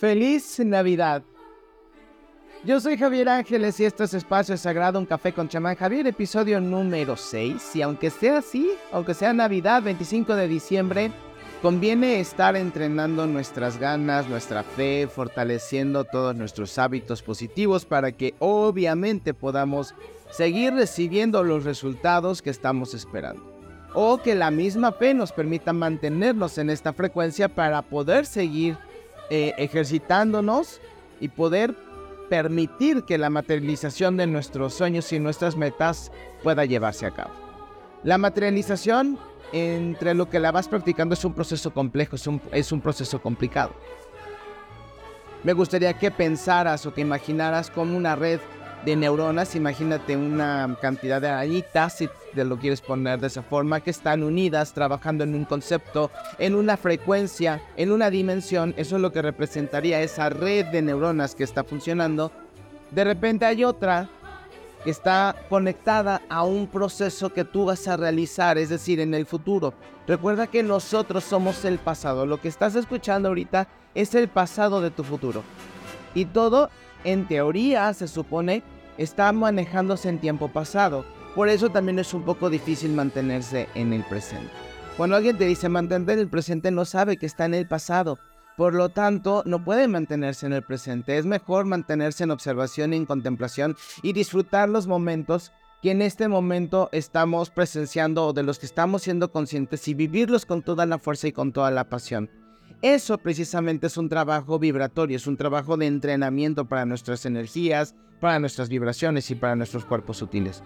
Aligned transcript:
Feliz 0.00 0.58
Navidad. 0.60 1.22
Yo 2.64 2.80
soy 2.80 2.96
Javier 2.96 3.28
Ángeles 3.28 3.78
y 3.80 3.84
esto 3.84 4.04
es 4.04 4.14
Espacio 4.14 4.56
Sagrado, 4.56 4.98
un 4.98 5.04
café 5.04 5.34
con 5.34 5.46
chamán 5.46 5.76
Javier, 5.76 6.06
episodio 6.06 6.58
número 6.58 7.18
6. 7.18 7.76
Y 7.76 7.82
aunque 7.82 8.08
sea 8.08 8.38
así, 8.38 8.66
aunque 8.92 9.12
sea 9.12 9.34
Navidad, 9.34 9.82
25 9.82 10.36
de 10.36 10.48
diciembre, 10.48 11.12
conviene 11.60 12.18
estar 12.18 12.56
entrenando 12.56 13.26
nuestras 13.26 13.78
ganas, 13.78 14.26
nuestra 14.26 14.62
fe, 14.62 15.06
fortaleciendo 15.06 16.04
todos 16.04 16.34
nuestros 16.34 16.78
hábitos 16.78 17.20
positivos 17.20 17.84
para 17.84 18.10
que 18.10 18.34
obviamente 18.38 19.34
podamos 19.34 19.94
seguir 20.30 20.72
recibiendo 20.72 21.44
los 21.44 21.64
resultados 21.64 22.40
que 22.40 22.48
estamos 22.48 22.94
esperando 22.94 23.50
o 23.92 24.22
que 24.22 24.34
la 24.34 24.50
misma 24.50 24.92
fe 24.92 25.12
nos 25.12 25.32
permita 25.32 25.74
mantenernos 25.74 26.56
en 26.56 26.70
esta 26.70 26.94
frecuencia 26.94 27.50
para 27.50 27.82
poder 27.82 28.24
seguir 28.24 28.78
eh, 29.30 29.54
ejercitándonos 29.58 30.80
y 31.20 31.28
poder 31.28 31.74
permitir 32.28 33.04
que 33.04 33.18
la 33.18 33.30
materialización 33.30 34.16
de 34.16 34.26
nuestros 34.26 34.74
sueños 34.74 35.12
y 35.12 35.18
nuestras 35.18 35.56
metas 35.56 36.12
pueda 36.42 36.64
llevarse 36.64 37.06
a 37.06 37.10
cabo. 37.10 37.30
La 38.02 38.18
materialización, 38.18 39.18
entre 39.52 40.14
lo 40.14 40.28
que 40.30 40.40
la 40.40 40.52
vas 40.52 40.68
practicando, 40.68 41.14
es 41.14 41.24
un 41.24 41.34
proceso 41.34 41.72
complejo, 41.72 42.16
es 42.16 42.26
un, 42.26 42.40
es 42.52 42.72
un 42.72 42.80
proceso 42.80 43.20
complicado. 43.20 43.72
Me 45.42 45.52
gustaría 45.52 45.98
que 45.98 46.10
pensaras 46.10 46.84
o 46.86 46.92
que 46.92 47.00
imaginaras 47.00 47.70
como 47.70 47.96
una 47.96 48.14
red 48.14 48.40
de 48.84 48.96
neuronas, 48.96 49.54
imagínate 49.56 50.16
una 50.16 50.76
cantidad 50.80 51.20
de 51.20 51.28
arañitas, 51.28 51.98
si 51.98 52.08
te 52.34 52.44
lo 52.44 52.58
quieres 52.58 52.80
poner 52.80 53.20
de 53.20 53.26
esa 53.26 53.42
forma, 53.42 53.80
que 53.80 53.90
están 53.90 54.22
unidas, 54.22 54.72
trabajando 54.72 55.24
en 55.24 55.34
un 55.34 55.44
concepto, 55.44 56.10
en 56.38 56.54
una 56.54 56.76
frecuencia, 56.76 57.62
en 57.76 57.92
una 57.92 58.10
dimensión, 58.10 58.74
eso 58.76 58.96
es 58.96 59.02
lo 59.02 59.12
que 59.12 59.22
representaría 59.22 60.00
esa 60.00 60.30
red 60.30 60.66
de 60.66 60.82
neuronas 60.82 61.34
que 61.34 61.44
está 61.44 61.64
funcionando. 61.64 62.32
De 62.90 63.04
repente 63.04 63.44
hay 63.44 63.64
otra 63.64 64.08
que 64.82 64.90
está 64.90 65.36
conectada 65.50 66.22
a 66.30 66.44
un 66.44 66.66
proceso 66.66 67.32
que 67.32 67.44
tú 67.44 67.66
vas 67.66 67.86
a 67.86 67.98
realizar, 67.98 68.56
es 68.56 68.70
decir, 68.70 68.98
en 69.00 69.12
el 69.12 69.26
futuro. 69.26 69.74
Recuerda 70.06 70.46
que 70.46 70.62
nosotros 70.62 71.24
somos 71.24 71.64
el 71.66 71.78
pasado, 71.78 72.24
lo 72.24 72.40
que 72.40 72.48
estás 72.48 72.74
escuchando 72.74 73.28
ahorita 73.28 73.68
es 73.94 74.14
el 74.14 74.28
pasado 74.28 74.80
de 74.80 74.90
tu 74.90 75.04
futuro. 75.04 75.42
Y 76.14 76.24
todo 76.24 76.70
en 77.04 77.26
teoría 77.26 77.92
se 77.94 78.08
supone 78.08 78.62
está 78.98 79.32
manejándose 79.32 80.08
en 80.08 80.18
tiempo 80.18 80.48
pasado. 80.48 81.04
Por 81.34 81.48
eso 81.48 81.70
también 81.70 81.98
es 81.98 82.12
un 82.12 82.24
poco 82.24 82.50
difícil 82.50 82.92
mantenerse 82.92 83.68
en 83.74 83.92
el 83.92 84.02
presente. 84.04 84.50
Cuando 84.96 85.16
alguien 85.16 85.38
te 85.38 85.46
dice 85.46 85.68
mantener 85.68 86.18
el 86.18 86.28
presente 86.28 86.70
no 86.70 86.84
sabe 86.84 87.16
que 87.16 87.26
está 87.26 87.46
en 87.46 87.54
el 87.54 87.66
pasado. 87.66 88.18
Por 88.56 88.74
lo 88.74 88.90
tanto, 88.90 89.42
no 89.46 89.64
puede 89.64 89.88
mantenerse 89.88 90.44
en 90.44 90.52
el 90.52 90.62
presente. 90.62 91.16
Es 91.16 91.24
mejor 91.24 91.64
mantenerse 91.64 92.24
en 92.24 92.30
observación 92.30 92.92
y 92.92 92.96
en 92.96 93.06
contemplación 93.06 93.76
y 94.02 94.12
disfrutar 94.12 94.68
los 94.68 94.86
momentos 94.86 95.52
que 95.80 95.92
en 95.92 96.02
este 96.02 96.28
momento 96.28 96.90
estamos 96.92 97.48
presenciando 97.48 98.26
o 98.26 98.32
de 98.34 98.42
los 98.42 98.58
que 98.58 98.66
estamos 98.66 99.02
siendo 99.02 99.32
conscientes 99.32 99.88
y 99.88 99.94
vivirlos 99.94 100.44
con 100.44 100.62
toda 100.62 100.84
la 100.84 100.98
fuerza 100.98 101.28
y 101.28 101.32
con 101.32 101.52
toda 101.52 101.70
la 101.70 101.88
pasión. 101.88 102.28
Eso 102.82 103.18
precisamente 103.18 103.88
es 103.88 103.98
un 103.98 104.08
trabajo 104.08 104.58
vibratorio, 104.58 105.16
es 105.16 105.26
un 105.26 105.36
trabajo 105.36 105.76
de 105.76 105.86
entrenamiento 105.86 106.64
para 106.64 106.86
nuestras 106.86 107.26
energías, 107.26 107.94
para 108.20 108.38
nuestras 108.38 108.70
vibraciones 108.70 109.30
y 109.30 109.34
para 109.34 109.54
nuestros 109.54 109.84
cuerpos 109.84 110.16
sutiles. 110.16 110.62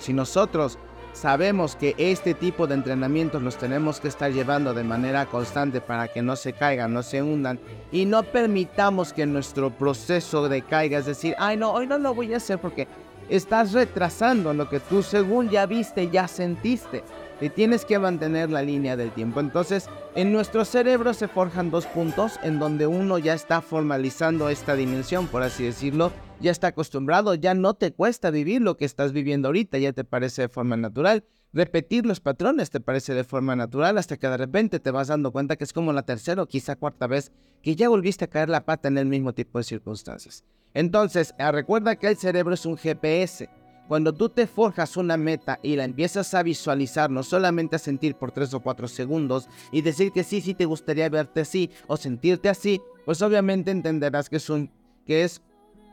Si 0.00 0.12
nosotros 0.12 0.80
sabemos 1.12 1.76
que 1.76 1.94
este 1.96 2.34
tipo 2.34 2.66
de 2.66 2.74
entrenamientos 2.74 3.40
los 3.40 3.56
tenemos 3.56 4.00
que 4.00 4.08
estar 4.08 4.32
llevando 4.32 4.74
de 4.74 4.82
manera 4.82 5.26
constante 5.26 5.80
para 5.80 6.08
que 6.08 6.22
no 6.22 6.34
se 6.34 6.54
caigan, 6.54 6.92
no 6.92 7.04
se 7.04 7.22
hundan 7.22 7.60
y 7.92 8.04
no 8.04 8.24
permitamos 8.24 9.12
que 9.12 9.24
nuestro 9.24 9.70
proceso 9.70 10.48
de 10.48 10.62
caiga, 10.62 10.98
es 10.98 11.06
decir, 11.06 11.36
ay 11.38 11.56
no, 11.56 11.72
hoy 11.72 11.86
no 11.86 11.98
lo 11.98 12.14
voy 12.14 12.34
a 12.34 12.38
hacer 12.38 12.58
porque 12.58 12.88
estás 13.28 13.72
retrasando 13.72 14.52
lo 14.54 14.68
que 14.68 14.80
tú 14.80 15.04
según 15.04 15.50
ya 15.50 15.66
viste, 15.66 16.10
ya 16.10 16.26
sentiste 16.26 17.04
y 17.42 17.50
tienes 17.50 17.84
que 17.84 17.98
mantener 17.98 18.50
la 18.50 18.62
línea 18.62 18.96
del 18.96 19.10
tiempo. 19.10 19.40
Entonces, 19.40 19.88
en 20.14 20.32
nuestro 20.32 20.64
cerebro 20.64 21.12
se 21.12 21.26
forjan 21.26 21.70
dos 21.70 21.86
puntos 21.86 22.38
en 22.44 22.60
donde 22.60 22.86
uno 22.86 23.18
ya 23.18 23.34
está 23.34 23.60
formalizando 23.60 24.48
esta 24.48 24.76
dimensión, 24.76 25.26
por 25.26 25.42
así 25.42 25.64
decirlo, 25.64 26.12
ya 26.40 26.52
está 26.52 26.68
acostumbrado, 26.68 27.34
ya 27.34 27.54
no 27.54 27.74
te 27.74 27.92
cuesta 27.92 28.30
vivir 28.30 28.62
lo 28.62 28.76
que 28.76 28.84
estás 28.84 29.12
viviendo 29.12 29.48
ahorita, 29.48 29.78
ya 29.78 29.92
te 29.92 30.04
parece 30.04 30.42
de 30.42 30.48
forma 30.48 30.76
natural. 30.76 31.24
Repetir 31.52 32.06
los 32.06 32.20
patrones 32.20 32.70
te 32.70 32.80
parece 32.80 33.12
de 33.12 33.24
forma 33.24 33.56
natural 33.56 33.98
hasta 33.98 34.16
que 34.16 34.28
de 34.28 34.36
repente 34.36 34.80
te 34.80 34.90
vas 34.90 35.08
dando 35.08 35.32
cuenta 35.32 35.56
que 35.56 35.64
es 35.64 35.72
como 35.72 35.92
la 35.92 36.04
tercera 36.04 36.42
o 36.42 36.46
quizá 36.46 36.76
cuarta 36.76 37.06
vez 37.06 37.32
que 37.60 37.76
ya 37.76 37.88
volviste 37.88 38.24
a 38.24 38.28
caer 38.28 38.48
la 38.48 38.64
pata 38.64 38.88
en 38.88 38.98
el 38.98 39.06
mismo 39.06 39.34
tipo 39.34 39.58
de 39.58 39.64
circunstancias. 39.64 40.44
Entonces, 40.74 41.34
recuerda 41.38 41.96
que 41.96 42.08
el 42.08 42.16
cerebro 42.16 42.54
es 42.54 42.64
un 42.64 42.78
GPS 42.78 43.50
cuando 43.88 44.12
tú 44.12 44.28
te 44.28 44.46
forjas 44.46 44.96
una 44.96 45.16
meta 45.16 45.58
y 45.62 45.76
la 45.76 45.84
empiezas 45.84 46.32
a 46.34 46.42
visualizar, 46.42 47.10
no 47.10 47.22
solamente 47.22 47.76
a 47.76 47.78
sentir 47.78 48.14
por 48.14 48.32
3 48.32 48.54
o 48.54 48.60
4 48.60 48.88
segundos 48.88 49.48
y 49.70 49.82
decir 49.82 50.12
que 50.12 50.24
sí, 50.24 50.40
sí 50.40 50.54
te 50.54 50.64
gustaría 50.64 51.08
verte 51.08 51.40
así 51.40 51.70
o 51.86 51.96
sentirte 51.96 52.48
así, 52.48 52.80
pues 53.04 53.20
obviamente 53.22 53.70
entenderás 53.70 54.30
que 54.30 54.36
es, 54.36 54.48
un, 54.48 54.70
que 55.04 55.24
es 55.24 55.42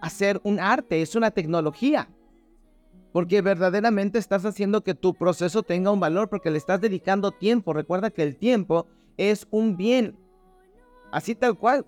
hacer 0.02 0.40
un 0.44 0.60
arte, 0.60 1.02
es 1.02 1.16
una 1.16 1.32
tecnología. 1.32 2.10
Porque 3.12 3.42
verdaderamente 3.42 4.20
estás 4.20 4.46
haciendo 4.46 4.84
que 4.84 4.94
tu 4.94 5.16
proceso 5.16 5.64
tenga 5.64 5.92
un 5.92 6.00
valor 6.00 6.30
porque 6.30 6.52
le 6.52 6.60
estás 6.60 6.80
dedicando 6.80 7.32
tiempo. 7.32 7.74
Recuerda 7.74 8.12
que 8.12 8.22
el 8.22 8.38
tiempo 8.38 8.86
es 9.18 9.48
un 9.50 9.78
bien. 9.78 10.16
Así 11.12 11.34
tal 11.34 11.58
cual, 11.58 11.88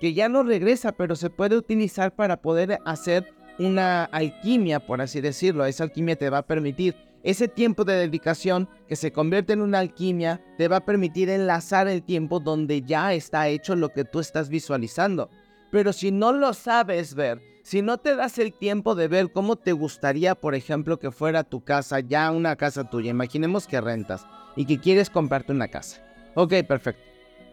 que 0.00 0.14
ya 0.14 0.30
no 0.30 0.42
regresa, 0.42 0.92
pero 0.92 1.14
se 1.14 1.28
puede 1.28 1.58
utilizar 1.58 2.14
para 2.14 2.38
poder 2.38 2.78
hacer 2.86 3.34
una 3.58 4.04
alquimia, 4.04 4.80
por 4.80 5.00
así 5.00 5.20
decirlo. 5.20 5.64
Esa 5.64 5.84
alquimia 5.84 6.16
te 6.16 6.30
va 6.30 6.38
a 6.38 6.46
permitir 6.46 6.96
ese 7.22 7.48
tiempo 7.48 7.84
de 7.84 7.94
dedicación 7.94 8.68
que 8.88 8.96
se 8.96 9.12
convierte 9.12 9.52
en 9.52 9.60
una 9.60 9.78
alquimia, 9.78 10.42
te 10.58 10.68
va 10.68 10.78
a 10.78 10.84
permitir 10.84 11.30
enlazar 11.30 11.86
el 11.88 12.02
tiempo 12.02 12.40
donde 12.40 12.82
ya 12.82 13.14
está 13.14 13.48
hecho 13.48 13.76
lo 13.76 13.90
que 13.90 14.04
tú 14.04 14.20
estás 14.20 14.48
visualizando. 14.48 15.30
Pero 15.70 15.92
si 15.92 16.10
no 16.10 16.32
lo 16.32 16.52
sabes 16.52 17.14
ver, 17.14 17.40
si 17.62 17.80
no 17.80 17.98
te 17.98 18.16
das 18.16 18.38
el 18.38 18.52
tiempo 18.52 18.94
de 18.94 19.08
ver 19.08 19.32
cómo 19.32 19.56
te 19.56 19.72
gustaría, 19.72 20.34
por 20.34 20.54
ejemplo, 20.54 20.98
que 20.98 21.12
fuera 21.12 21.44
tu 21.44 21.62
casa, 21.62 22.00
ya 22.00 22.30
una 22.32 22.56
casa 22.56 22.90
tuya, 22.90 23.10
imaginemos 23.10 23.66
que 23.68 23.80
rentas 23.80 24.26
y 24.56 24.66
que 24.66 24.80
quieres 24.80 25.08
comprarte 25.08 25.52
una 25.52 25.68
casa. 25.68 26.04
Ok, 26.34 26.54
perfecto. 26.66 27.02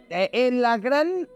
Eh, 0.09 0.29
en 0.33 0.61
la 0.61 0.77
gran 0.77 1.27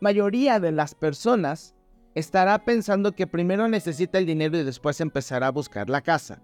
mayoría 0.00 0.58
de 0.58 0.72
las 0.72 0.94
personas, 0.94 1.74
estará 2.18 2.64
pensando 2.64 3.12
que 3.12 3.26
primero 3.26 3.68
necesita 3.68 4.18
el 4.18 4.26
dinero 4.26 4.58
y 4.58 4.64
después 4.64 5.00
empezará 5.00 5.48
a 5.48 5.52
buscar 5.52 5.88
la 5.88 6.00
casa. 6.00 6.42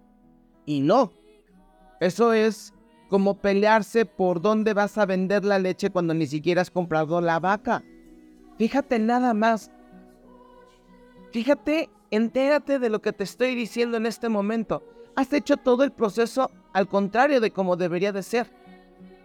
Y 0.65 0.79
no. 0.79 1.11
Eso 1.99 2.33
es 2.33 2.73
como 3.09 3.39
pelearse 3.39 4.05
por 4.05 4.41
dónde 4.41 4.73
vas 4.73 4.97
a 4.97 5.05
vender 5.05 5.45
la 5.45 5.59
leche 5.59 5.89
cuando 5.89 6.13
ni 6.13 6.27
siquiera 6.27 6.61
has 6.61 6.71
comprado 6.71 7.21
la 7.21 7.39
vaca. 7.39 7.83
Fíjate 8.57 8.99
nada 8.99 9.33
más. 9.33 9.69
Fíjate, 11.31 11.89
entérate 12.09 12.79
de 12.79 12.89
lo 12.89 13.01
que 13.01 13.11
te 13.11 13.25
estoy 13.25 13.53
diciendo 13.55 13.97
en 13.97 14.05
este 14.05 14.29
momento. 14.29 14.81
Has 15.15 15.31
hecho 15.33 15.57
todo 15.57 15.83
el 15.83 15.91
proceso 15.91 16.49
al 16.73 16.87
contrario 16.87 17.41
de 17.41 17.51
como 17.51 17.75
debería 17.75 18.11
de 18.11 18.23
ser. 18.23 18.51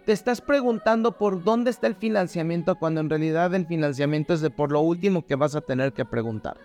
Te 0.05 0.13
estás 0.13 0.41
preguntando 0.41 1.11
por 1.11 1.43
dónde 1.43 1.69
está 1.69 1.85
el 1.85 1.95
financiamiento 1.95 2.75
cuando 2.75 3.01
en 3.01 3.09
realidad 3.09 3.53
el 3.53 3.67
financiamiento 3.67 4.33
es 4.33 4.41
de 4.41 4.49
por 4.49 4.71
lo 4.71 4.81
último 4.81 5.25
que 5.27 5.35
vas 5.35 5.55
a 5.55 5.61
tener 5.61 5.93
que 5.93 6.05
preguntar. 6.05 6.57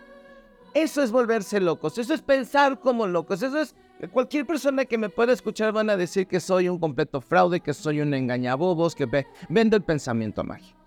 Eso 0.72 1.02
es 1.02 1.10
volverse 1.10 1.60
locos, 1.60 1.98
eso 1.98 2.14
es 2.14 2.22
pensar 2.22 2.80
como 2.80 3.06
locos, 3.06 3.42
eso 3.42 3.60
es... 3.60 3.74
Cualquier 4.12 4.46
persona 4.46 4.84
que 4.84 4.98
me 4.98 5.08
pueda 5.08 5.32
escuchar 5.32 5.72
van 5.72 5.88
a 5.88 5.96
decir 5.96 6.26
que 6.26 6.38
soy 6.38 6.68
un 6.68 6.78
completo 6.78 7.22
fraude, 7.22 7.60
que 7.60 7.72
soy 7.72 8.02
un 8.02 8.12
engañabobos, 8.12 8.94
que 8.94 9.08
vendo 9.48 9.76
el 9.76 9.82
pensamiento 9.82 10.44
mágico. 10.44 10.78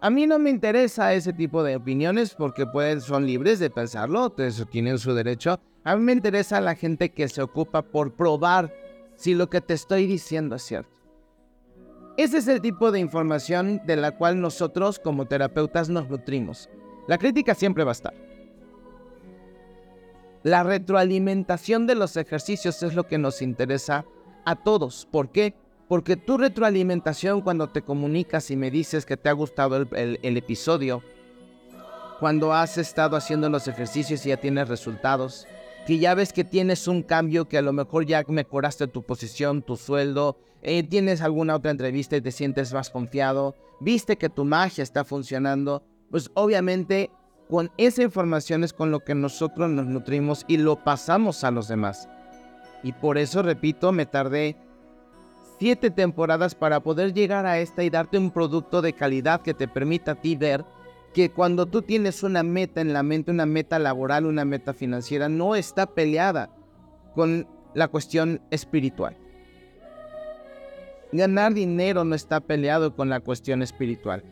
A 0.00 0.10
mí 0.10 0.26
no 0.26 0.40
me 0.40 0.50
interesa 0.50 1.14
ese 1.14 1.32
tipo 1.32 1.62
de 1.62 1.76
opiniones 1.76 2.34
porque 2.34 2.66
pueden, 2.66 3.00
son 3.00 3.26
libres 3.26 3.60
de 3.60 3.70
pensarlo, 3.70 4.34
tienen 4.70 4.98
su 4.98 5.14
derecho. 5.14 5.60
A 5.84 5.96
mí 5.96 6.02
me 6.02 6.12
interesa 6.12 6.60
la 6.60 6.74
gente 6.74 7.10
que 7.10 7.28
se 7.28 7.42
ocupa 7.42 7.82
por 7.82 8.12
probar 8.14 8.72
si 9.14 9.34
lo 9.34 9.48
que 9.48 9.60
te 9.60 9.74
estoy 9.74 10.06
diciendo 10.06 10.56
es 10.56 10.62
cierto. 10.62 10.97
Ese 12.18 12.38
es 12.38 12.48
el 12.48 12.60
tipo 12.60 12.90
de 12.90 12.98
información 12.98 13.80
de 13.86 13.94
la 13.94 14.10
cual 14.10 14.40
nosotros 14.40 14.98
como 14.98 15.26
terapeutas 15.26 15.88
nos 15.88 16.10
nutrimos. 16.10 16.68
La 17.06 17.16
crítica 17.16 17.54
siempre 17.54 17.84
va 17.84 17.92
a 17.92 17.92
estar. 17.92 18.14
La 20.42 20.64
retroalimentación 20.64 21.86
de 21.86 21.94
los 21.94 22.16
ejercicios 22.16 22.82
es 22.82 22.94
lo 22.94 23.06
que 23.06 23.18
nos 23.18 23.40
interesa 23.40 24.04
a 24.44 24.56
todos. 24.56 25.06
¿Por 25.08 25.30
qué? 25.30 25.54
Porque 25.86 26.16
tu 26.16 26.38
retroalimentación 26.38 27.40
cuando 27.40 27.68
te 27.68 27.82
comunicas 27.82 28.50
y 28.50 28.56
me 28.56 28.72
dices 28.72 29.06
que 29.06 29.16
te 29.16 29.28
ha 29.28 29.32
gustado 29.32 29.76
el, 29.76 30.36
episodio, 30.36 31.04
cuando 32.18 32.52
has 32.52 32.78
estado 32.78 33.16
haciendo 33.16 33.48
los 33.48 33.68
ejercicios 33.68 34.26
y 34.26 34.30
ya 34.30 34.38
tienes 34.38 34.68
resultados, 34.68 35.46
que 35.86 36.00
ya 36.00 36.14
ves 36.14 36.32
que 36.32 36.42
tienes 36.42 36.88
un 36.88 37.04
cambio, 37.04 37.48
que 37.48 37.58
a 37.58 37.62
lo 37.62 37.72
mejor 37.72 38.06
ya 38.06 38.24
mejoraste 38.26 38.88
tu 38.88 39.04
posición, 39.04 39.62
tu 39.62 39.76
sueldo, 39.76 40.36
eh, 40.62 40.82
tienes 40.82 41.20
alguna 41.22 41.56
otra 41.56 41.70
entrevista 41.70 42.16
y 42.16 42.20
te 42.20 42.32
sientes 42.32 42.72
más 42.72 42.90
confiado, 42.90 43.54
viste 43.80 44.16
que 44.16 44.28
tu 44.28 44.44
magia 44.44 44.82
está 44.82 45.04
funcionando, 45.04 45.82
pues 46.10 46.30
obviamente 46.34 47.10
con 47.48 47.70
esa 47.78 48.02
información 48.02 48.64
es 48.64 48.72
con 48.72 48.90
lo 48.90 49.00
que 49.00 49.14
nosotros 49.14 49.70
nos 49.70 49.86
nutrimos 49.86 50.44
y 50.48 50.58
lo 50.58 50.82
pasamos 50.84 51.44
a 51.44 51.50
los 51.50 51.68
demás. 51.68 52.08
Y 52.82 52.92
por 52.92 53.18
eso, 53.18 53.42
repito, 53.42 53.90
me 53.92 54.06
tardé 54.06 54.56
siete 55.58 55.90
temporadas 55.90 56.54
para 56.54 56.80
poder 56.80 57.12
llegar 57.14 57.46
a 57.46 57.58
esta 57.58 57.82
y 57.82 57.90
darte 57.90 58.18
un 58.18 58.30
producto 58.30 58.82
de 58.82 58.92
calidad 58.92 59.40
que 59.40 59.54
te 59.54 59.66
permita 59.66 60.12
a 60.12 60.14
ti 60.20 60.36
ver 60.36 60.64
que 61.14 61.30
cuando 61.30 61.66
tú 61.66 61.82
tienes 61.82 62.22
una 62.22 62.42
meta 62.42 62.80
en 62.80 62.92
la 62.92 63.02
mente, 63.02 63.30
una 63.30 63.46
meta 63.46 63.78
laboral, 63.78 64.26
una 64.26 64.44
meta 64.44 64.74
financiera, 64.74 65.28
no 65.28 65.56
está 65.56 65.86
peleada 65.86 66.50
con 67.14 67.48
la 67.74 67.88
cuestión 67.88 68.40
espiritual. 68.50 69.16
Ganar 71.12 71.54
dinero 71.54 72.04
no 72.04 72.14
está 72.14 72.40
peleado 72.40 72.94
con 72.94 73.08
la 73.08 73.20
cuestión 73.20 73.62
espiritual. 73.62 74.22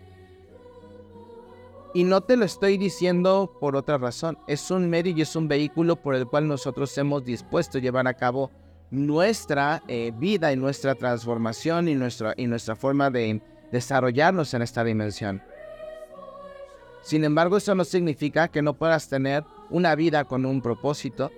Y 1.95 2.05
no 2.05 2.21
te 2.21 2.37
lo 2.37 2.45
estoy 2.45 2.77
diciendo 2.77 3.57
por 3.59 3.75
otra 3.75 3.97
razón. 3.97 4.37
Es 4.47 4.71
un 4.71 4.91
medio 4.91 5.15
y 5.17 5.23
es 5.23 5.35
un 5.35 5.49
vehículo 5.49 5.97
por 5.97 6.15
el 6.15 6.27
cual 6.27 6.47
nosotros 6.47 6.97
hemos 6.99 7.25
dispuesto 7.25 7.79
a 7.79 7.81
llevar 7.81 8.07
a 8.07 8.15
cabo 8.15 8.51
nuestra 8.91 9.83
eh, 9.89 10.13
vida 10.17 10.53
y 10.53 10.57
nuestra 10.57 10.95
transformación 10.95 11.89
y 11.89 11.95
nuestra, 11.95 12.35
y 12.37 12.47
nuestra 12.47 12.77
forma 12.77 13.11
de 13.11 13.41
desarrollarnos 13.73 14.53
en 14.53 14.63
esta 14.63 14.85
dimensión. 14.85 15.43
Sin 17.03 17.25
embargo, 17.25 17.57
eso 17.57 17.75
no 17.75 17.85
significa 17.85 18.49
que 18.49 18.63
no 18.63 18.75
puedas 18.75 19.09
tener 19.09 19.45
una 19.71 19.95
vida 19.95 20.25
con 20.25 20.45
un 20.45 20.61
propósito 20.61 21.31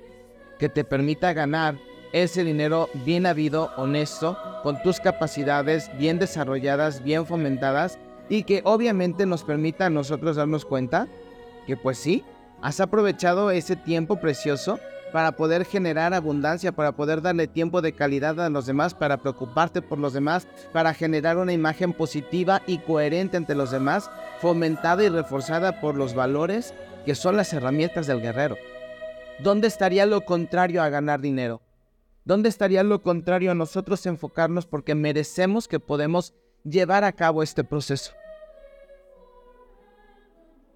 que 0.58 0.68
te 0.68 0.82
permita 0.82 1.32
ganar 1.32 1.78
ese 2.12 2.44
dinero 2.44 2.88
bien 3.04 3.26
habido, 3.26 3.70
honesto, 3.76 4.38
con 4.62 4.80
tus 4.82 5.00
capacidades 5.00 5.90
bien 5.98 6.18
desarrolladas, 6.18 7.02
bien 7.02 7.26
fomentadas 7.26 7.98
y 8.28 8.42
que 8.44 8.62
obviamente 8.64 9.26
nos 9.26 9.44
permita 9.44 9.86
a 9.86 9.90
nosotros 9.90 10.36
darnos 10.36 10.64
cuenta 10.64 11.08
que 11.66 11.76
pues 11.76 11.98
sí, 11.98 12.24
has 12.62 12.80
aprovechado 12.80 13.50
ese 13.50 13.76
tiempo 13.76 14.20
precioso 14.20 14.78
para 15.12 15.32
poder 15.32 15.64
generar 15.64 16.12
abundancia, 16.12 16.72
para 16.72 16.92
poder 16.92 17.22
darle 17.22 17.46
tiempo 17.46 17.80
de 17.80 17.92
calidad 17.92 18.40
a 18.40 18.50
los 18.50 18.66
demás, 18.66 18.94
para 18.94 19.18
preocuparte 19.18 19.80
por 19.80 19.98
los 19.98 20.12
demás, 20.12 20.46
para 20.72 20.92
generar 20.94 21.38
una 21.38 21.52
imagen 21.52 21.92
positiva 21.92 22.62
y 22.66 22.78
coherente 22.78 23.36
ante 23.36 23.54
los 23.54 23.70
demás, 23.70 24.10
fomentada 24.40 25.04
y 25.04 25.08
reforzada 25.08 25.80
por 25.80 25.94
los 25.94 26.14
valores 26.14 26.74
que 27.06 27.14
son 27.14 27.36
las 27.36 27.52
herramientas 27.52 28.06
del 28.06 28.20
guerrero. 28.20 28.56
¿Dónde 29.38 29.68
estaría 29.68 30.04
lo 30.04 30.22
contrario 30.22 30.82
a 30.82 30.88
ganar 30.88 31.20
dinero? 31.20 31.62
¿Dónde 32.28 32.50
estaría 32.50 32.82
lo 32.82 33.00
contrario 33.00 33.52
a 33.52 33.54
nosotros 33.54 34.04
enfocarnos 34.04 34.66
porque 34.66 34.94
merecemos 34.94 35.66
que 35.66 35.80
podemos 35.80 36.34
llevar 36.62 37.02
a 37.02 37.12
cabo 37.12 37.42
este 37.42 37.64
proceso? 37.64 38.12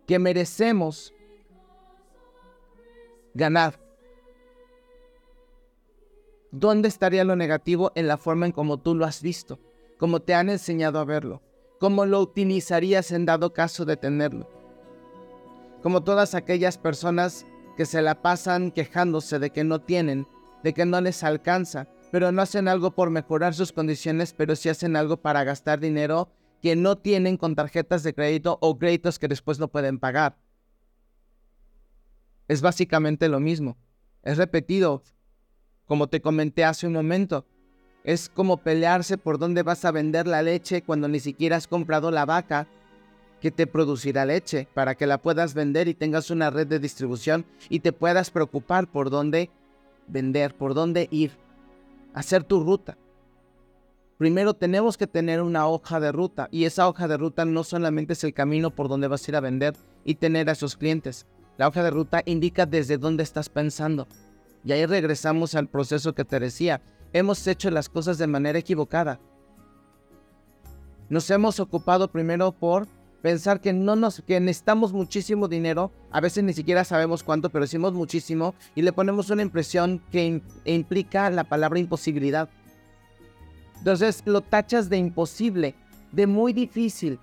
Que 0.07 0.19
merecemos 0.19 1.13
ganar. 3.35 3.79
¿Dónde 6.53 6.89
estaría 6.89 7.23
lo 7.23 7.37
negativo 7.37 7.93
en 7.97 8.09
la 8.09 8.17
forma 8.17 8.47
en 8.47 8.53
como 8.53 8.79
tú 8.79 8.95
lo 8.95 9.05
has 9.05 9.21
visto? 9.21 9.59
Como 9.99 10.21
te 10.21 10.33
han 10.33 10.49
enseñado 10.49 11.01
a 11.01 11.05
verlo. 11.05 11.43
¿Cómo 11.79 12.07
lo 12.07 12.21
utilizarías 12.21 13.13
en 13.13 13.27
dado 13.27 13.53
caso 13.53 13.85
de 13.85 13.99
tenerlo? 13.99 14.49
Como 15.83 16.03
todas 16.03 16.35
aquellas 16.35 16.79
personas 16.79 17.45
que 17.77 17.85
se 17.85 18.01
la 18.01 18.23
pasan 18.23 18.71
quejándose 18.71 19.39
de 19.39 19.51
que 19.51 19.65
no 19.65 19.83
tienen, 19.83 20.27
de 20.63 20.73
que 20.73 20.87
no 20.87 21.01
les 21.01 21.23
alcanza, 21.23 21.89
pero 22.11 22.33
no 22.33 22.43
hacen 22.43 22.69
algo 22.69 22.93
por 22.93 23.11
mejorar 23.11 23.55
sus 23.55 23.73
condiciones, 23.73 24.33
pero 24.33 24.57
sí 24.57 24.69
hacen 24.69 24.97
algo 24.97 25.17
para 25.17 25.45
gastar 25.45 25.81
dinero 25.81 26.31
que 26.61 26.77
no 26.77 26.97
tienen 26.97 27.37
con 27.37 27.55
tarjetas 27.55 28.03
de 28.03 28.15
crédito 28.15 28.59
o 28.61 28.79
créditos 28.79 29.19
que 29.19 29.29
después 29.29 29.59
no 29.59 29.69
pueden 29.69 29.99
pagar. 29.99 30.37
Es 32.49 32.61
básicamente 32.61 33.29
lo 33.29 33.41
mismo. 33.41 33.77
Es 34.23 34.37
repetido, 34.37 35.03
como 35.87 36.09
te 36.09 36.21
comenté 36.21 36.65
hace 36.65 36.87
un 36.87 36.93
momento. 36.93 37.47
Es 38.05 38.29
como 38.29 38.59
pelearse 38.59 39.19
por 39.19 39.39
dónde 39.39 39.63
vas 39.63 39.85
a 39.85 39.91
vender 39.91 40.27
la 40.27 40.43
leche 40.43 40.83
cuando 40.83 41.09
ni 41.09 41.19
siquiera 41.19 41.57
has 41.57 41.67
comprado 41.67 42.11
la 42.11 42.25
vaca 42.25 42.69
que 43.41 43.51
te 43.51 43.67
producirá 43.67 44.25
leche 44.25 44.69
para 44.73 44.95
que 44.95 45.07
la 45.07 45.19
puedas 45.19 45.55
vender 45.55 45.89
y 45.89 45.95
tengas 45.95 46.31
una 46.31 46.51
red 46.51 46.69
de 46.69 46.79
distribución 46.79 47.45
y 47.69 47.81
te 47.81 47.93
puedas 47.93 48.31
preocupar 48.31 48.87
por 48.87 49.11
dónde 49.11 49.51
vender, 50.07 50.55
por 50.57 50.75
dónde 50.75 51.09
ir, 51.11 51.33
hacer 52.15 52.45
tu 52.45 52.63
ruta. 52.63 52.97
Primero 54.19 54.55
tenemos 54.55 54.97
que 54.97 55.07
tener 55.07 55.43
una 55.43 55.67
hoja 55.67 55.99
de 55.99 56.13
ruta 56.13 56.49
y 56.51 56.65
esa 56.65 56.89
hoja 56.89 57.09
de 57.09 57.17
ruta 57.17 57.45
no 57.45 57.65
solamente 57.65 58.13
es 58.13 58.23
el 58.23 58.35
camino 58.35 58.71
por 58.71 58.89
donde 58.89 59.09
vas 59.09 59.27
a 59.27 59.31
ir 59.31 59.37
a 59.37 59.41
vender 59.41 59.75
y 60.05 60.15
tener 60.15 60.49
a 60.49 60.53
esos 60.53 60.77
clientes. 60.77 61.27
La 61.59 61.69
hoja 61.69 61.83
de 61.83 61.91
ruta 61.91 62.23
indica 62.25 62.65
desde 62.67 62.99
dónde 62.99 63.23
estás 63.23 63.49
pensando. 63.49 64.07
Y 64.65 64.73
ahí 64.73 64.87
regresamos 64.87 65.55
al 65.55 65.69
proceso 65.69 66.15
que 66.15 66.25
te 66.25 66.39
decía. 66.39 66.81
Hemos 67.13 67.47
hecho 67.47 67.71
las 67.71 67.89
cosas 67.89 68.17
de 68.19 68.27
manera 68.27 68.59
equivocada. 68.59 69.21
Nos 71.09 71.29
hemos 71.31 71.61
ocupado 71.61 72.11
primero 72.11 72.53
por 72.53 72.87
pensar 73.23 73.61
que 73.61 73.73
no 73.73 73.95
nos 73.97 74.21
que 74.27 74.41
necesitamos 74.41 74.93
muchísimo 74.93 75.47
dinero, 75.47 75.93
a 76.11 76.21
veces 76.21 76.43
ni 76.43 76.53
siquiera 76.53 76.85
sabemos 76.85 77.23
cuánto, 77.23 77.51
pero 77.51 77.65
decimos 77.65 77.93
muchísimo 77.93 78.55
y 78.75 78.83
le 78.83 78.93
ponemos 78.93 79.31
una 79.31 79.43
impresión 79.43 80.03
que 80.11 80.43
implica 80.65 81.31
la 81.31 81.45
palabra 81.45 81.79
imposibilidad. 81.79 82.51
Entonces 83.79 84.23
lo 84.27 84.41
tachas 84.41 84.91
de 84.91 84.99
imposible, 84.99 85.77
de 86.11 86.27
muy 86.27 86.53
difícil 86.53 87.21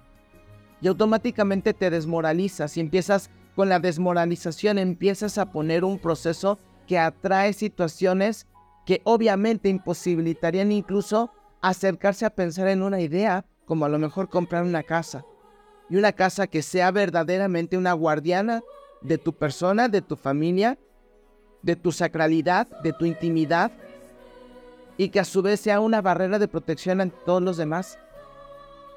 y 0.81 0.87
automáticamente 0.87 1.73
te 1.73 1.89
desmoralizas 1.89 2.77
y 2.77 2.79
empiezas 2.79 3.29
con 3.55 3.67
la 3.67 3.79
desmoralización 3.79 4.77
empiezas 4.77 5.37
a 5.37 5.51
poner 5.51 5.83
un 5.83 5.99
proceso 5.99 6.57
que 6.87 6.97
atrae 6.97 7.51
situaciones 7.51 8.47
que 8.85 9.01
obviamente 9.03 9.67
imposibilitarían 9.67 10.71
incluso 10.71 11.31
acercarse 11.61 12.25
a 12.25 12.29
pensar 12.29 12.69
en 12.69 12.81
una 12.81 13.01
idea 13.01 13.45
como 13.65 13.83
a 13.83 13.89
lo 13.89 13.99
mejor 13.99 14.29
comprar 14.29 14.63
una 14.63 14.81
casa 14.81 15.25
y 15.89 15.97
una 15.97 16.11
casa 16.11 16.47
que 16.47 16.61
sea 16.61 16.91
verdaderamente 16.91 17.77
una 17.77 17.93
guardiana 17.93 18.61
de 19.01 19.17
tu 19.17 19.33
persona, 19.33 19.87
de 19.87 20.01
tu 20.01 20.15
familia, 20.15 20.77
de 21.61 21.75
tu 21.75 21.91
sacralidad, 21.91 22.67
de 22.81 22.93
tu 22.93 23.05
intimidad, 23.05 23.71
y 24.97 25.09
que 25.09 25.19
a 25.19 25.25
su 25.25 25.41
vez 25.41 25.61
sea 25.61 25.79
una 25.79 26.01
barrera 26.01 26.39
de 26.39 26.47
protección 26.47 27.01
ante 27.01 27.17
todos 27.25 27.41
los 27.41 27.57
demás, 27.57 27.97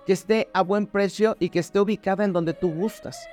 que 0.04 0.12
esté 0.12 0.48
a 0.52 0.62
buen 0.62 0.86
precio 0.86 1.36
y 1.38 1.48
que 1.48 1.60
esté 1.60 1.78
ubicada 1.78 2.24
en 2.24 2.32
donde 2.32 2.54
tú 2.54 2.72
gustas. 2.72 3.28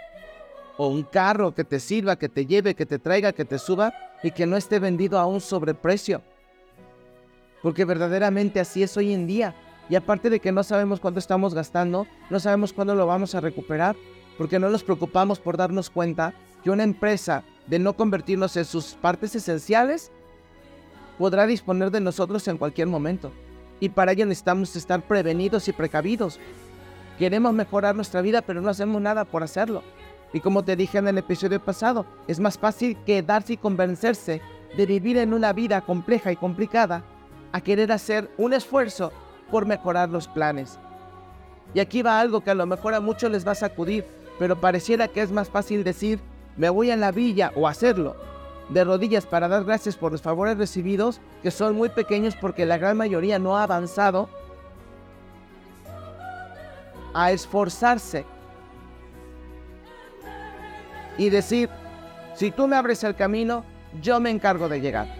O 0.77 0.87
un 0.87 1.03
carro 1.03 1.53
que 1.53 1.63
te 1.63 1.79
sirva, 1.79 2.15
que 2.15 2.29
te 2.29 2.45
lleve, 2.45 2.75
que 2.75 2.85
te 2.85 2.99
traiga, 2.99 3.33
que 3.33 3.43
te 3.43 3.57
suba 3.57 3.93
y 4.23 4.31
que 4.31 4.45
no 4.45 4.55
esté 4.55 4.79
vendido 4.79 5.17
a 5.17 5.25
un 5.25 5.41
sobreprecio. 5.41 6.21
Porque 7.61 7.85
verdaderamente 7.85 8.59
así 8.59 8.83
es 8.83 8.95
hoy 8.95 9.13
en 9.13 9.27
día. 9.27 9.55
Y 9.89 9.95
aparte 9.95 10.29
de 10.29 10.39
que 10.39 10.51
no 10.51 10.63
sabemos 10.63 10.99
cuánto 10.99 11.19
estamos 11.19 11.53
gastando, 11.53 12.05
no 12.29 12.39
sabemos 12.39 12.73
cuándo 12.73 12.93
lo 12.93 13.07
vamos 13.07 13.33
a 13.33 13.41
recuperar, 13.41 13.95
porque 14.37 14.59
no 14.59 14.69
nos 14.69 14.83
preocupamos 14.83 15.39
por 15.39 15.57
darnos 15.57 15.89
cuenta 15.89 16.33
que 16.63 16.69
una 16.69 16.83
empresa 16.83 17.43
de 17.67 17.79
no 17.79 17.93
convertirnos 17.93 18.55
en 18.55 18.65
sus 18.65 18.93
partes 18.93 19.35
esenciales 19.35 20.11
podrá 21.17 21.47
disponer 21.47 21.91
de 21.91 22.01
nosotros 22.01 22.47
en 22.47 22.57
cualquier 22.57 22.87
momento. 22.87 23.31
Y 23.79 23.89
para 23.89 24.11
ello 24.11 24.25
necesitamos 24.25 24.75
estar 24.75 25.01
prevenidos 25.01 25.67
y 25.67 25.73
precavidos. 25.73 26.39
Queremos 27.17 27.53
mejorar 27.53 27.95
nuestra 27.95 28.21
vida, 28.21 28.41
pero 28.41 28.61
no 28.61 28.69
hacemos 28.69 29.01
nada 29.01 29.25
por 29.25 29.43
hacerlo. 29.43 29.83
Y 30.33 30.39
como 30.39 30.63
te 30.63 30.75
dije 30.75 30.99
en 30.99 31.07
el 31.07 31.17
episodio 31.17 31.59
pasado, 31.63 32.05
es 32.27 32.39
más 32.39 32.57
fácil 32.57 32.95
quedarse 33.05 33.53
y 33.53 33.57
convencerse 33.57 34.41
de 34.77 34.85
vivir 34.85 35.17
en 35.17 35.33
una 35.33 35.51
vida 35.51 35.81
compleja 35.81 36.31
y 36.31 36.35
complicada 36.35 37.03
a 37.51 37.61
querer 37.61 37.91
hacer 37.91 38.29
un 38.37 38.53
esfuerzo 38.53 39.11
por 39.49 39.65
mejorar 39.65 40.09
los 40.09 40.27
planes. 40.27 40.79
Y 41.73 41.79
aquí 41.79 42.01
va 42.01 42.19
algo 42.19 42.41
que 42.41 42.51
a 42.51 42.55
lo 42.55 42.65
mejor 42.65 42.93
a 42.93 42.99
muchos 42.99 43.31
les 43.31 43.47
va 43.47 43.51
a 43.51 43.55
sacudir, 43.55 44.05
pero 44.37 44.59
pareciera 44.59 45.07
que 45.07 45.21
es 45.21 45.31
más 45.31 45.49
fácil 45.49 45.83
decir, 45.83 46.19
me 46.57 46.69
voy 46.69 46.91
a 46.91 46.95
la 46.95 47.11
villa 47.11 47.51
o 47.55 47.67
hacerlo, 47.67 48.15
de 48.69 48.83
rodillas 48.83 49.25
para 49.25 49.47
dar 49.47 49.63
gracias 49.63 49.95
por 49.95 50.11
los 50.11 50.21
favores 50.21 50.57
recibidos, 50.57 51.21
que 51.43 51.51
son 51.51 51.75
muy 51.75 51.89
pequeños 51.89 52.35
porque 52.35 52.65
la 52.65 52.77
gran 52.77 52.97
mayoría 52.97 53.39
no 53.39 53.57
ha 53.57 53.63
avanzado, 53.63 54.29
a 57.13 57.31
esforzarse 57.31 58.25
y 61.17 61.29
decir, 61.29 61.69
si 62.35 62.51
tú 62.51 62.67
me 62.67 62.75
abres 62.75 63.03
el 63.03 63.15
camino, 63.15 63.65
yo 64.01 64.19
me 64.19 64.29
encargo 64.29 64.69
de 64.69 64.79
llegar. 64.79 65.18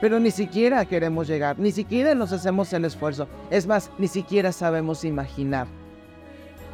Pero 0.00 0.20
ni 0.20 0.30
siquiera 0.30 0.84
queremos 0.84 1.26
llegar, 1.26 1.58
ni 1.58 1.72
siquiera 1.72 2.14
nos 2.14 2.32
hacemos 2.32 2.72
el 2.72 2.84
esfuerzo. 2.84 3.28
Es 3.50 3.66
más, 3.66 3.90
ni 3.98 4.08
siquiera 4.08 4.52
sabemos 4.52 5.04
imaginar 5.04 5.66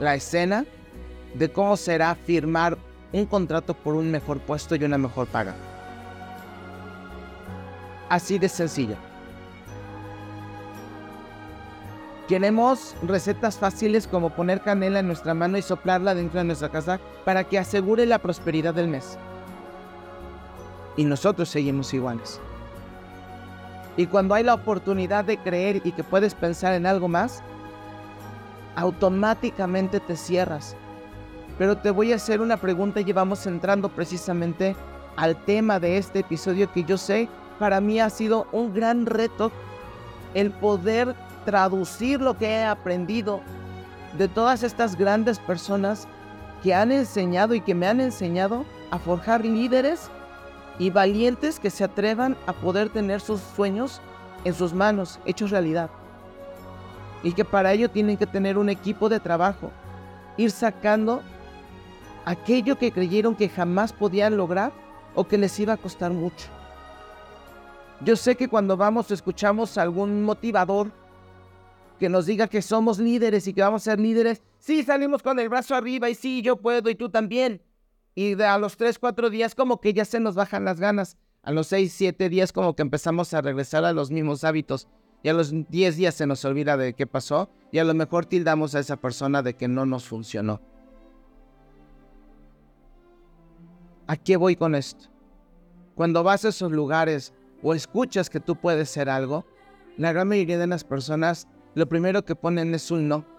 la 0.00 0.14
escena 0.14 0.64
de 1.35 1.50
cómo 1.50 1.76
será 1.76 2.14
firmar 2.14 2.76
un 3.12 3.26
contrato 3.26 3.75
por 3.75 3.95
un 3.95 4.11
mejor 4.11 4.41
puesto 4.41 4.75
y 4.75 4.85
una 4.85 4.99
mejor 4.99 5.26
paga. 5.29 5.55
Así 8.09 8.38
de 8.38 8.49
sencillo. 8.49 8.97
Queremos 12.29 12.95
recetas 13.02 13.59
fáciles 13.59 14.07
como 14.07 14.31
poner 14.31 14.62
canela 14.62 15.00
en 15.00 15.07
nuestra 15.07 15.35
mano 15.35 15.59
y 15.59 15.62
soplarla 15.62 16.14
dentro 16.14 16.38
de 16.38 16.45
nuestra 16.45 16.71
casa 16.71 17.00
para 17.25 17.45
que 17.45 17.59
asegure 17.59 18.07
la 18.07 18.19
prosperidad 18.19 18.75
del 18.75 18.88
mes. 18.88 19.19
Y 20.97 21.05
nosotros 21.05 21.49
seguimos 21.49 21.93
iguales. 21.95 22.41
Y 23.97 24.07
cuando 24.07 24.35
hay 24.35 24.45
la 24.45 24.55
oportunidad 24.55 25.25
de 25.25 25.39
creer 25.39 25.83
y 25.85 25.93
que 25.93 26.05
puedes 26.05 26.35
pensar 26.35 26.75
en 26.75 26.87
algo 26.87 27.09
más, 27.09 27.43
automáticamente 28.77 30.01
te 30.01 30.17
cierras. 30.17 30.77
Pero 31.59 31.77
te 31.77 31.91
voy 31.91 32.13
a 32.13 32.17
hacer 32.17 32.41
una 32.41 32.57
pregunta 32.57 33.01
y 33.01 33.13
vamos 33.13 33.47
entrando 33.47 33.89
precisamente 33.91 34.75
al 35.17 35.37
tema 35.45 35.79
de 35.79 35.99
este 35.99 36.21
episodio 36.21 36.73
que 36.73 36.85
yo 36.85 36.97
sé 36.97 37.29
para 37.59 37.81
mí 37.81 38.01
ha 38.01 38.09
sido 38.09 38.47
un 38.51 38.73
gran 38.73 39.07
reto 39.07 39.53
el 40.35 40.51
poder 40.51 41.15
traducir 41.45 42.21
lo 42.21 42.37
que 42.39 42.47
he 42.47 42.65
aprendido 42.65 43.41
de 44.17 44.29
todas 44.29 44.63
estas 44.63 44.97
grandes 44.97 45.39
personas 45.39 46.09
que 46.63 46.75
han 46.75 46.93
enseñado 46.93 47.55
y 47.55 47.61
que 47.61 47.75
me 47.75 47.87
han 47.87 48.01
enseñado 48.01 48.65
a 48.91 48.99
forjar 48.99 49.45
líderes 49.45 50.11
y 50.83 50.91
valientes 50.91 51.61
que 51.61 51.71
se 51.71 51.85
atrevan 51.85 52.37
a 52.45 52.53
poder 52.53 52.89
tener 52.89 53.21
sus 53.21 53.41
sueños 53.41 54.01
en 54.43 54.53
sus 54.53 54.73
manos, 54.73 55.21
hechos 55.25 55.53
realidad. 55.53 55.91
Y 57.23 57.35
que 57.35 57.45
para 57.45 57.73
ello 57.73 57.89
tienen 57.89 58.17
que 58.17 58.27
tener 58.27 58.59
un 58.59 58.69
equipo 58.69 59.09
de 59.09 59.21
trabajo, 59.21 59.71
ir 60.37 60.51
sacando 60.51 61.23
aquello 62.25 62.79
que 62.79 62.91
creyeron 62.91 63.37
que 63.37 63.49
jamás 63.49 63.93
podían 63.93 64.37
lograr 64.37 64.73
o 65.15 65.23
que 65.23 65.39
les 65.39 65.57
iba 65.61 65.75
a 65.75 65.77
costar 65.77 66.11
mucho. 66.11 66.49
Yo 68.01 68.17
sé 68.17 68.35
que 68.35 68.49
cuando 68.49 68.77
vamos 68.77 69.12
escuchamos 69.12 69.79
algún 69.79 70.25
motivador 70.25 70.91
que 72.01 72.09
nos 72.09 72.27
diga 72.27 72.49
que 72.49 72.61
somos 72.61 72.99
líderes 72.99 73.47
y 73.47 73.55
que 73.55 73.62
vamos 73.62 73.83
a 73.83 73.93
ser 73.93 74.01
líderes, 74.01 74.43
sí, 74.59 74.83
salimos 74.83 75.23
con 75.23 75.39
el 75.39 75.49
brazo 75.49 75.77
arriba 75.77 76.11
y 76.11 76.17
sí, 76.17 76.43
yo 76.43 76.57
puedo 76.57 76.91
y 76.91 76.97
tú 76.97 77.09
también. 77.09 77.62
Y 78.14 78.40
a 78.42 78.59
los 78.59 78.76
3, 78.76 78.99
4 78.99 79.31
días 79.31 79.54
como 79.54 79.81
que 79.81 79.95
ya 79.95 80.04
se 80.04 80.21
nos 80.21 80.35
bajan 80.35 80.64
las 80.64 80.81
ganas. 80.81 81.16
A 81.42 81.52
los 81.52 81.66
6, 81.69 81.92
7 81.92 82.28
días 82.28 82.52
como 82.52 82.76
que 82.76 82.83
empezamos 82.83 83.33
a 83.35 83.40
regresar 83.40 83.85
a 83.85 83.92
los 83.92 84.11
mismos 84.11 84.45
hábitos. 84.45 84.88
Y 85.23 85.28
a 85.28 85.33
los 85.33 85.52
10 85.71 85.97
días 85.97 86.14
se 86.14 86.26
nos 86.26 86.45
olvida 86.45 86.76
de 86.76 86.95
qué 86.95 87.07
pasó. 87.07 87.49
Y 87.71 87.78
a 87.78 87.85
lo 87.85 87.95
mejor 87.95 88.26
tildamos 88.26 88.75
a 88.75 88.81
esa 88.81 88.97
persona 88.97 89.42
de 89.42 89.54
que 89.54 89.69
no 89.69 89.87
nos 89.87 90.04
funcionó. 90.04 90.61
¿A 94.07 94.16
qué 94.16 94.37
voy 94.37 94.57
con 94.57 94.75
esto? 94.75 95.07
Cuando 95.95 96.23
vas 96.23 96.45
a 96.45 96.49
esos 96.49 96.73
lugares 96.73 97.33
o 97.62 97.75
escuchas 97.75 98.28
que 98.28 98.40
tú 98.40 98.57
puedes 98.57 98.90
ser 98.90 99.09
algo, 99.09 99.47
la 99.97 100.12
gran 100.12 100.28
mayoría 100.28 100.59
de 100.59 100.66
las 100.66 100.85
personas 100.85 101.49
lo 101.75 101.88
primero 101.88 102.25
que 102.25 102.35
ponen 102.35 102.75
es 102.75 102.90
un 102.90 103.09
no 103.09 103.32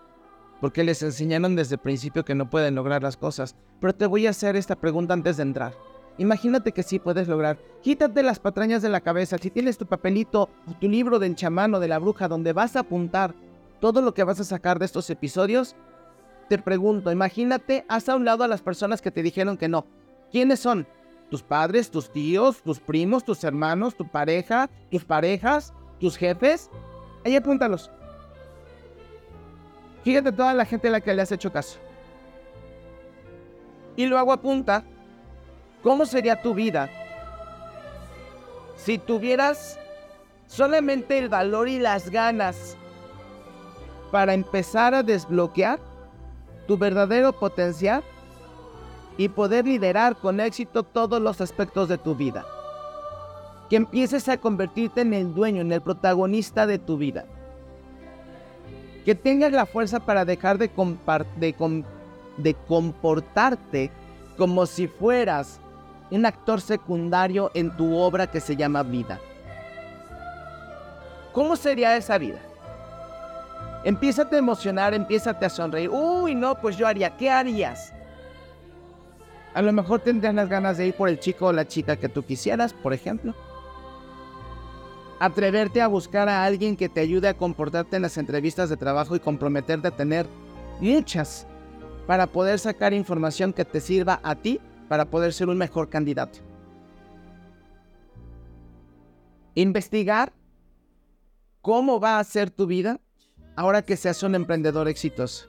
porque 0.63 0.86
les 0.86 1.03
enseñaron 1.03 1.58
desde 1.58 1.75
el 1.75 1.82
principio 1.82 2.24
que 2.24 2.36
no 2.36 2.50
pueden 2.50 2.75
lograr 2.75 3.03
las 3.03 3.17
cosas. 3.17 3.53
Pero 3.82 3.93
te 3.93 4.05
voy 4.05 4.27
a 4.27 4.29
hacer 4.29 4.55
esta 4.55 4.77
pregunta 4.77 5.13
antes 5.13 5.36
de 5.36 5.43
entrar. 5.43 5.74
Imagínate 6.17 6.72
que 6.72 6.84
sí 6.84 7.00
puedes 7.00 7.27
lograr. 7.27 7.60
Quítate 7.82 8.24
las 8.24 8.39
patrañas 8.39 8.82
de 8.82 8.88
la 8.88 9.01
cabeza. 9.01 9.38
Si 9.38 9.50
tienes 9.50 9.77
tu 9.77 9.86
papelito 9.88 10.50
tu 10.79 10.88
libro 10.88 11.20
del 11.20 11.36
chamán 11.36 11.74
o 11.74 11.82
de 11.82 11.89
la 11.89 12.00
bruja 12.00 12.29
donde 12.29 12.53
vas 12.53 12.77
a 12.77 12.79
apuntar 12.79 13.36
todo 13.82 14.01
lo 14.01 14.13
que 14.13 14.24
vas 14.24 14.39
a 14.39 14.46
sacar 14.46 14.79
de 14.79 14.86
estos 14.86 15.10
episodios, 15.10 15.75
te 16.48 16.58
pregunto, 16.58 17.12
imagínate, 17.12 17.84
haz 17.89 18.08
a 18.08 18.15
un 18.15 18.24
lado 18.24 18.46
a 18.46 18.48
las 18.48 18.62
personas 18.62 19.01
que 19.01 19.12
te 19.12 19.22
dijeron 19.22 19.58
que 19.58 19.67
no. 19.67 19.86
¿Quiénes 20.32 20.62
son? 20.62 20.88
¿Tus 21.29 21.43
padres, 21.43 21.91
tus 21.91 22.10
tíos, 22.10 22.62
tus 22.63 22.79
primos, 22.79 23.25
tus 23.25 23.43
hermanos, 23.43 23.98
tu 23.98 24.10
pareja, 24.10 24.70
tus 24.89 25.03
parejas, 25.03 25.74
tus 26.00 26.15
jefes? 26.15 26.70
Ahí 27.25 27.36
apúntalos. 27.36 27.91
Fíjate 30.04 30.34
toda 30.34 30.54
la 30.54 30.66
gente 30.66 30.90
a 30.90 30.92
la 30.92 31.02
que 31.02 31.14
le 31.14 31.22
has 31.22 31.32
hecho 31.32 31.52
caso. 31.52 31.80
Y 33.96 34.06
luego 34.06 34.34
apunta, 34.34 34.84
¿cómo 35.82 36.06
sería 36.06 36.42
tu 36.42 36.54
vida 36.54 36.90
si 38.76 38.98
tuvieras 38.98 39.80
solamente 40.48 41.18
el 41.18 41.30
valor 41.30 41.70
y 41.70 41.80
las 41.80 42.10
ganas 42.10 42.76
para 44.12 44.34
empezar 44.34 44.94
a 44.94 45.04
desbloquear 45.04 45.80
tu 46.68 46.78
verdadero 46.78 47.32
potencial 47.34 48.04
y 49.18 49.30
poder 49.30 49.66
liderar 49.66 50.18
con 50.18 50.40
éxito 50.40 50.84
todos 50.84 51.22
los 51.22 51.40
aspectos 51.40 51.88
de 51.88 51.98
tu 51.98 52.14
vida? 52.16 52.46
Que 53.70 53.78
empieces 53.78 54.28
a 54.28 54.38
convertirte 54.38 55.02
en 55.02 55.14
el 55.14 55.34
dueño, 55.34 55.62
en 55.62 55.72
el 55.72 55.82
protagonista 55.82 56.68
de 56.68 56.78
tu 56.78 56.98
vida 56.98 57.26
que 59.04 59.16
tengas 59.16 59.52
la 59.52 59.66
fuerza 59.66 60.00
para 60.00 60.26
dejar 60.26 60.58
de, 60.58 60.70
de 62.38 62.54
comportarte 62.68 63.92
como 64.38 64.66
si 64.66 64.88
fueras 64.88 65.60
un 66.12 66.26
actor 66.26 66.62
secundario 66.62 67.52
en 67.54 67.76
tu 67.76 67.96
obra 67.98 68.28
que 68.28 68.40
se 68.40 68.56
llama 68.56 68.84
vida. 68.84 69.20
¿Cómo 71.34 71.56
sería 71.56 71.98
esa 71.98 72.18
vida? 72.18 72.40
Empieza 73.84 74.28
a 74.32 74.38
emocionar, 74.38 74.94
empieza 74.94 75.32
a 75.32 75.50
sonreír. 75.50 75.90
Uy, 75.90 76.36
no, 76.36 76.56
pues 76.56 76.78
yo 76.78 76.88
haría, 76.88 77.18
¿qué 77.18 77.30
harías? 77.30 77.92
A 79.54 79.62
lo 79.62 79.74
mejor 79.74 80.00
tendrías 80.00 80.34
las 80.34 80.48
ganas 80.48 80.78
de 80.78 80.88
ir 80.88 80.96
por 80.96 81.10
el 81.10 81.20
chico 81.20 81.48
o 81.48 81.54
la 81.54 81.68
chica 81.68 81.98
que 81.98 82.10
tú 82.10 82.24
quisieras, 82.24 82.74
por 82.74 82.94
ejemplo. 82.94 83.34
Atreverte 85.24 85.82
a 85.82 85.88
buscar 85.88 86.27
a 86.27 86.44
alguien 86.44 86.75
que 86.75 86.89
te 86.89 87.00
ayude 87.00 87.30
a 87.30 87.38
comportarte 87.38 87.96
en 87.96 88.01
las 88.01 88.18
entrevistas 88.18 88.68
de 88.68 88.75
trabajo 88.75 89.15
y 89.15 89.22
comprometerte 89.22 89.88
a 89.88 89.96
tener 89.96 90.27
muchas 90.82 91.48
para 92.06 92.27
poder 92.27 92.60
sacar 92.60 92.92
información 92.92 93.53
que 93.53 93.63
te 93.63 93.80
sirva 93.80 94.20
a 94.22 94.36
ti 94.36 94.60
para 94.89 95.06
poder 95.06 95.32
ser 95.32 95.48
un 95.48 95.58
mejor 95.58 95.88
candidato. 95.88 96.39
Investigar 99.56 100.34
cómo 101.62 102.01
va 102.01 102.20
a 102.20 102.24
ser 102.25 102.50
tu 102.50 102.68
vida 102.68 103.00
ahora 103.56 103.82
que 103.82 103.96
seas 103.96 104.24
un 104.24 104.36
emprendedor 104.36 104.89
exitoso. 104.89 105.48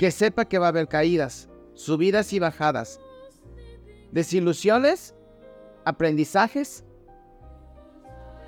Que 0.00 0.10
sepa 0.10 0.46
que 0.46 0.58
va 0.58 0.66
a 0.66 0.70
haber 0.70 0.88
caídas, 0.88 1.48
subidas 1.74 2.32
y 2.32 2.40
bajadas, 2.40 2.98
desilusiones, 4.10 5.14
aprendizajes 5.84 6.82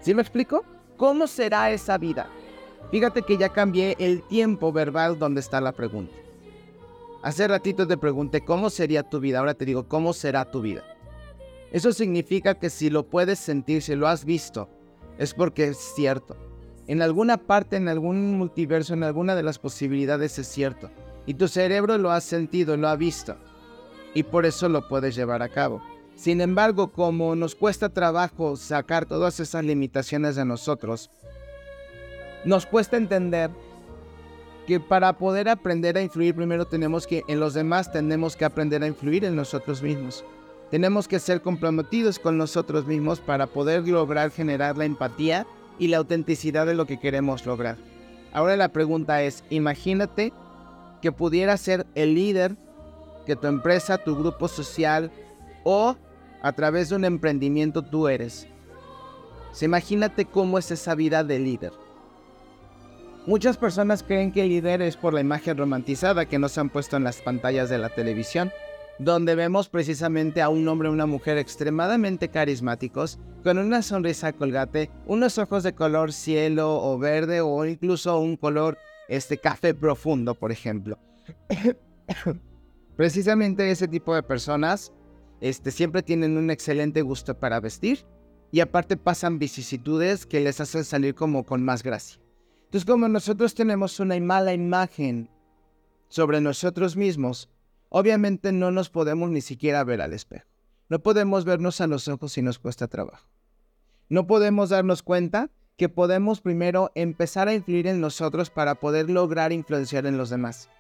¿Sí 0.07 0.15
me 0.15 0.23
explico? 0.23 0.65
¿Cómo 0.97 1.27
será 1.27 1.73
esa 1.73 1.99
vida? 1.99 2.29
Fíjate 2.93 3.23
que 3.23 3.39
ya 3.39 3.49
cambié 3.49 3.97
el 3.99 4.23
tiempo 4.23 4.71
verbal 4.71 5.19
donde 5.19 5.41
está 5.41 5.61
la 5.61 5.73
pregunta. 5.73 6.15
Hace 7.25 7.49
ratito 7.49 7.89
te 7.89 7.97
pregunté 7.97 8.45
cómo 8.45 8.71
sería 8.71 9.03
tu 9.03 9.19
vida, 9.19 9.41
ahora 9.41 9.55
te 9.55 9.65
digo 9.65 9.89
cómo 9.89 10.13
será 10.13 10.49
tu 10.49 10.61
vida. 10.61 10.85
Eso 11.73 11.91
significa 11.91 12.55
que 12.55 12.71
si 12.71 12.89
lo 12.89 13.09
puedes 13.09 13.41
sentir, 13.41 13.83
si 13.83 13.97
lo 13.97 14.07
has 14.07 14.25
visto, 14.25 14.69
es 15.19 15.35
porque 15.35 15.65
es 15.65 15.79
cierto. 15.97 16.37
En 16.87 17.03
alguna 17.03 17.37
parte, 17.37 17.75
en 17.75 17.89
algún 17.89 18.39
multiverso, 18.39 18.95
en 18.95 19.03
alguna 19.03 19.35
de 19.35 19.43
las 19.43 19.59
posibilidades 19.59 20.39
es 20.39 20.47
cierto. 20.47 20.89
Y 21.27 21.35
tu 21.35 21.49
cerebro 21.49 21.99
lo 21.99 22.13
ha 22.13 22.21
sentido, 22.21 22.77
lo 22.77 22.87
ha 22.87 22.95
visto. 22.95 23.35
Y 24.15 24.23
por 24.23 24.47
eso 24.47 24.69
lo 24.69 24.87
puedes 24.87 25.17
llevar 25.17 25.43
a 25.43 25.49
cabo. 25.49 25.83
Sin 26.17 26.41
embargo, 26.41 26.89
como 26.89 27.37
nos 27.37 27.55
cuesta 27.55 27.91
trabajo 27.91 28.57
sacar 28.57 29.05
todas 29.05 29.39
esas 29.39 29.65
limitaciones 29.65 30.35
de 30.35 30.47
nosotros, 30.47 31.11
nos 32.45 32.65
cuesta 32.65 32.97
entender 32.97 33.51
que 34.67 34.81
para 34.81 35.13
poder 35.13 35.49
aprender 35.49 35.97
a 35.97 36.03
influir 36.03 36.35
primero 36.35 36.65
tenemos 36.65 37.07
que 37.07 37.23
en 37.29 37.39
los 37.39 37.55
demás 37.55 37.93
tenemos 37.93 38.35
que 38.35 38.45
aprender 38.45 38.83
a 38.83 38.87
influir 38.87 39.25
en 39.25 39.37
nosotros 39.37 39.83
mismos. 39.83 40.25
Tenemos 40.71 41.07
que 41.07 41.21
ser 41.21 41.43
comprometidos 41.43 42.19
con 42.19 42.39
nosotros 42.39 42.87
mismos 42.87 43.21
para 43.21 43.47
poder 43.47 43.87
lograr 43.87 44.31
generar 44.31 44.77
la 44.77 44.85
empatía 44.85 45.47
y 45.79 45.89
la 45.89 45.99
autenticidad 45.99 46.67
de 46.67 46.75
lo 46.75 46.87
que 46.87 46.99
queremos 46.99 47.47
lograr. 47.47 47.77
Ahora 48.33 48.57
la 48.57 48.71
pregunta 48.71 49.23
es, 49.23 49.45
imagínate 49.51 50.33
que 51.01 51.13
pudieras 51.13 51.61
ser 51.61 51.87
el 51.95 52.15
líder 52.15 52.57
que 53.27 53.37
tu 53.37 53.47
empresa, 53.47 53.99
tu 53.99 54.17
grupo 54.17 54.49
social 54.49 55.13
o 55.63 55.97
a 56.47 56.53
través 56.53 56.91
de 56.91 56.95
un 56.95 57.05
emprendimiento 57.05 57.83
tú 57.83 58.07
eres. 58.07 58.47
imagínate 59.61 60.27
cómo 60.27 60.59
es 60.59 60.71
esa 60.71 60.95
vida 60.95 61.25
de 61.25 61.41
líder. 61.41 61.73
Muchas 63.27 63.57
personas 63.57 64.05
creen 64.05 64.31
que 64.31 64.43
el 64.43 64.51
líder 64.51 64.81
es 64.81 64.97
por 64.97 65.13
la 65.13 65.21
imagen 65.21 65.57
romantizada 65.59 66.27
que 66.27 66.39
nos 66.39 66.57
han 66.57 66.71
puesto 66.71 66.97
en 66.97 67.03
las 67.03 67.21
pantallas 67.21 67.69
de 67.69 67.79
la 67.79 67.89
televisión, 67.89 68.53
donde 69.01 69.35
vemos 69.35 69.69
precisamente 69.69 70.41
a 70.41 70.49
un 70.49 70.69
hombre 70.69 70.89
o 70.89 70.93
una 70.93 71.07
mujer 71.07 71.37
extremadamente 71.37 72.29
carismáticos, 72.29 73.19
con 73.43 73.59
una 73.59 73.83
sonrisa 73.83 74.33
colgate, 74.33 74.89
unos 75.07 75.39
ojos 75.39 75.65
de 75.65 75.75
color 75.75 76.13
cielo 76.13 76.81
o 76.81 76.97
verde 76.97 77.41
o 77.41 77.65
incluso 77.65 78.21
un 78.21 78.37
color 78.37 78.79
este 79.09 79.39
café 79.39 79.75
profundo, 79.75 80.37
por 80.37 80.53
ejemplo. 80.53 80.97
precisamente 82.97 83.69
ese 83.69 83.89
tipo 83.89 84.15
de 84.15 84.23
personas 84.23 84.93
este, 85.41 85.71
siempre 85.71 86.03
tienen 86.03 86.37
un 86.37 86.51
excelente 86.51 87.03
gusto 87.03 87.39
para 87.39 87.61
vestir 87.61 88.07
y 88.51 88.61
aparte 88.61 88.97
pasan 88.97 89.39
vicisitudes 89.39 90.27
que 90.27 90.41
les 90.41 90.61
hacen 90.61 90.85
salir 90.85 91.15
como 91.15 91.45
con 91.45 91.65
más 91.65 91.83
gracia. 91.83 92.21
Entonces, 92.65 92.87
como 92.87 93.09
nosotros 93.09 93.55
tenemos 93.55 94.01
una 94.01 94.19
mala 94.21 94.53
imagen 94.53 95.31
sobre 96.09 96.41
nosotros 96.41 96.97
mismos, 96.97 97.49
obviamente 97.89 98.53
no 98.53 98.71
nos 98.71 98.91
podemos 98.91 99.31
ni 99.31 99.41
siquiera 99.41 99.85
ver 99.85 100.01
al 100.01 100.13
espejo. 100.13 100.47
No 100.89 101.01
podemos 101.01 101.45
vernos 101.45 101.81
a 101.81 101.87
los 101.87 102.09
ojos 102.09 102.33
si 102.33 102.43
nos 102.43 102.59
cuesta 102.59 102.87
trabajo. 102.87 103.27
No 104.09 104.27
podemos 104.27 104.71
darnos 104.71 105.03
cuenta 105.03 105.51
que 105.77 105.89
podemos 105.89 106.41
primero 106.41 106.91
empezar 106.95 107.49
a 107.49 107.55
influir 107.55 107.87
en 107.87 108.01
nosotros 108.01 108.51
para 108.51 108.77
poder 108.77 109.11
lograr 109.11 109.53
influenciar 109.53 110.07
en 110.07 110.17
los 110.17 110.31
demás. 110.31 110.71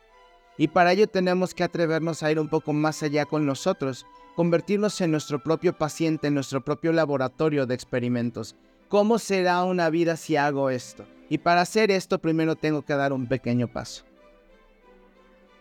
Y 0.59 0.69
para 0.69 0.93
ello 0.93 1.07
tenemos 1.07 1.55
que 1.55 1.65
atrevernos 1.65 2.23
a 2.23 2.31
ir 2.31 2.39
un 2.39 2.49
poco 2.49 2.73
más 2.73 3.03
allá 3.03 3.27
con 3.27 3.45
nosotros, 3.45 4.07
convertirnos 4.37 5.01
en 5.01 5.11
nuestro 5.11 5.43
propio 5.43 5.77
paciente, 5.77 6.29
en 6.29 6.35
nuestro 6.35 6.65
propio 6.65 6.93
laboratorio 6.93 7.67
de 7.67 7.75
experimentos. 7.75 8.55
¿Cómo 8.89 9.19
será 9.19 9.65
una 9.65 9.91
vida 9.91 10.17
si 10.17 10.37
hago 10.37 10.71
esto? 10.71 11.05
Y 11.29 11.39
para 11.39 11.63
hacer 11.63 11.91
esto 11.91 12.21
primero 12.21 12.55
tengo 12.55 12.83
que 12.83 12.95
dar 12.95 13.13
un 13.13 13.27
pequeño 13.27 13.67
paso. 13.67 14.05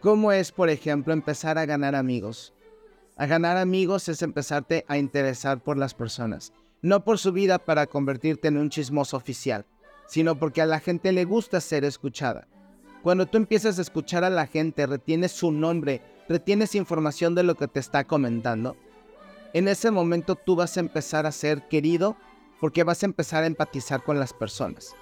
¿Cómo 0.01 0.32
es, 0.32 0.51
por 0.51 0.70
ejemplo, 0.70 1.13
empezar 1.13 1.58
a 1.58 1.65
ganar 1.65 1.96
amigos? 1.96 2.53
A 3.15 3.25
ganar 3.25 3.58
amigos 3.58 4.08
es 4.10 4.22
empezarte 4.22 4.86
a 4.88 5.00
interesar 5.00 5.63
por 5.63 5.77
las 5.77 5.96
personas 5.96 6.53
no 6.86 7.03
por 7.03 7.17
su 7.17 7.32
vida 7.32 7.58
para 7.58 7.88
convertirte 7.88 8.48
en 8.48 8.58
un 8.58 8.70
chismoso 8.70 9.17
oficial, 9.17 9.65
sino 10.05 10.38
porque 10.38 10.62
a 10.62 10.67
la 10.67 10.79
gente 10.79 11.12
le 11.12 11.25
gusta 11.25 11.60
ser 11.60 11.84
escuchada. 11.84 12.48
Cuando 13.01 13.25
tú 13.25 13.38
empiezas 13.38 13.79
a 13.79 13.82
escuchar 13.82 14.24
a 14.24 14.29
la 14.29 14.46
gente, 14.46 14.86
retienes 14.86 15.32
su 15.32 15.51
nombre, 15.51 16.01
retienes 16.27 16.75
información 16.75 17.36
de 17.36 17.44
lo 17.44 17.55
que 17.55 17.67
te 17.67 17.79
está 17.79 18.03
comentando, 18.03 18.75
en 19.53 19.67
ese 19.67 19.91
momento 19.91 20.36
tú 20.36 20.55
vas 20.55 20.75
a 20.77 20.82
empezar 20.82 21.25
a 21.25 21.32
ser 21.32 21.67
querido 21.67 22.17
porque 22.60 22.84
vas 22.84 23.03
a 23.03 23.05
empezar 23.05 23.44
a 23.44 23.48
empatizar 23.48 24.03
con 24.03 24.20
las 24.20 24.34
personas. 24.34 24.96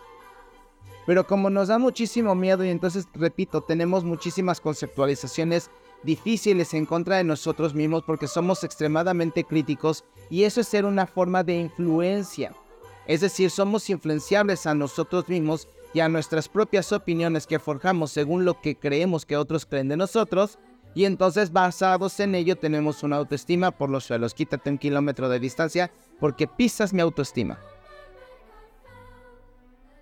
Pero 1.06 1.28
como 1.28 1.50
nos 1.50 1.68
da 1.68 1.80
muchísimo 1.80 2.34
miedo 2.36 2.64
y 2.64 2.70
entonces, 2.70 3.08
repito, 3.14 3.62
tenemos 3.62 4.04
muchísimas 4.04 4.62
conceptualizaciones 4.62 5.70
difíciles 6.04 6.74
en 6.74 6.86
contra 6.86 7.18
de 7.18 7.24
nosotros 7.24 7.74
mismos 7.74 8.04
porque 8.06 8.28
somos 8.28 8.64
extremadamente 8.64 9.44
críticos 9.44 10.04
y 10.30 10.44
eso 10.44 10.62
es 10.62 10.68
ser 10.68 10.86
una 10.86 11.08
forma 11.08 11.44
de 11.44 11.60
influencia. 11.60 12.54
Es 13.06 13.22
decir, 13.22 13.50
somos 13.50 13.90
influenciables 13.90 14.66
a 14.66 14.74
nosotros 14.74 15.28
mismos 15.28 15.68
y 15.94 16.00
a 16.00 16.10
nuestras 16.10 16.48
propias 16.48 16.92
opiniones 16.92 17.48
que 17.48 17.60
forjamos 17.60 18.12
según 18.12 18.46
lo 18.46 18.60
que 18.62 18.76
creemos 18.76 19.26
que 19.26 19.38
otros 19.38 19.66
creen 19.66 19.90
de 19.90 19.98
nosotros 19.98 20.58
y 20.96 21.06
entonces 21.06 21.52
basados 21.52 22.20
en 22.20 22.36
ello 22.36 22.56
tenemos 22.56 23.04
una 23.04 23.18
autoestima 23.18 23.72
por 23.72 23.90
los 23.90 24.06
suelos. 24.06 24.34
Quítate 24.34 24.70
un 24.70 24.78
kilómetro 24.78 25.30
de 25.30 25.40
distancia 25.40 25.92
porque 26.20 26.48
pisas 26.48 26.94
mi 26.94 27.02
autoestima. 27.02 27.60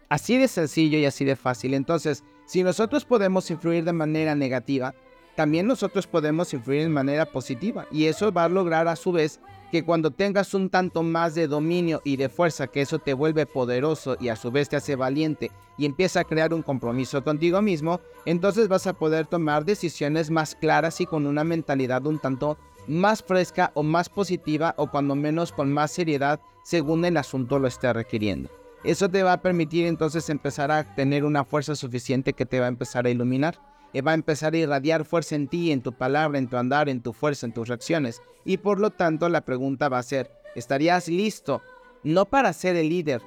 Así 0.09 0.37
de 0.37 0.47
sencillo 0.47 0.97
y 0.97 1.05
así 1.05 1.23
de 1.23 1.37
fácil. 1.37 1.73
Entonces, 1.73 2.23
si 2.45 2.63
nosotros 2.63 3.05
podemos 3.05 3.49
influir 3.49 3.85
de 3.85 3.93
manera 3.93 4.35
negativa, 4.35 4.93
también 5.35 5.67
nosotros 5.67 6.05
podemos 6.05 6.53
influir 6.53 6.83
de 6.83 6.89
manera 6.89 7.25
positiva 7.25 7.87
y 7.91 8.05
eso 8.05 8.31
va 8.33 8.43
a 8.43 8.49
lograr 8.49 8.89
a 8.89 8.97
su 8.97 9.13
vez 9.13 9.39
que 9.71 9.83
cuando 9.85 10.11
tengas 10.11 10.53
un 10.53 10.69
tanto 10.69 11.01
más 11.01 11.33
de 11.33 11.47
dominio 11.47 12.01
y 12.03 12.17
de 12.17 12.27
fuerza, 12.27 12.67
que 12.67 12.81
eso 12.81 12.99
te 12.99 13.13
vuelve 13.13 13.45
poderoso 13.45 14.17
y 14.19 14.27
a 14.27 14.35
su 14.35 14.51
vez 14.51 14.67
te 14.67 14.75
hace 14.75 14.97
valiente 14.97 15.49
y 15.77 15.85
empieza 15.85 16.19
a 16.19 16.23
crear 16.25 16.53
un 16.53 16.61
compromiso 16.61 17.23
contigo 17.23 17.61
mismo, 17.61 18.01
entonces 18.25 18.67
vas 18.67 18.85
a 18.85 18.93
poder 18.93 19.25
tomar 19.25 19.63
decisiones 19.63 20.29
más 20.29 20.55
claras 20.55 20.99
y 20.99 21.05
con 21.05 21.25
una 21.25 21.45
mentalidad 21.45 22.05
un 22.05 22.19
tanto 22.19 22.57
más 22.87 23.23
fresca 23.23 23.71
o 23.73 23.81
más 23.81 24.09
positiva 24.09 24.73
o 24.77 24.91
cuando 24.91 25.15
menos 25.15 25.53
con 25.53 25.71
más 25.71 25.91
seriedad 25.91 26.41
según 26.63 27.05
el 27.05 27.15
asunto 27.15 27.57
lo 27.57 27.67
esté 27.67 27.93
requiriendo. 27.93 28.49
Eso 28.83 29.09
te 29.09 29.23
va 29.23 29.33
a 29.33 29.41
permitir 29.41 29.85
entonces 29.85 30.29
empezar 30.29 30.71
a 30.71 30.95
tener 30.95 31.23
una 31.23 31.45
fuerza 31.45 31.75
suficiente 31.75 32.33
que 32.33 32.45
te 32.45 32.59
va 32.59 32.65
a 32.65 32.69
empezar 32.69 33.05
a 33.05 33.09
iluminar 33.09 33.70
va 33.99 34.11
a 34.11 34.15
empezar 34.15 34.53
a 34.53 34.57
irradiar 34.57 35.03
fuerza 35.03 35.35
en 35.35 35.49
ti, 35.49 35.71
en 35.71 35.81
tu 35.81 35.91
palabra, 35.91 36.39
en 36.39 36.47
tu 36.47 36.55
andar, 36.55 36.87
en 36.87 37.01
tu 37.01 37.11
fuerza, 37.11 37.45
en 37.45 37.53
tus 37.53 37.67
reacciones. 37.67 38.21
Y 38.45 38.57
por 38.57 38.79
lo 38.79 38.91
tanto 38.91 39.27
la 39.27 39.41
pregunta 39.41 39.89
va 39.89 39.99
a 39.99 40.03
ser, 40.03 40.31
¿estarías 40.55 41.09
listo 41.09 41.61
no 42.03 42.25
para 42.25 42.53
ser 42.53 42.77
el 42.77 42.87
líder 42.87 43.21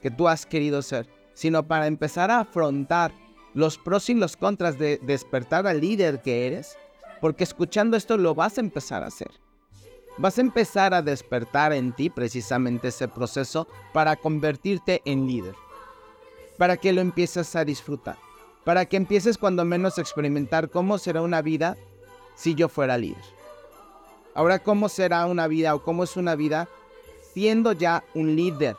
que 0.00 0.12
tú 0.12 0.28
has 0.28 0.46
querido 0.46 0.82
ser, 0.82 1.08
sino 1.34 1.66
para 1.66 1.88
empezar 1.88 2.30
a 2.30 2.40
afrontar 2.40 3.12
los 3.54 3.76
pros 3.76 4.08
y 4.08 4.14
los 4.14 4.36
contras 4.36 4.78
de 4.78 5.00
despertar 5.02 5.66
al 5.66 5.80
líder 5.80 6.22
que 6.22 6.46
eres? 6.46 6.78
Porque 7.20 7.42
escuchando 7.42 7.96
esto 7.96 8.16
lo 8.16 8.36
vas 8.36 8.58
a 8.58 8.60
empezar 8.60 9.02
a 9.02 9.08
hacer. 9.08 9.30
Vas 10.16 10.38
a 10.38 10.42
empezar 10.42 10.94
a 10.94 11.02
despertar 11.02 11.72
en 11.72 11.92
ti 11.92 12.08
precisamente 12.08 12.88
ese 12.88 13.08
proceso 13.08 13.66
para 13.92 14.14
convertirte 14.14 15.02
en 15.04 15.26
líder. 15.26 15.56
Para 16.56 16.76
que 16.76 16.92
lo 16.92 17.00
empieces 17.00 17.56
a 17.56 17.64
disfrutar 17.64 18.16
para 18.64 18.86
que 18.86 18.96
empieces 18.96 19.38
cuando 19.38 19.64
menos 19.64 19.98
a 19.98 20.00
experimentar 20.00 20.70
cómo 20.70 20.98
será 20.98 21.22
una 21.22 21.42
vida 21.42 21.76
si 22.34 22.54
yo 22.54 22.68
fuera 22.68 22.98
líder. 22.98 23.22
Ahora, 24.34 24.58
¿cómo 24.58 24.88
será 24.88 25.26
una 25.26 25.46
vida 25.46 25.74
o 25.74 25.82
cómo 25.82 26.02
es 26.04 26.16
una 26.16 26.34
vida 26.34 26.68
siendo 27.32 27.72
ya 27.72 28.02
un 28.14 28.34
líder? 28.34 28.76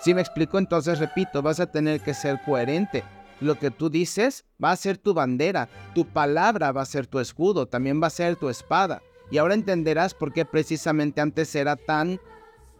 Si 0.00 0.14
me 0.14 0.20
explico, 0.20 0.58
entonces 0.58 1.00
repito, 1.00 1.42
vas 1.42 1.58
a 1.58 1.70
tener 1.70 2.00
que 2.00 2.14
ser 2.14 2.40
coherente. 2.44 3.02
Lo 3.40 3.58
que 3.58 3.70
tú 3.70 3.90
dices 3.90 4.44
va 4.62 4.70
a 4.70 4.76
ser 4.76 4.98
tu 4.98 5.14
bandera, 5.14 5.68
tu 5.94 6.04
palabra 6.06 6.70
va 6.72 6.82
a 6.82 6.86
ser 6.86 7.06
tu 7.06 7.18
escudo, 7.18 7.66
también 7.66 8.00
va 8.00 8.06
a 8.06 8.10
ser 8.10 8.36
tu 8.36 8.48
espada. 8.48 9.02
Y 9.30 9.38
ahora 9.38 9.54
entenderás 9.54 10.14
por 10.14 10.32
qué 10.32 10.44
precisamente 10.44 11.20
antes 11.20 11.54
era 11.54 11.76
tan 11.76 12.20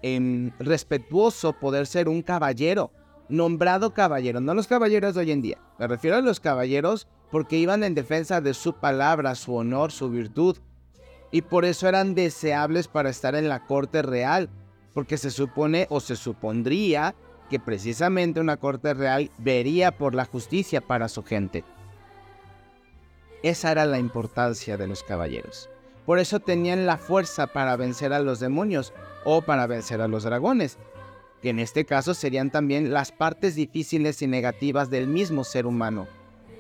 em, 0.03 0.53
respetuoso 0.59 1.53
poder 1.53 1.87
ser 1.87 2.09
un 2.09 2.23
caballero, 2.23 2.93
nombrado 3.29 3.95
caballero, 3.95 4.41
no 4.41 4.55
los 4.55 4.67
caballeros 4.67 5.15
de 5.15 5.21
hoy 5.21 5.33
en 5.33 5.43
día. 5.43 5.59
Me 5.79 5.87
refiero 5.87 6.17
a 6.17 6.21
los 6.21 6.41
caballeros 6.41 7.07
porque 7.31 7.57
iban 7.57 7.85
en 7.85 7.95
defensa 7.95 8.41
de 8.41 8.55
su 8.55 8.75
palabra, 8.75 9.35
su 9.35 9.55
honor, 9.55 9.93
su 9.93 10.11
virtud. 10.11 10.59
Y 11.31 11.43
por 11.43 11.65
eso 11.65 11.89
eran 11.89 12.15
deseables 12.15 12.89
para 12.89 13.11
estar 13.11 13.35
en 13.35 13.49
la 13.49 13.67
corte 13.67 14.03
real, 14.03 14.49
porque 14.95 15.19
se 15.19 15.31
supone 15.31 15.87
o 15.91 16.01
se 16.01 16.17
supondría 16.17 17.15
que 17.51 17.61
precisamente 17.61 18.41
una 18.41 18.57
corte 18.57 18.95
real 18.95 19.31
vería 19.39 19.93
por 19.93 20.15
la 20.15 20.25
justicia 20.25 20.81
para 20.81 21.09
su 21.09 21.23
gente. 21.23 21.65
Esa 23.43 23.73
era 23.73 23.85
la 23.87 23.99
importancia 23.99 24.77
de 24.77 24.89
los 24.89 25.03
caballeros. 25.03 25.71
Por 26.07 26.19
eso 26.19 26.41
tenían 26.41 26.87
la 26.87 26.97
fuerza 26.97 27.47
para 27.47 27.77
vencer 27.77 28.13
a 28.13 28.21
los 28.21 28.41
demonios 28.41 28.93
o 29.25 29.43
para 29.43 29.67
vencer 29.67 30.01
a 30.01 30.09
los 30.09 30.25
dragones 30.25 30.79
que 31.43 31.51
en 31.51 31.59
este 31.59 31.85
caso 31.85 32.15
serían 32.15 32.51
también 32.51 32.93
las 32.93 33.13
partes 33.13 33.55
difíciles 33.55 34.23
y 34.23 34.27
negativas 34.27 34.91
del 34.91 35.07
mismo 35.07 35.45
ser 35.45 35.67
humano, 35.67 36.07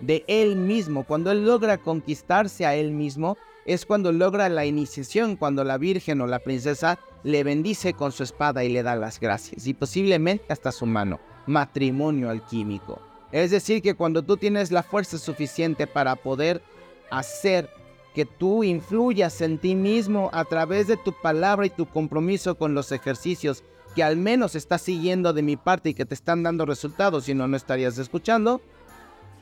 de 0.01 0.25
él 0.29 0.57
mismo. 0.57 1.05
Cuando 1.05 1.31
él 1.31 1.45
logra 1.45 1.79
conquistarse 1.79 2.67
a 2.67 2.75
él 2.75 2.93
mismo, 2.93 3.37
es 3.67 3.85
cuando 3.85 4.13
logra 4.13 4.49
la 4.49 4.65
iniciación, 4.65 5.37
cuando 5.37 5.63
la 5.65 5.77
Virgen 5.77 6.21
o 6.21 6.27
la 6.27 6.39
princesa 6.39 6.99
le 7.23 7.45
bendice 7.45 7.93
con 7.93 8.13
su 8.13 8.23
espada 8.23 8.65
y 8.65 8.71
le 8.71 8.83
da 8.83 8.97
las 8.97 9.21
gracias, 9.21 9.67
y 9.67 9.75
posiblemente 9.75 10.53
hasta 10.53 10.73
su 10.73 10.87
mano, 10.87 11.21
matrimonio 11.47 12.31
alquímico. 12.31 13.01
Es 13.31 13.51
decir, 13.51 13.83
que 13.83 13.95
cuando 13.95 14.23
tú 14.23 14.37
tienes 14.39 14.71
la 14.71 14.83
fuerza 14.83 15.19
suficiente 15.19 15.87
para 15.87 16.17
poder 16.17 16.63
hacer 17.11 17.69
que 18.15 18.25
tú 18.25 18.65
influyas 18.65 19.41
en 19.41 19.59
ti 19.59 19.75
mismo 19.75 20.31
a 20.33 20.45
través 20.45 20.87
de 20.87 20.97
tu 20.97 21.13
palabra 21.13 21.67
y 21.67 21.71
tu 21.71 21.87
compromiso 21.87 22.57
con 22.57 22.75
los 22.75 22.93
ejercicios 22.93 23.65
que 23.95 24.03
al 24.03 24.17
menos 24.17 24.55
estás 24.55 24.83
siguiendo 24.83 25.33
de 25.33 25.43
mi 25.43 25.57
parte 25.57 25.91
y 25.91 25.95
que 25.95 26.05
te 26.05 26.15
están 26.15 26.43
dando 26.43 26.67
resultados, 26.67 27.25
si 27.25 27.35
no, 27.35 27.49
no 27.49 27.57
estarías 27.57 27.99
escuchando, 27.99 28.61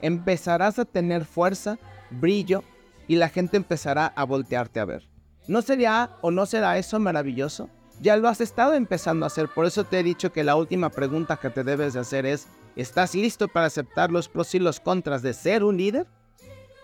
empezarás 0.02 0.78
a 0.78 0.84
tener 0.84 1.24
fuerza, 1.24 1.78
brillo 2.10 2.62
y 3.08 3.16
la 3.16 3.28
gente 3.28 3.56
empezará 3.56 4.06
a 4.06 4.24
voltearte 4.24 4.80
a 4.80 4.84
ver. 4.84 5.08
¿No 5.48 5.62
sería 5.62 6.10
o 6.22 6.30
no 6.30 6.46
será 6.46 6.78
eso 6.78 6.98
maravilloso? 6.98 7.68
Ya 8.00 8.16
lo 8.16 8.28
has 8.28 8.40
estado 8.40 8.74
empezando 8.74 9.24
a 9.24 9.28
hacer, 9.28 9.48
por 9.48 9.64
eso 9.64 9.84
te 9.84 10.00
he 10.00 10.02
dicho 10.02 10.32
que 10.32 10.44
la 10.44 10.56
última 10.56 10.90
pregunta 10.90 11.36
que 11.36 11.50
te 11.50 11.64
debes 11.64 11.94
de 11.94 12.00
hacer 12.00 12.26
es, 12.26 12.46
¿estás 12.74 13.14
listo 13.14 13.48
para 13.48 13.66
aceptar 13.66 14.10
los 14.10 14.28
pros 14.28 14.54
y 14.54 14.58
los 14.58 14.80
contras 14.80 15.22
de 15.22 15.32
ser 15.32 15.64
un 15.64 15.76
líder? 15.76 16.06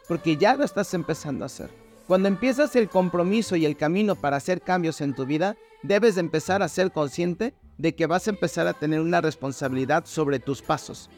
Porque 0.08 0.36
ya 0.36 0.56
lo 0.56 0.64
estás 0.64 0.94
empezando 0.94 1.44
a 1.44 1.46
hacer. 1.46 1.70
Cuando 2.06 2.28
empiezas 2.28 2.74
el 2.76 2.88
compromiso 2.88 3.56
y 3.56 3.64
el 3.64 3.76
camino 3.76 4.16
para 4.16 4.36
hacer 4.36 4.60
cambios 4.60 5.00
en 5.00 5.14
tu 5.14 5.24
vida, 5.24 5.56
debes 5.82 6.16
de 6.16 6.20
empezar 6.20 6.62
a 6.62 6.68
ser 6.68 6.92
consciente 6.92 7.54
de 7.78 7.94
que 7.94 8.06
vas 8.06 8.26
a 8.26 8.30
empezar 8.30 8.66
a 8.66 8.74
tener 8.74 9.00
una 9.00 9.20
responsabilidad 9.20 10.04
sobre 10.06 10.38
tus 10.38 10.62
pasos. 10.62 11.08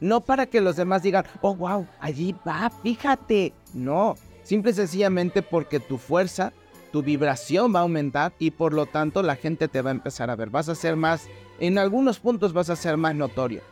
No 0.00 0.20
para 0.20 0.46
que 0.46 0.60
los 0.60 0.76
demás 0.76 1.02
digan, 1.02 1.24
oh, 1.40 1.54
wow, 1.54 1.86
allí 2.00 2.34
va, 2.46 2.70
fíjate. 2.82 3.52
No, 3.72 4.16
simple 4.42 4.72
y 4.72 4.74
sencillamente 4.74 5.42
porque 5.42 5.80
tu 5.80 5.96
fuerza, 5.96 6.52
tu 6.90 7.02
vibración 7.02 7.74
va 7.74 7.80
a 7.80 7.82
aumentar 7.82 8.32
y 8.38 8.50
por 8.50 8.72
lo 8.72 8.86
tanto 8.86 9.22
la 9.22 9.36
gente 9.36 9.68
te 9.68 9.80
va 9.80 9.90
a 9.90 9.94
empezar 9.94 10.30
a 10.30 10.36
ver. 10.36 10.50
Vas 10.50 10.68
a 10.68 10.74
ser 10.74 10.96
más, 10.96 11.28
en 11.60 11.78
algunos 11.78 12.18
puntos 12.18 12.52
vas 12.52 12.68
a 12.68 12.76
ser 12.76 12.96
más 12.96 13.14
notorio. 13.14 13.62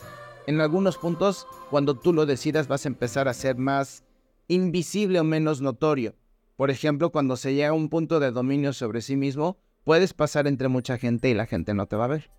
En 0.47 0.61
algunos 0.61 0.97
puntos, 0.97 1.47
cuando 1.71 1.95
tú 1.95 2.13
lo 2.13 2.27
decidas, 2.27 2.67
vas 2.67 2.85
a 2.85 2.89
empezar 2.89 3.29
a 3.29 3.35
ser 3.35 3.57
más 3.57 4.05
invisible 4.51 5.21
o 5.21 5.25
menos 5.25 5.61
notorio. 5.61 6.17
Por 6.57 6.71
ejemplo, 6.71 7.11
cuando 7.11 7.37
se 7.37 7.55
llega 7.55 7.71
a 7.71 7.73
un 7.73 7.89
punto 7.89 8.21
de 8.21 8.33
dominio 8.33 8.73
sobre 8.73 9.01
sí 9.01 9.17
mismo, 9.17 9.59
puedes 9.85 10.13
pasar 10.13 10.47
entre 10.47 10.69
mucha 10.69 10.99
gente 10.99 11.31
y 11.31 11.35
la 11.35 11.47
gente 11.47 11.73
no 11.73 11.87
te 11.87 11.97
va 11.97 12.05
a 12.05 12.09
ver. 12.09 12.31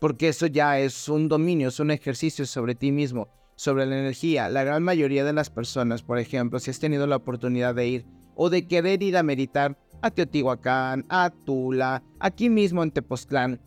porque 0.00 0.28
eso 0.28 0.46
ya 0.46 0.78
es 0.78 1.08
un 1.08 1.28
dominio, 1.28 1.68
es 1.68 1.80
un 1.80 1.90
ejercicio 1.90 2.46
sobre 2.46 2.74
ti 2.74 2.92
mismo, 2.92 3.28
sobre 3.56 3.86
la 3.86 3.98
energía. 3.98 4.48
La 4.48 4.64
gran 4.64 4.82
mayoría 4.82 5.24
de 5.24 5.32
las 5.32 5.50
personas, 5.50 6.02
por 6.02 6.18
ejemplo, 6.18 6.58
si 6.58 6.70
has 6.70 6.78
tenido 6.78 7.06
la 7.06 7.16
oportunidad 7.16 7.74
de 7.74 7.88
ir 7.88 8.06
o 8.34 8.50
de 8.50 8.66
querer 8.68 9.02
ir 9.02 9.16
a 9.16 9.22
meditar 9.22 9.78
a 10.02 10.10
Teotihuacán, 10.10 11.06
a 11.08 11.30
Tula, 11.30 12.02
aquí 12.20 12.50
mismo 12.50 12.82
en 12.82 12.90
Tepoztlán, 12.90 13.60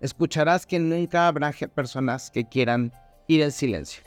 escucharás 0.00 0.66
que 0.66 0.78
nunca 0.78 1.28
habrá 1.28 1.52
personas 1.74 2.30
que 2.30 2.48
quieran 2.48 2.92
ir 3.28 3.42
en 3.42 3.52
silencio. 3.52 4.02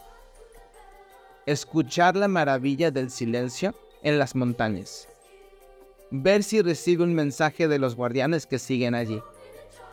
Escuchar 1.46 2.16
la 2.16 2.28
maravilla 2.28 2.90
del 2.90 3.12
silencio 3.12 3.76
en 4.02 4.18
las 4.18 4.34
montañas. 4.34 5.08
Ver 6.10 6.44
si 6.44 6.60
recibe 6.64 7.04
un 7.04 7.14
mensaje 7.14 7.68
de 7.68 7.78
los 7.78 7.96
guardianes 7.96 8.48
que 8.48 8.58
siguen 8.58 8.96
allí. 8.96 9.22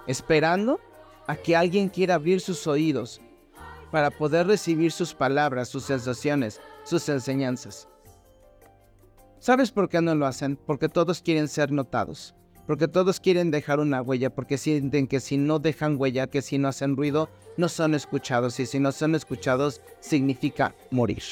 Esperando 0.07 0.81
a 1.27 1.37
que 1.37 1.55
alguien 1.55 1.91
quiera 1.91 2.15
abrir 2.15 2.41
sus 2.41 2.67
oídos 2.67 3.21
para 3.91 4.11
poder 4.11 4.47
recibir 4.47 4.93
sus 4.93 5.13
palabras, 5.13 5.69
sus 5.69 5.85
sensaciones, 5.85 6.59
sus 6.85 7.07
enseñanzas. 7.11 7.87
¿Sabes 9.39 9.71
por 9.71 9.91
qué 9.91 10.01
no 10.01 10.15
lo 10.15 10.25
hacen? 10.25 10.57
Porque 10.57 10.89
todos 10.89 11.21
quieren 11.21 11.49
ser 11.49 11.71
notados, 11.71 12.35
porque 12.67 12.89
todos 12.89 13.21
quieren 13.21 13.51
dejar 13.51 13.81
una 13.81 14.03
huella, 14.03 14.31
porque 14.31 14.59
sienten 14.59 15.07
que 15.07 15.21
si 15.21 15.37
no 15.37 15.59
dejan 15.59 15.97
huella, 15.99 16.29
que 16.29 16.43
si 16.43 16.59
no 16.59 16.69
hacen 16.69 16.97
ruido, 16.97 17.29
no 17.57 17.69
son 17.69 17.95
escuchados 17.95 18.59
y 18.61 18.67
si 18.67 18.79
no 18.79 18.93
son 18.93 19.15
escuchados 19.15 19.81
significa 20.01 20.75
morir. 20.91 21.23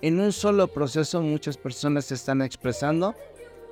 En 0.00 0.20
un 0.20 0.32
solo 0.32 0.68
proceso 0.68 1.20
muchas 1.20 1.56
personas 1.56 2.12
están 2.12 2.40
expresando 2.42 3.16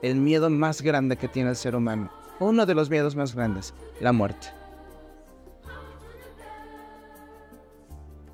el 0.02 0.16
miedo 0.16 0.50
más 0.50 0.82
grande 0.82 1.16
que 1.16 1.28
tiene 1.28 1.50
el 1.50 1.56
ser 1.56 1.76
humano, 1.76 2.10
uno 2.40 2.66
de 2.66 2.74
los 2.74 2.90
miedos 2.90 3.14
más 3.14 3.34
grandes, 3.34 3.72
la 4.00 4.12
muerte. 4.12 4.48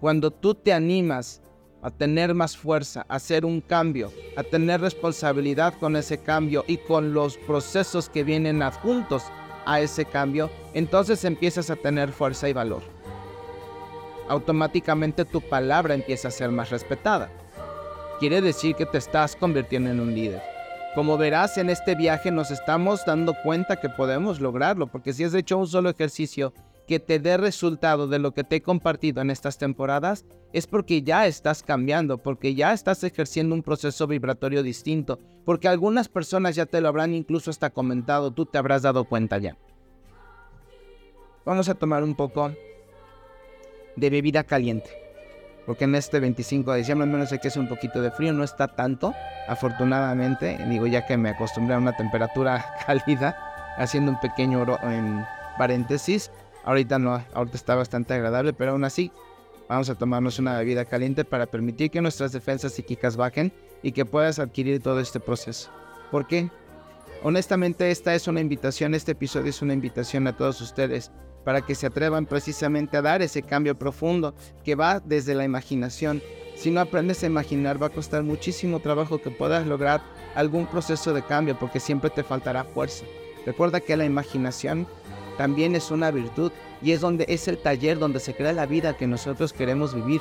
Cuando 0.00 0.30
tú 0.30 0.54
te 0.54 0.72
animas 0.72 1.41
a 1.82 1.90
tener 1.90 2.32
más 2.34 2.56
fuerza, 2.56 3.04
a 3.08 3.16
hacer 3.16 3.44
un 3.44 3.60
cambio, 3.60 4.12
a 4.36 4.44
tener 4.44 4.80
responsabilidad 4.80 5.74
con 5.78 5.96
ese 5.96 6.18
cambio 6.18 6.64
y 6.66 6.78
con 6.78 7.12
los 7.12 7.36
procesos 7.36 8.08
que 8.08 8.24
vienen 8.24 8.62
adjuntos 8.62 9.24
a 9.66 9.80
ese 9.80 10.04
cambio, 10.04 10.50
entonces 10.74 11.24
empiezas 11.24 11.70
a 11.70 11.76
tener 11.76 12.12
fuerza 12.12 12.48
y 12.48 12.52
valor. 12.52 12.82
Automáticamente 14.28 15.24
tu 15.24 15.40
palabra 15.40 15.94
empieza 15.94 16.28
a 16.28 16.30
ser 16.30 16.50
más 16.50 16.70
respetada. 16.70 17.30
Quiere 18.20 18.40
decir 18.40 18.76
que 18.76 18.86
te 18.86 18.98
estás 18.98 19.34
convirtiendo 19.34 19.90
en 19.90 20.00
un 20.00 20.14
líder. 20.14 20.40
Como 20.94 21.16
verás, 21.16 21.58
en 21.58 21.70
este 21.70 21.94
viaje 21.94 22.30
nos 22.30 22.50
estamos 22.50 23.04
dando 23.04 23.34
cuenta 23.42 23.80
que 23.80 23.88
podemos 23.88 24.40
lograrlo, 24.40 24.86
porque 24.86 25.12
si 25.12 25.24
has 25.24 25.34
hecho 25.34 25.58
un 25.58 25.66
solo 25.66 25.90
ejercicio 25.90 26.52
que 26.92 27.00
te 27.00 27.18
dé 27.18 27.38
resultado 27.38 28.06
de 28.06 28.18
lo 28.18 28.34
que 28.34 28.44
te 28.44 28.56
he 28.56 28.60
compartido 28.60 29.22
en 29.22 29.30
estas 29.30 29.56
temporadas, 29.56 30.26
es 30.52 30.66
porque 30.66 31.00
ya 31.00 31.26
estás 31.26 31.62
cambiando, 31.62 32.18
porque 32.18 32.54
ya 32.54 32.74
estás 32.74 33.02
ejerciendo 33.02 33.54
un 33.54 33.62
proceso 33.62 34.06
vibratorio 34.06 34.62
distinto, 34.62 35.18
porque 35.46 35.68
algunas 35.68 36.10
personas 36.10 36.54
ya 36.54 36.66
te 36.66 36.82
lo 36.82 36.88
habrán 36.88 37.14
incluso 37.14 37.48
hasta 37.48 37.70
comentado, 37.70 38.30
tú 38.30 38.44
te 38.44 38.58
habrás 38.58 38.82
dado 38.82 39.06
cuenta 39.06 39.38
ya. 39.38 39.56
Vamos 41.46 41.70
a 41.70 41.74
tomar 41.76 42.04
un 42.04 42.14
poco 42.14 42.52
de 43.96 44.10
bebida 44.10 44.44
caliente 44.44 44.90
porque 45.64 45.84
en 45.84 45.94
este 45.94 46.20
25 46.20 46.72
de 46.72 46.78
diciembre, 46.78 47.06
al 47.06 47.10
menos 47.10 47.30
sé 47.30 47.38
que 47.38 47.48
es 47.48 47.56
un 47.56 47.68
poquito 47.68 48.02
de 48.02 48.10
frío, 48.10 48.34
no 48.34 48.44
está 48.44 48.68
tanto, 48.68 49.14
afortunadamente, 49.48 50.58
digo 50.68 50.86
ya 50.86 51.06
que 51.06 51.16
me 51.16 51.30
acostumbré 51.30 51.74
a 51.74 51.78
una 51.78 51.96
temperatura 51.96 52.74
cálida, 52.86 53.34
haciendo 53.78 54.10
un 54.10 54.20
pequeño 54.20 54.66
en 54.82 55.24
paréntesis, 55.56 56.30
ahorita 56.64 56.98
no, 56.98 57.24
ahorita 57.34 57.56
está 57.56 57.74
bastante 57.74 58.14
agradable, 58.14 58.52
pero 58.52 58.72
aún 58.72 58.84
así 58.84 59.12
vamos 59.68 59.88
a 59.88 59.94
tomarnos 59.94 60.38
una 60.38 60.58
bebida 60.58 60.84
caliente 60.84 61.24
para 61.24 61.46
permitir 61.46 61.90
que 61.90 62.02
nuestras 62.02 62.32
defensas 62.32 62.72
psíquicas 62.72 63.16
bajen 63.16 63.52
y 63.82 63.92
que 63.92 64.04
puedas 64.04 64.38
adquirir 64.38 64.82
todo 64.82 65.00
este 65.00 65.20
proceso. 65.20 65.70
¿Por 66.10 66.26
qué? 66.26 66.50
Honestamente 67.22 67.90
esta 67.90 68.14
es 68.14 68.26
una 68.26 68.40
invitación, 68.40 68.94
este 68.94 69.12
episodio 69.12 69.50
es 69.50 69.62
una 69.62 69.74
invitación 69.74 70.26
a 70.26 70.36
todos 70.36 70.60
ustedes 70.60 71.10
para 71.44 71.62
que 71.62 71.74
se 71.74 71.86
atrevan 71.86 72.26
precisamente 72.26 72.96
a 72.96 73.02
dar 73.02 73.22
ese 73.22 73.42
cambio 73.42 73.78
profundo 73.78 74.34
que 74.64 74.74
va 74.74 75.00
desde 75.00 75.34
la 75.34 75.44
imaginación. 75.44 76.22
Si 76.54 76.70
no 76.70 76.80
aprendes 76.80 77.22
a 77.22 77.26
imaginar 77.26 77.82
va 77.82 77.86
a 77.86 77.90
costar 77.90 78.22
muchísimo 78.22 78.80
trabajo 78.80 79.20
que 79.20 79.30
puedas 79.30 79.66
lograr 79.66 80.02
algún 80.34 80.66
proceso 80.66 81.12
de 81.12 81.22
cambio 81.22 81.58
porque 81.58 81.80
siempre 81.80 82.10
te 82.10 82.22
faltará 82.22 82.64
fuerza. 82.64 83.04
Recuerda 83.44 83.80
que 83.80 83.96
la 83.96 84.04
imaginación 84.04 84.86
también 85.36 85.74
es 85.74 85.90
una 85.90 86.10
virtud 86.10 86.52
y 86.82 86.92
es 86.92 87.00
donde 87.00 87.24
es 87.28 87.48
el 87.48 87.58
taller 87.58 87.98
donde 87.98 88.20
se 88.20 88.34
crea 88.34 88.52
la 88.52 88.66
vida 88.66 88.96
que 88.96 89.06
nosotros 89.06 89.52
queremos 89.52 89.94
vivir. 89.94 90.20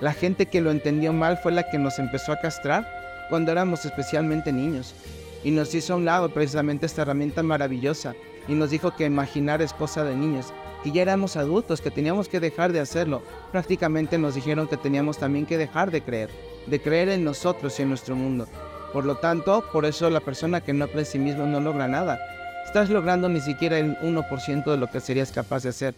La 0.00 0.12
gente 0.12 0.46
que 0.46 0.60
lo 0.60 0.70
entendió 0.70 1.12
mal 1.12 1.38
fue 1.38 1.52
la 1.52 1.68
que 1.70 1.78
nos 1.78 1.98
empezó 1.98 2.32
a 2.32 2.40
castrar 2.40 2.86
cuando 3.30 3.52
éramos 3.52 3.84
especialmente 3.84 4.52
niños 4.52 4.94
y 5.42 5.50
nos 5.50 5.74
hizo 5.74 5.94
a 5.94 5.96
un 5.96 6.04
lado 6.04 6.28
precisamente 6.28 6.86
esta 6.86 7.02
herramienta 7.02 7.42
maravillosa 7.42 8.14
y 8.48 8.54
nos 8.54 8.70
dijo 8.70 8.94
que 8.94 9.04
imaginar 9.04 9.62
es 9.62 9.72
cosa 9.72 10.04
de 10.04 10.14
niños, 10.14 10.52
que 10.82 10.92
ya 10.92 11.02
éramos 11.02 11.36
adultos, 11.36 11.80
que 11.80 11.90
teníamos 11.90 12.28
que 12.28 12.40
dejar 12.40 12.72
de 12.72 12.80
hacerlo. 12.80 13.22
Prácticamente 13.52 14.18
nos 14.18 14.34
dijeron 14.34 14.68
que 14.68 14.76
teníamos 14.76 15.18
también 15.18 15.46
que 15.46 15.58
dejar 15.58 15.90
de 15.90 16.02
creer, 16.02 16.30
de 16.66 16.80
creer 16.80 17.08
en 17.08 17.24
nosotros 17.24 17.78
y 17.78 17.82
en 17.82 17.88
nuestro 17.88 18.14
mundo. 18.14 18.46
Por 18.92 19.04
lo 19.04 19.16
tanto, 19.16 19.64
por 19.72 19.84
eso 19.84 20.08
la 20.10 20.20
persona 20.20 20.60
que 20.60 20.72
no 20.72 20.88
cree 20.88 21.00
en 21.00 21.06
sí 21.06 21.18
mismo 21.18 21.46
no 21.46 21.60
logra 21.60 21.88
nada. 21.88 22.18
Estás 22.66 22.90
logrando 22.90 23.28
ni 23.30 23.40
siquiera 23.40 23.78
el 23.78 23.96
1% 24.00 24.70
de 24.70 24.76
lo 24.76 24.90
que 24.90 25.00
serías 25.00 25.32
capaz 25.32 25.62
de 25.62 25.70
hacer. 25.70 25.94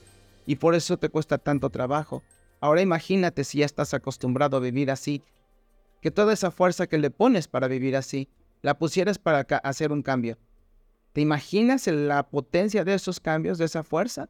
Y 0.46 0.56
por 0.56 0.76
eso 0.76 0.96
te 0.96 1.08
cuesta 1.08 1.38
tanto 1.38 1.70
trabajo. 1.70 2.22
Ahora 2.60 2.82
imagínate 2.82 3.42
si 3.42 3.58
ya 3.58 3.66
estás 3.66 3.94
acostumbrado 3.94 4.58
a 4.58 4.60
vivir 4.60 4.90
así, 4.90 5.22
que 6.00 6.12
toda 6.12 6.32
esa 6.32 6.52
fuerza 6.52 6.86
que 6.86 6.98
le 6.98 7.10
pones 7.10 7.48
para 7.48 7.66
vivir 7.66 7.96
así, 7.96 8.28
la 8.62 8.78
pusieras 8.78 9.18
para 9.18 9.40
hacer 9.40 9.90
un 9.90 10.02
cambio. 10.02 10.38
¿Te 11.14 11.22
imaginas 11.22 11.86
la 11.88 12.28
potencia 12.28 12.84
de 12.84 12.94
esos 12.94 13.18
cambios, 13.18 13.58
de 13.58 13.64
esa 13.64 13.82
fuerza, 13.82 14.28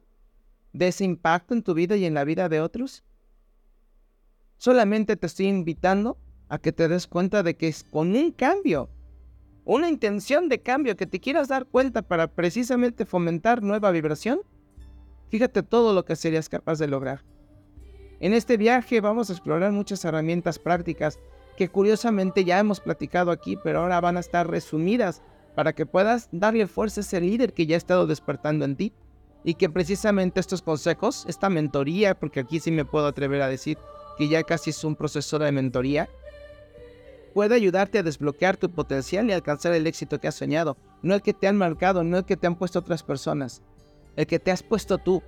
de 0.73 0.87
ese 0.87 1.03
impacto 1.03 1.53
en 1.53 1.61
tu 1.61 1.73
vida 1.73 1.97
y 1.97 2.05
en 2.05 2.13
la 2.13 2.23
vida 2.23 2.49
de 2.49 2.61
otros? 2.61 3.03
Solamente 4.57 5.17
te 5.17 5.27
estoy 5.27 5.47
invitando 5.47 6.17
a 6.47 6.57
que 6.57 6.71
te 6.71 6.87
des 6.87 7.05
cuenta 7.05 7.43
de 7.43 7.55
que 7.55 7.67
es 7.67 7.83
con 7.83 8.15
un 8.15 8.31
cambio, 8.31 8.89
una 9.75 9.87
intención 9.87 10.49
de 10.49 10.61
cambio, 10.61 10.97
que 10.97 11.05
te 11.05 11.19
quieras 11.19 11.47
dar 11.47 11.67
cuenta 11.67 12.01
para 12.01 12.25
precisamente 12.25 13.05
fomentar 13.05 13.61
nueva 13.61 13.91
vibración. 13.91 14.41
Fíjate 15.29 15.61
todo 15.61 15.93
lo 15.93 16.05
que 16.05 16.15
serías 16.15 16.49
capaz 16.49 16.79
de 16.79 16.87
lograr. 16.87 17.23
En 18.19 18.33
este 18.33 18.57
viaje 18.57 18.99
vamos 18.99 19.29
a 19.29 19.33
explorar 19.33 19.71
muchas 19.71 20.03
herramientas 20.03 20.57
prácticas 20.57 21.19
que 21.55 21.69
curiosamente 21.69 22.45
ya 22.45 22.57
hemos 22.57 22.79
platicado 22.79 23.29
aquí, 23.29 23.57
pero 23.63 23.81
ahora 23.81 24.01
van 24.01 24.17
a 24.17 24.21
estar 24.21 24.49
resumidas 24.49 25.21
para 25.53 25.73
que 25.73 25.85
puedas 25.85 26.29
darle 26.31 26.65
fuerza 26.65 27.01
a 27.01 27.03
ese 27.03 27.21
líder 27.21 27.53
que 27.53 27.67
ya 27.67 27.75
ha 27.75 27.77
estado 27.77 28.07
despertando 28.07 28.65
en 28.65 28.75
ti. 28.75 28.91
Y 29.43 29.53
que 29.53 29.69
precisamente 29.69 30.39
estos 30.39 30.63
consejos, 30.63 31.25
esta 31.27 31.47
mentoría, 31.47 32.15
porque 32.15 32.39
aquí 32.39 32.59
sí 32.59 32.71
me 32.71 32.85
puedo 32.85 33.05
atrever 33.05 33.43
a 33.43 33.47
decir 33.47 33.77
que 34.17 34.29
ya 34.29 34.41
casi 34.41 34.71
es 34.71 34.83
un 34.83 34.95
proceso 34.95 35.37
de 35.37 35.51
mentoría, 35.51 36.09
puede 37.33 37.55
ayudarte 37.55 37.99
a 37.99 38.03
desbloquear 38.03 38.57
tu 38.57 38.69
potencial 38.69 39.29
y 39.29 39.33
alcanzar 39.33 39.73
el 39.73 39.87
éxito 39.87 40.19
que 40.19 40.27
has 40.27 40.35
soñado. 40.35 40.77
No 41.01 41.15
el 41.15 41.21
que 41.21 41.33
te 41.33 41.47
han 41.47 41.57
marcado, 41.57 42.03
no 42.03 42.17
el 42.17 42.25
que 42.25 42.37
te 42.37 42.47
han 42.47 42.55
puesto 42.55 42.79
otras 42.79 43.03
personas, 43.03 43.61
el 44.15 44.27
que 44.27 44.39
te 44.39 44.51
has 44.51 44.63
puesto 44.63 44.97
tú. 44.97 45.23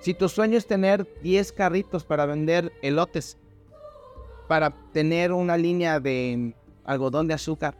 Si 0.00 0.14
tu 0.14 0.28
sueño 0.28 0.56
es 0.56 0.66
tener 0.66 1.06
10 1.22 1.52
carritos 1.52 2.04
para 2.04 2.26
vender 2.26 2.72
elotes, 2.82 3.36
para 4.48 4.70
tener 4.92 5.32
una 5.32 5.56
línea 5.56 6.00
de 6.00 6.54
algodón 6.84 7.28
de 7.28 7.34
azúcar, 7.34 7.76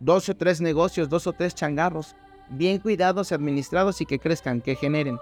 dos 0.00 0.28
o 0.28 0.36
tres 0.36 0.60
negocios, 0.60 1.08
dos 1.08 1.26
o 1.26 1.32
tres 1.32 1.54
changarros, 1.54 2.14
bien 2.48 2.78
cuidados 2.78 3.32
administrados 3.32 4.00
y 4.00 4.06
que 4.06 4.18
crezcan, 4.18 4.60
que 4.60 4.76
generen. 4.76 5.18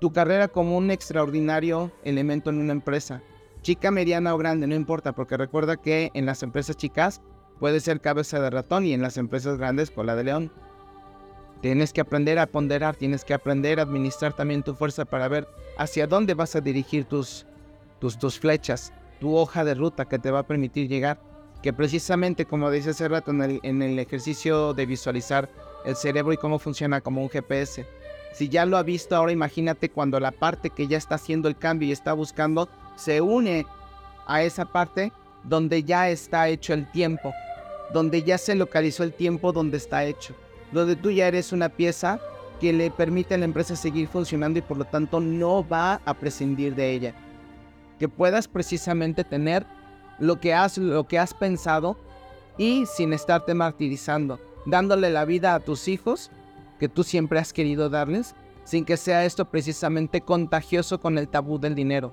Tu 0.00 0.12
carrera 0.12 0.48
como 0.48 0.76
un 0.76 0.90
extraordinario 0.90 1.90
elemento 2.04 2.50
en 2.50 2.58
una 2.58 2.72
empresa, 2.72 3.22
chica, 3.62 3.90
mediana 3.90 4.34
o 4.34 4.38
grande, 4.38 4.66
no 4.66 4.74
importa, 4.74 5.12
porque 5.12 5.36
recuerda 5.36 5.76
que 5.76 6.10
en 6.14 6.26
las 6.26 6.42
empresas 6.42 6.76
chicas 6.76 7.20
puede 7.58 7.80
ser 7.80 8.00
cabeza 8.00 8.40
de 8.40 8.50
ratón 8.50 8.84
y 8.84 8.92
en 8.92 9.02
las 9.02 9.16
empresas 9.16 9.58
grandes 9.58 9.90
cola 9.90 10.16
de 10.16 10.24
león. 10.24 10.52
Tienes 11.60 11.92
que 11.92 12.00
aprender 12.00 12.38
a 12.38 12.46
ponderar, 12.46 12.94
tienes 12.96 13.24
que 13.24 13.34
aprender 13.34 13.80
a 13.80 13.82
administrar 13.82 14.32
también 14.32 14.62
tu 14.62 14.74
fuerza 14.74 15.04
para 15.04 15.28
ver 15.28 15.48
hacia 15.76 16.06
dónde 16.06 16.34
vas 16.34 16.54
a 16.54 16.60
dirigir 16.60 17.04
tus, 17.04 17.46
tus, 17.98 18.18
tus 18.18 18.38
flechas, 18.38 18.92
tu 19.20 19.36
hoja 19.36 19.64
de 19.64 19.74
ruta 19.74 20.04
que 20.04 20.18
te 20.18 20.30
va 20.30 20.40
a 20.40 20.46
permitir 20.46 20.88
llegar 20.88 21.20
que 21.62 21.72
precisamente 21.72 22.44
como 22.44 22.70
dice 22.70 22.90
hace 22.90 23.08
rato 23.08 23.30
en 23.32 23.82
el, 23.82 23.98
ejercicio 23.98 24.74
de 24.74 24.86
visualizar 24.86 25.48
el 25.84 25.96
cerebro 25.96 26.32
y 26.32 26.36
cómo 26.36 26.58
funciona 26.58 27.00
como 27.00 27.22
un 27.22 27.28
GPS, 27.28 27.86
si 28.32 28.48
ya 28.48 28.64
lo 28.66 28.76
ha 28.76 28.82
visto 28.82 29.16
ahora 29.16 29.32
imagínate 29.32 29.90
cuando 29.90 30.20
la 30.20 30.30
parte 30.30 30.70
que 30.70 30.86
ya 30.86 30.98
está 30.98 31.16
haciendo 31.16 31.48
el 31.48 31.56
cambio 31.56 31.88
y 31.88 31.92
está 31.92 32.12
buscando 32.12 32.68
se 32.98 33.20
une 33.20 33.64
a 34.26 34.42
esa 34.42 34.66
parte 34.66 35.12
donde 35.44 35.84
ya 35.84 36.10
está 36.10 36.48
hecho 36.48 36.74
el 36.74 36.90
tiempo, 36.90 37.32
donde 37.94 38.22
ya 38.22 38.36
se 38.36 38.54
localizó 38.54 39.04
el 39.04 39.14
tiempo 39.14 39.52
donde 39.52 39.78
está 39.78 40.04
hecho. 40.04 40.34
donde 40.72 40.96
tú 40.96 41.10
ya 41.10 41.26
eres 41.26 41.52
una 41.52 41.70
pieza 41.70 42.20
que 42.60 42.72
le 42.72 42.90
permite 42.90 43.34
a 43.34 43.38
la 43.38 43.46
empresa 43.46 43.74
seguir 43.74 44.06
funcionando 44.08 44.58
y 44.58 44.62
por 44.62 44.76
lo 44.76 44.84
tanto 44.84 45.20
no 45.20 45.66
va 45.66 46.00
a 46.04 46.12
prescindir 46.12 46.74
de 46.74 46.90
ella. 46.90 47.14
Que 47.98 48.08
puedas 48.08 48.48
precisamente 48.48 49.24
tener 49.24 49.64
lo 50.18 50.40
que 50.40 50.52
has, 50.52 50.78
pensado 51.38 51.96
y 52.58 52.84
sin 52.86 53.12
estarte 53.12 53.54
martirizando, 53.54 54.38
dándole 54.66 55.10
la 55.10 55.24
vida 55.24 55.54
a 55.54 55.60
tus 55.60 55.88
hijos 55.88 56.30
que 56.78 56.88
tú 56.88 57.02
siempre 57.02 57.38
has 57.38 57.52
querido 57.52 57.88
darles, 57.88 58.34
sin 58.64 58.84
que 58.84 58.96
sea 58.96 59.24
esto 59.24 59.46
precisamente 59.46 60.20
contagioso 60.20 61.00
con 61.00 61.16
el 61.16 61.28
tabú 61.28 61.58
del 61.58 61.74
dinero. 61.74 62.12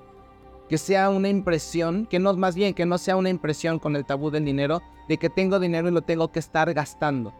Que 0.68 0.78
sea 0.78 1.10
una 1.10 1.28
impresión, 1.28 2.06
que 2.06 2.18
no 2.18 2.34
más 2.34 2.54
bien 2.54 2.74
que 2.74 2.86
no 2.86 2.98
sea 2.98 3.16
una 3.16 3.30
impresión 3.30 3.78
con 3.78 3.96
el 3.96 4.04
tabú 4.04 4.30
del 4.30 4.44
dinero 4.44 4.82
de 5.08 5.16
que 5.16 5.30
tengo 5.30 5.60
dinero 5.60 5.88
y 5.88 5.92
lo 5.92 6.02
tengo 6.02 6.32
que 6.32 6.40
estar 6.40 6.72
gastando 6.74 7.32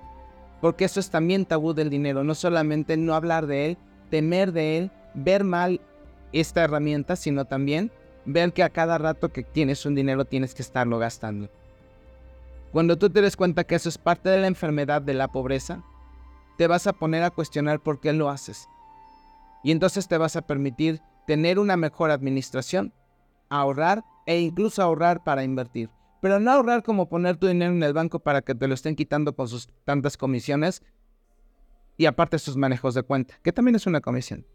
porque 0.61 0.85
eso 0.85 1.01
es 1.01 1.11
también 1.11 1.45
tabú 1.45 1.75
del 1.75 1.91
dinero, 1.91 2.25
no 2.25 2.35
solamente 2.35 2.97
no 2.97 3.15
hablar 3.15 3.47
de 3.47 3.67
él, 3.67 3.79
temer 4.11 4.53
de 4.53 4.79
él, 4.79 4.91
ver 5.15 5.45
mal 5.45 5.81
esta 6.33 6.65
herramienta, 6.65 7.17
sino 7.17 7.45
también 7.45 7.91
ver 8.25 8.53
que 8.53 8.62
a 8.62 8.71
cada 8.71 8.99
rato 8.99 9.33
que 9.33 9.43
tienes 9.43 9.87
un 9.87 9.95
dinero 9.95 10.25
tienes 10.25 10.55
que 10.55 10.62
estarlo 10.62 10.99
gastando. 10.99 11.49
Cuando 12.73 12.99
tú 12.99 13.11
te 13.11 13.23
des 13.23 13.37
cuenta 13.37 13.65
que 13.65 13.75
eso 13.75 13.89
es 13.89 13.99
parte 13.99 14.29
de 14.29 14.39
la 14.39 14.49
enfermedad 14.49 15.03
de 15.03 15.15
la 15.15 15.29
pobreza, 15.29 15.83
te 16.59 16.67
vas 16.67 16.87
a 16.87 16.93
poner 16.93 17.23
a 17.23 17.31
cuestionar 17.31 17.81
por 17.81 18.01
qué 18.01 18.12
lo 18.12 18.29
haces. 18.29 18.67
Y 19.62 19.71
entonces 19.71 20.09
te 20.09 20.19
vas 20.19 20.37
a 20.37 20.43
permitir 20.43 21.01
tener 21.27 21.59
una 21.59 21.77
mejor 21.77 22.11
administración, 22.11 22.93
ahorrar 23.48 24.04
e 24.26 24.40
incluso 24.40 24.82
ahorrar 24.82 25.24
para 25.24 25.44
invertir. 25.44 25.90
Pero 26.20 26.40
no 26.40 26.50
ahorrar 26.50 26.82
como 26.82 27.09
poner 27.09 27.37
tu 27.37 27.46
dinero 27.46 27.72
en 27.72 27.82
el 27.82 27.92
banco 27.92 28.18
para 28.18 28.42
que 28.42 28.54
te 28.54 28.66
lo 28.66 28.74
estén 28.74 28.96
quitando 28.96 29.35
con 29.35 29.48
sus 29.48 29.68
tantas 29.85 30.16
comisiones 30.16 30.82
y 31.96 32.06
aparte 32.06 32.38
sus 32.38 32.56
manejos 32.56 32.94
de 32.94 33.02
cuenta, 33.02 33.38
que 33.42 33.52
también 33.52 33.76
es 33.76 33.87
una 33.87 34.00
comisión. 34.00 34.46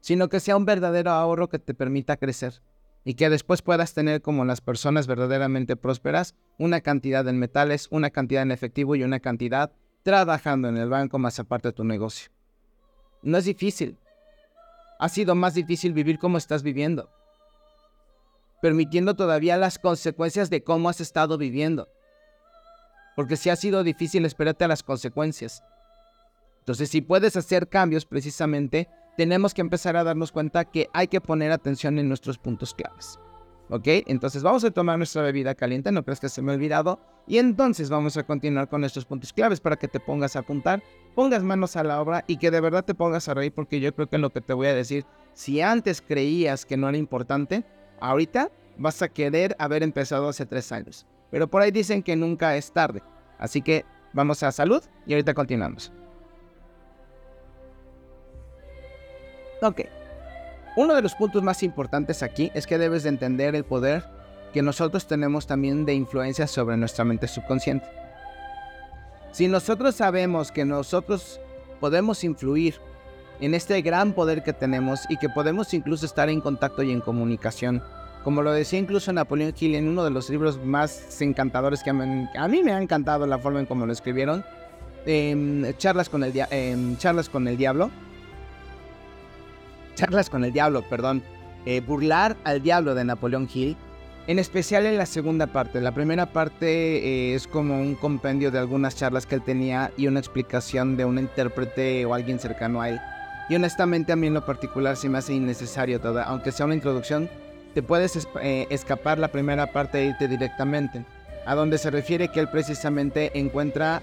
Sino 0.00 0.28
que 0.28 0.40
sea 0.40 0.56
un 0.56 0.64
verdadero 0.64 1.10
ahorro 1.10 1.48
que 1.48 1.58
te 1.58 1.74
permita 1.74 2.16
crecer 2.16 2.62
y 3.04 3.14
que 3.14 3.28
después 3.28 3.62
puedas 3.62 3.92
tener 3.92 4.22
como 4.22 4.44
las 4.44 4.60
personas 4.60 5.06
verdaderamente 5.06 5.76
prósperas 5.76 6.36
una 6.58 6.80
cantidad 6.80 7.26
en 7.28 7.38
metales, 7.38 7.88
una 7.90 8.10
cantidad 8.10 8.42
en 8.42 8.52
efectivo 8.52 8.94
y 8.94 9.02
una 9.02 9.20
cantidad 9.20 9.72
trabajando 10.02 10.68
en 10.68 10.76
el 10.76 10.88
banco 10.88 11.18
más 11.18 11.38
aparte 11.38 11.68
de 11.68 11.72
tu 11.72 11.84
negocio. 11.84 12.30
No 13.22 13.36
es 13.36 13.44
difícil. 13.44 13.98
Ha 14.98 15.08
sido 15.08 15.34
más 15.34 15.54
difícil 15.54 15.92
vivir 15.92 16.18
como 16.18 16.38
estás 16.38 16.62
viviendo 16.62 17.10
permitiendo 18.60 19.14
todavía 19.14 19.56
las 19.56 19.78
consecuencias 19.78 20.50
de 20.50 20.62
cómo 20.62 20.88
has 20.88 21.00
estado 21.00 21.38
viviendo. 21.38 21.88
Porque 23.16 23.36
si 23.36 23.50
ha 23.50 23.56
sido 23.56 23.82
difícil, 23.82 24.24
espérate 24.24 24.64
a 24.64 24.68
las 24.68 24.82
consecuencias. 24.82 25.62
Entonces, 26.60 26.90
si 26.90 27.00
puedes 27.00 27.36
hacer 27.36 27.68
cambios 27.68 28.04
precisamente, 28.04 28.88
tenemos 29.16 29.54
que 29.54 29.60
empezar 29.60 29.96
a 29.96 30.04
darnos 30.04 30.32
cuenta 30.32 30.64
que 30.64 30.88
hay 30.92 31.08
que 31.08 31.20
poner 31.20 31.52
atención 31.52 31.98
en 31.98 32.08
nuestros 32.08 32.38
puntos 32.38 32.74
claves. 32.74 33.18
¿Ok? 33.68 33.86
Entonces 34.06 34.42
vamos 34.42 34.64
a 34.64 34.70
tomar 34.72 34.98
nuestra 34.98 35.22
bebida 35.22 35.54
caliente, 35.54 35.92
no 35.92 36.02
crees 36.04 36.18
que 36.18 36.28
se 36.28 36.42
me 36.42 36.50
ha 36.50 36.54
olvidado. 36.56 36.98
Y 37.28 37.38
entonces 37.38 37.88
vamos 37.88 38.16
a 38.16 38.24
continuar 38.24 38.68
con 38.68 38.80
nuestros 38.80 39.04
puntos 39.04 39.32
claves 39.32 39.60
para 39.60 39.76
que 39.76 39.86
te 39.86 40.00
pongas 40.00 40.34
a 40.34 40.40
apuntar, 40.40 40.82
pongas 41.14 41.44
manos 41.44 41.76
a 41.76 41.84
la 41.84 42.00
obra 42.00 42.24
y 42.26 42.38
que 42.38 42.50
de 42.50 42.60
verdad 42.60 42.84
te 42.84 42.94
pongas 42.94 43.28
a 43.28 43.34
reír 43.34 43.52
porque 43.52 43.78
yo 43.78 43.94
creo 43.94 44.08
que 44.08 44.18
lo 44.18 44.30
que 44.30 44.40
te 44.40 44.54
voy 44.54 44.66
a 44.66 44.74
decir, 44.74 45.04
si 45.34 45.60
antes 45.60 46.02
creías 46.02 46.66
que 46.66 46.76
no 46.76 46.88
era 46.88 46.98
importante, 46.98 47.64
Ahorita 48.00 48.50
vas 48.76 49.02
a 49.02 49.08
querer 49.08 49.54
haber 49.58 49.82
empezado 49.82 50.28
hace 50.28 50.46
tres 50.46 50.72
años. 50.72 51.06
Pero 51.30 51.48
por 51.48 51.62
ahí 51.62 51.70
dicen 51.70 52.02
que 52.02 52.16
nunca 52.16 52.56
es 52.56 52.72
tarde. 52.72 53.02
Así 53.38 53.62
que 53.62 53.84
vamos 54.12 54.42
a 54.42 54.52
salud 54.52 54.82
y 55.06 55.12
ahorita 55.12 55.34
continuamos. 55.34 55.92
Ok. 59.62 59.82
Uno 60.76 60.94
de 60.94 61.02
los 61.02 61.14
puntos 61.14 61.42
más 61.42 61.62
importantes 61.62 62.22
aquí 62.22 62.50
es 62.54 62.66
que 62.66 62.78
debes 62.78 63.02
de 63.02 63.10
entender 63.10 63.54
el 63.54 63.64
poder 63.64 64.04
que 64.52 64.62
nosotros 64.62 65.06
tenemos 65.06 65.46
también 65.46 65.84
de 65.84 65.94
influencia 65.94 66.46
sobre 66.46 66.76
nuestra 66.76 67.04
mente 67.04 67.28
subconsciente. 67.28 67.86
Si 69.32 69.46
nosotros 69.46 69.94
sabemos 69.94 70.50
que 70.50 70.64
nosotros 70.64 71.40
podemos 71.78 72.24
influir 72.24 72.80
en 73.40 73.54
este 73.54 73.80
gran 73.82 74.12
poder 74.12 74.42
que 74.42 74.52
tenemos 74.52 75.06
y 75.08 75.16
que 75.16 75.28
podemos 75.28 75.72
incluso 75.74 76.06
estar 76.06 76.28
en 76.28 76.40
contacto 76.40 76.82
y 76.82 76.90
en 76.90 77.00
comunicación. 77.00 77.82
Como 78.24 78.42
lo 78.42 78.52
decía 78.52 78.78
incluso 78.78 79.12
Napoleón 79.12 79.54
Hill 79.58 79.74
en 79.74 79.88
uno 79.88 80.04
de 80.04 80.10
los 80.10 80.28
libros 80.28 80.62
más 80.62 81.20
encantadores 81.22 81.82
que 81.82 81.90
a 81.90 82.48
mí 82.48 82.62
me 82.62 82.72
ha 82.72 82.80
encantado 82.80 83.26
la 83.26 83.38
forma 83.38 83.60
en 83.60 83.66
cómo 83.66 83.86
lo 83.86 83.92
escribieron, 83.92 84.44
em, 85.06 85.72
charlas, 85.78 86.10
con 86.10 86.22
el 86.24 86.32
em, 86.50 86.96
charlas 86.98 87.30
con 87.30 87.48
el 87.48 87.56
diablo. 87.56 87.90
Charlas 89.94 90.28
con 90.28 90.44
el 90.44 90.52
diablo, 90.52 90.82
perdón. 90.88 91.22
Eh, 91.64 91.80
burlar 91.80 92.36
al 92.44 92.62
diablo 92.62 92.94
de 92.94 93.04
Napoleón 93.04 93.48
Hill. 93.52 93.76
En 94.26 94.38
especial 94.38 94.84
en 94.84 94.98
la 94.98 95.06
segunda 95.06 95.46
parte. 95.46 95.80
La 95.80 95.92
primera 95.92 96.26
parte 96.26 96.66
eh, 96.68 97.34
es 97.34 97.46
como 97.46 97.80
un 97.80 97.94
compendio 97.94 98.50
de 98.50 98.58
algunas 98.58 98.96
charlas 98.96 99.26
que 99.26 99.34
él 99.34 99.42
tenía 99.42 99.92
y 99.96 100.06
una 100.06 100.20
explicación 100.20 100.96
de 100.96 101.06
un 101.06 101.18
intérprete 101.18 102.04
o 102.04 102.12
alguien 102.14 102.38
cercano 102.38 102.82
a 102.82 102.90
él. 102.90 103.00
Y 103.50 103.56
honestamente 103.56 104.12
a 104.12 104.16
mí 104.16 104.28
en 104.28 104.34
lo 104.34 104.46
particular 104.46 104.96
se 104.96 105.08
me 105.08 105.18
hace 105.18 105.34
innecesario 105.34 106.00
toda, 106.00 106.22
aunque 106.22 106.52
sea 106.52 106.66
una 106.66 106.76
introducción, 106.76 107.28
te 107.74 107.82
puedes 107.82 108.28
eh, 108.40 108.68
escapar 108.70 109.18
la 109.18 109.26
primera 109.26 109.72
parte 109.72 109.98
e 109.98 110.06
irte 110.06 110.28
directamente, 110.28 111.04
a 111.46 111.56
donde 111.56 111.76
se 111.76 111.90
refiere 111.90 112.28
que 112.28 112.38
él 112.38 112.48
precisamente 112.48 113.36
encuentra 113.36 114.02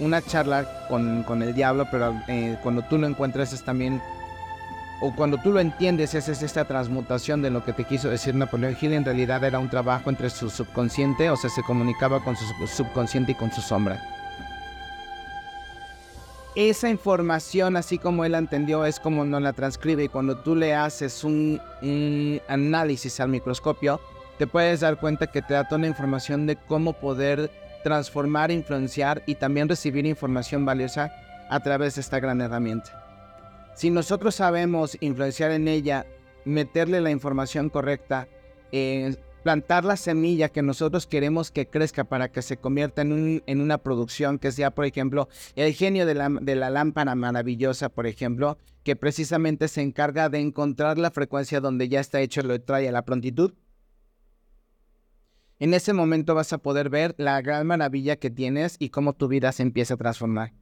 una 0.00 0.20
charla 0.20 0.88
con, 0.88 1.22
con 1.22 1.42
el 1.44 1.54
diablo, 1.54 1.86
pero 1.92 2.12
eh, 2.26 2.58
cuando 2.64 2.82
tú 2.82 2.98
lo 2.98 3.06
encuentras 3.06 3.52
es 3.52 3.64
también, 3.64 4.02
o 5.00 5.14
cuando 5.14 5.38
tú 5.38 5.52
lo 5.52 5.60
entiendes, 5.60 6.14
es, 6.14 6.28
es 6.28 6.42
esta 6.42 6.64
transmutación 6.64 7.40
de 7.40 7.50
lo 7.50 7.64
que 7.64 7.72
te 7.72 7.84
quiso 7.84 8.10
decir 8.10 8.34
Napoleón 8.34 8.76
Hill, 8.80 8.94
en 8.94 9.04
realidad 9.04 9.44
era 9.44 9.60
un 9.60 9.70
trabajo 9.70 10.10
entre 10.10 10.28
su 10.28 10.50
subconsciente, 10.50 11.30
o 11.30 11.36
sea, 11.36 11.50
se 11.50 11.62
comunicaba 11.62 12.18
con 12.24 12.34
su 12.36 12.44
subconsciente 12.66 13.30
y 13.30 13.36
con 13.36 13.52
su 13.52 13.60
sombra 13.60 14.17
esa 16.54 16.88
información, 16.88 17.76
así 17.76 17.98
como 17.98 18.24
él 18.24 18.34
entendió, 18.34 18.84
es 18.84 18.98
como 18.98 19.24
no 19.24 19.38
la 19.40 19.52
transcribe. 19.52 20.04
Y 20.04 20.08
cuando 20.08 20.38
tú 20.38 20.56
le 20.56 20.74
haces 20.74 21.24
un, 21.24 21.60
análisis 22.48 23.20
al 23.20 23.28
microscopio, 23.28 24.00
te 24.38 24.46
puedes 24.46 24.80
dar 24.80 24.98
cuenta 24.98 25.26
que 25.26 25.42
te 25.42 25.54
da 25.54 25.68
toda 25.68 25.80
la 25.80 25.88
información 25.88 26.46
de 26.46 26.56
cómo 26.56 26.94
poder 26.94 27.50
transformar, 27.82 28.50
influenciar 28.50 29.22
y 29.26 29.34
también 29.34 29.68
recibir 29.68 30.06
información 30.06 30.64
valiosa 30.64 31.12
a 31.48 31.60
través 31.60 31.94
de 31.94 32.00
esta 32.00 32.20
gran 32.20 32.40
herramienta. 32.40 33.04
Si 33.74 33.90
nosotros 33.90 34.34
sabemos 34.34 34.96
influenciar 35.00 35.52
en 35.52 35.68
ella, 35.68 36.06
meterle 36.44 37.00
la 37.00 37.10
información 37.10 37.68
correcta, 37.68 38.26
eh, 38.72 39.16
plantar 39.48 39.86
la 39.86 39.96
semilla 39.96 40.50
que 40.50 40.60
nosotros 40.60 41.06
queremos 41.06 41.50
que 41.50 41.66
crezca 41.66 42.04
para 42.04 42.30
que 42.30 42.42
se 42.42 42.58
convierta 42.58 43.00
en, 43.00 43.42
una 43.46 43.78
producción 43.78 44.38
que 44.38 44.52
sea, 44.52 44.74
por 44.74 44.84
ejemplo, 44.84 45.30
el 45.56 45.72
genio 45.72 46.04
de 46.04 46.14
la, 46.14 46.28
de 46.28 46.54
la 46.54 46.68
lámpara 46.68 47.14
maravillosa, 47.14 47.88
por 47.88 48.06
ejemplo, 48.06 48.58
que 48.82 48.94
precisamente 48.94 49.68
se 49.68 49.80
encarga 49.80 50.28
de 50.28 50.40
encontrar 50.40 50.98
la 50.98 51.10
frecuencia 51.10 51.62
donde 51.62 51.88
ya 51.88 51.98
está 51.98 52.20
hecho, 52.20 52.42
lo 52.42 52.60
trae 52.60 52.90
a 52.90 52.92
la 52.92 53.06
prontitud. 53.06 53.54
En 55.58 55.72
ese 55.72 55.94
momento 55.94 56.34
vas 56.34 56.52
a 56.52 56.58
poder 56.58 56.90
ver 56.90 57.14
la 57.16 57.40
gran 57.40 57.66
maravilla 57.66 58.16
que 58.16 58.28
tienes 58.28 58.76
y 58.78 58.90
cómo 58.90 59.14
tu 59.14 59.28
vida 59.28 59.52
se 59.52 59.62
empieza 59.62 59.94
a 59.94 59.96
transformar. 59.96 60.52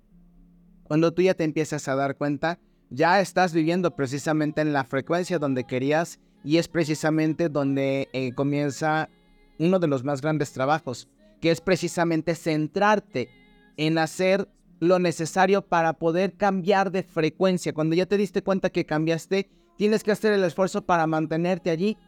Cuando 0.84 1.12
tú 1.12 1.22
ya 1.22 1.34
te 1.34 1.42
empiezas 1.42 1.88
a 1.88 1.96
dar 1.96 2.14
cuenta, 2.16 2.60
ya 2.88 3.20
estás 3.20 3.52
viviendo 3.52 3.96
precisamente 3.96 4.60
en 4.60 4.72
la 4.72 4.84
frecuencia 4.84 5.40
donde 5.40 5.64
querías 5.64 6.20
y 6.46 6.58
es 6.58 6.68
precisamente 6.68 7.48
donde 7.48 8.08
eh, 8.12 8.32
comienza 8.32 9.10
uno 9.58 9.80
de 9.80 9.88
los 9.88 10.04
más 10.04 10.22
grandes 10.22 10.52
trabajos, 10.52 11.08
que 11.40 11.50
es 11.50 11.60
precisamente 11.60 12.36
centrarte 12.36 13.28
en 13.76 13.98
hacer 13.98 14.48
lo 14.78 15.00
necesario 15.00 15.62
para 15.62 15.94
poder 15.94 16.34
cambiar 16.34 16.92
de 16.92 17.02
frecuencia. 17.02 17.74
Cuando 17.74 17.96
ya 17.96 18.06
te 18.06 18.16
diste 18.16 18.42
cuenta 18.42 18.70
que 18.70 18.86
cambiaste, 18.86 19.50
tienes 19.76 20.04
que 20.04 20.12
hacer 20.12 20.34
el 20.34 20.44
esfuerzo 20.44 20.86
para 20.86 21.08
mantenerte 21.08 21.70
allí, 21.70 21.98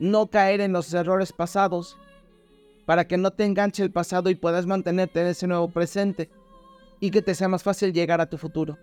no 0.00 0.28
caer 0.28 0.60
en 0.60 0.72
los 0.72 0.92
errores 0.92 1.32
pasados, 1.32 1.96
para 2.84 3.06
que 3.06 3.16
no 3.16 3.30
te 3.30 3.44
enganche 3.44 3.84
el 3.84 3.92
pasado 3.92 4.28
y 4.28 4.34
puedas 4.34 4.66
mantenerte 4.66 5.20
en 5.20 5.28
ese 5.28 5.46
nuevo 5.46 5.68
presente 5.68 6.30
y 6.98 7.12
que 7.12 7.22
te 7.22 7.36
sea 7.36 7.46
más 7.46 7.62
fácil 7.62 7.92
llegar 7.92 8.20
a 8.20 8.28
tu 8.28 8.38
futuro. 8.38 8.76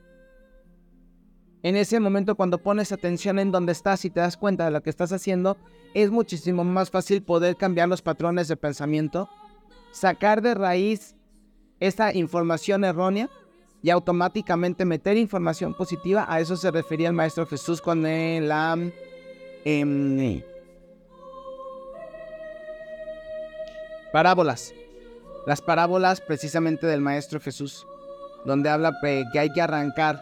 En 1.63 1.77
ese 1.77 2.01
momento 2.01 2.35
cuando 2.35 2.57
pones 2.57 2.91
atención 2.91 3.39
en 3.39 3.51
donde 3.51 3.71
estás 3.71 4.03
y 4.03 4.09
te 4.09 4.19
das 4.19 4.35
cuenta 4.35 4.65
de 4.65 4.71
lo 4.71 4.83
que 4.83 4.89
estás 4.89 5.13
haciendo, 5.13 5.57
es 5.93 6.11
muchísimo 6.11 6.65
más 6.65 6.91
fácil 6.91 7.23
poder 7.23 7.55
cambiar 7.55 7.87
los 7.87 8.01
patrones 8.01 8.49
de 8.49 8.57
pensamiento, 8.57 9.29
sacar 9.91 10.41
de 10.41 10.55
raíz 10.55 11.15
esa 11.79 12.13
información 12.13 12.83
errónea 12.83 13.29
y 13.81 13.91
automáticamente 13.91 14.83
meter 14.83 15.15
información 15.15 15.73
positiva. 15.73 16.25
A 16.27 16.41
eso 16.41 16.57
se 16.57 16.69
refería 16.69 17.07
el 17.07 17.13
Maestro 17.13 17.45
Jesús 17.45 17.81
con 17.81 18.03
la... 18.03 18.77
Em, 19.65 20.41
parábolas. 24.11 24.73
Las 25.47 25.61
parábolas 25.61 26.19
precisamente 26.19 26.87
del 26.87 27.01
Maestro 27.01 27.39
Jesús 27.39 27.87
donde 28.45 28.69
habla 28.69 28.93
que 29.01 29.39
hay 29.39 29.51
que 29.51 29.61
arrancar 29.61 30.21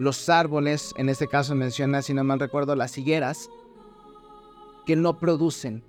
los 0.00 0.30
árboles, 0.30 0.94
en 0.96 1.10
este 1.10 1.28
caso 1.28 1.54
menciona, 1.54 2.00
si 2.00 2.14
no 2.14 2.24
mal 2.24 2.40
recuerdo, 2.40 2.74
las 2.74 2.96
higueras, 2.96 3.50
que 4.86 4.96
no 4.96 5.18
producen, 5.18 5.84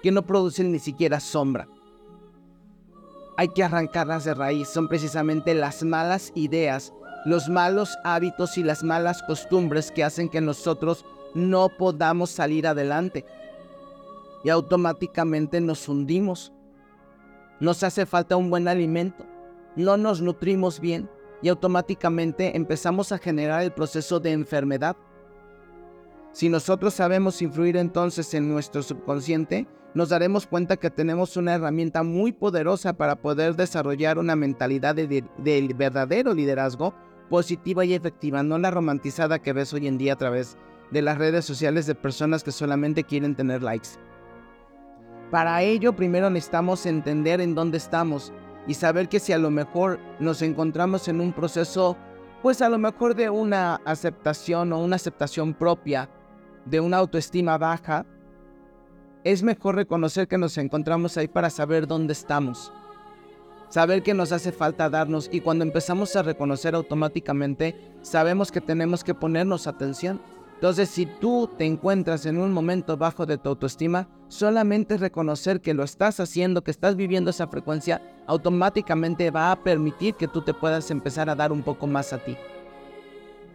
que 0.00 0.12
no 0.12 0.22
producen 0.22 0.70
ni 0.70 0.78
siquiera 0.78 1.18
sombra. 1.18 1.66
Hay 3.36 3.48
que 3.48 3.64
arrancarlas 3.64 4.22
de 4.22 4.34
raíz, 4.34 4.68
son 4.68 4.86
precisamente 4.86 5.54
las 5.54 5.82
malas 5.82 6.30
ideas, 6.36 6.92
los 7.24 7.48
malos 7.48 7.98
hábitos 8.04 8.56
y 8.58 8.62
las 8.62 8.84
malas 8.84 9.24
costumbres 9.24 9.90
que 9.90 10.04
hacen 10.04 10.28
que 10.28 10.40
nosotros 10.40 11.04
no 11.34 11.68
podamos 11.68 12.30
salir 12.30 12.64
adelante. 12.68 13.24
Y 14.44 14.50
automáticamente 14.50 15.60
nos 15.60 15.88
hundimos. 15.88 16.52
Nos 17.58 17.82
hace 17.82 18.06
falta 18.06 18.36
un 18.36 18.50
buen 18.50 18.68
alimento, 18.68 19.26
no 19.74 19.96
nos 19.96 20.22
nutrimos 20.22 20.78
bien 20.78 21.10
y 21.42 21.48
automáticamente 21.48 22.56
empezamos 22.56 23.12
a 23.12 23.18
generar 23.18 23.62
el 23.62 23.72
proceso 23.72 24.20
de 24.20 24.32
enfermedad. 24.32 24.96
Si 26.32 26.48
nosotros 26.48 26.94
sabemos 26.94 27.42
influir 27.42 27.76
entonces 27.76 28.32
en 28.32 28.48
nuestro 28.48 28.82
subconsciente, 28.82 29.66
nos 29.94 30.08
daremos 30.08 30.46
cuenta 30.46 30.78
que 30.78 30.90
tenemos 30.90 31.36
una 31.36 31.54
herramienta 31.54 32.02
muy 32.02 32.32
poderosa 32.32 32.94
para 32.94 33.16
poder 33.16 33.56
desarrollar 33.56 34.18
una 34.18 34.36
mentalidad 34.36 34.94
de, 34.94 35.24
verdadero 35.76 36.32
liderazgo 36.32 36.94
positiva 37.28 37.84
y 37.84 37.92
efectiva, 37.92 38.42
no 38.42 38.56
la 38.58 38.70
romantizada 38.70 39.38
que 39.40 39.52
ves 39.52 39.72
hoy 39.74 39.86
en 39.86 39.98
día 39.98 40.14
a 40.14 40.16
través 40.16 40.56
de 40.90 41.02
las 41.02 41.18
redes 41.18 41.44
sociales 41.44 41.86
de 41.86 41.94
personas 41.94 42.42
que 42.44 42.52
solamente 42.52 43.04
quieren 43.04 43.34
tener 43.34 43.62
likes. 43.62 43.90
Para 45.30 45.62
ello, 45.62 45.94
primero 45.94 46.28
necesitamos 46.28 46.84
entender 46.84 47.40
en 47.40 47.54
dónde 47.54 47.78
estamos 47.78 48.32
y 48.66 48.74
saber 48.74 49.08
que 49.08 49.20
si 49.20 49.32
a 49.32 49.38
lo 49.38 49.50
mejor 49.50 49.98
nos 50.20 50.42
encontramos 50.42 51.08
en 51.08 51.20
un 51.20 51.32
proceso, 51.32 51.96
pues 52.42 52.62
a 52.62 52.68
lo 52.68 52.78
mejor 52.78 53.14
de 53.14 53.30
una 53.30 53.76
aceptación 53.84 54.72
o 54.72 54.78
una 54.78 54.96
aceptación 54.96 55.54
propia, 55.54 56.08
de 56.64 56.80
una 56.80 56.98
autoestima 56.98 57.58
baja, 57.58 58.06
es 59.24 59.42
mejor 59.42 59.76
reconocer 59.76 60.26
que 60.26 60.38
nos 60.38 60.58
encontramos 60.58 61.16
ahí 61.16 61.28
para 61.28 61.50
saber 61.50 61.86
dónde 61.86 62.12
estamos. 62.12 62.72
Saber 63.68 64.02
que 64.02 64.14
nos 64.14 64.32
hace 64.32 64.52
falta 64.52 64.90
darnos 64.90 65.30
y 65.32 65.40
cuando 65.40 65.64
empezamos 65.64 66.14
a 66.16 66.22
reconocer 66.22 66.74
automáticamente, 66.74 67.74
sabemos 68.02 68.52
que 68.52 68.60
tenemos 68.60 69.02
que 69.02 69.14
ponernos 69.14 69.66
atención. 69.66 70.20
Entonces, 70.62 70.90
si 70.90 71.06
tú 71.06 71.50
te 71.58 71.64
encuentras 71.64 72.24
en 72.24 72.38
un 72.38 72.52
momento 72.52 72.96
bajo 72.96 73.26
de 73.26 73.36
tu 73.36 73.48
autoestima, 73.48 74.08
solamente 74.28 74.96
reconocer 74.96 75.60
que 75.60 75.74
lo 75.74 75.82
estás 75.82 76.20
haciendo, 76.20 76.62
que 76.62 76.70
estás 76.70 76.94
viviendo 76.94 77.30
esa 77.30 77.48
frecuencia, 77.48 78.00
automáticamente 78.28 79.32
va 79.32 79.50
a 79.50 79.60
permitir 79.60 80.14
que 80.14 80.28
tú 80.28 80.40
te 80.42 80.54
puedas 80.54 80.92
empezar 80.92 81.28
a 81.28 81.34
dar 81.34 81.50
un 81.50 81.64
poco 81.64 81.88
más 81.88 82.12
a 82.12 82.18
ti. 82.18 82.36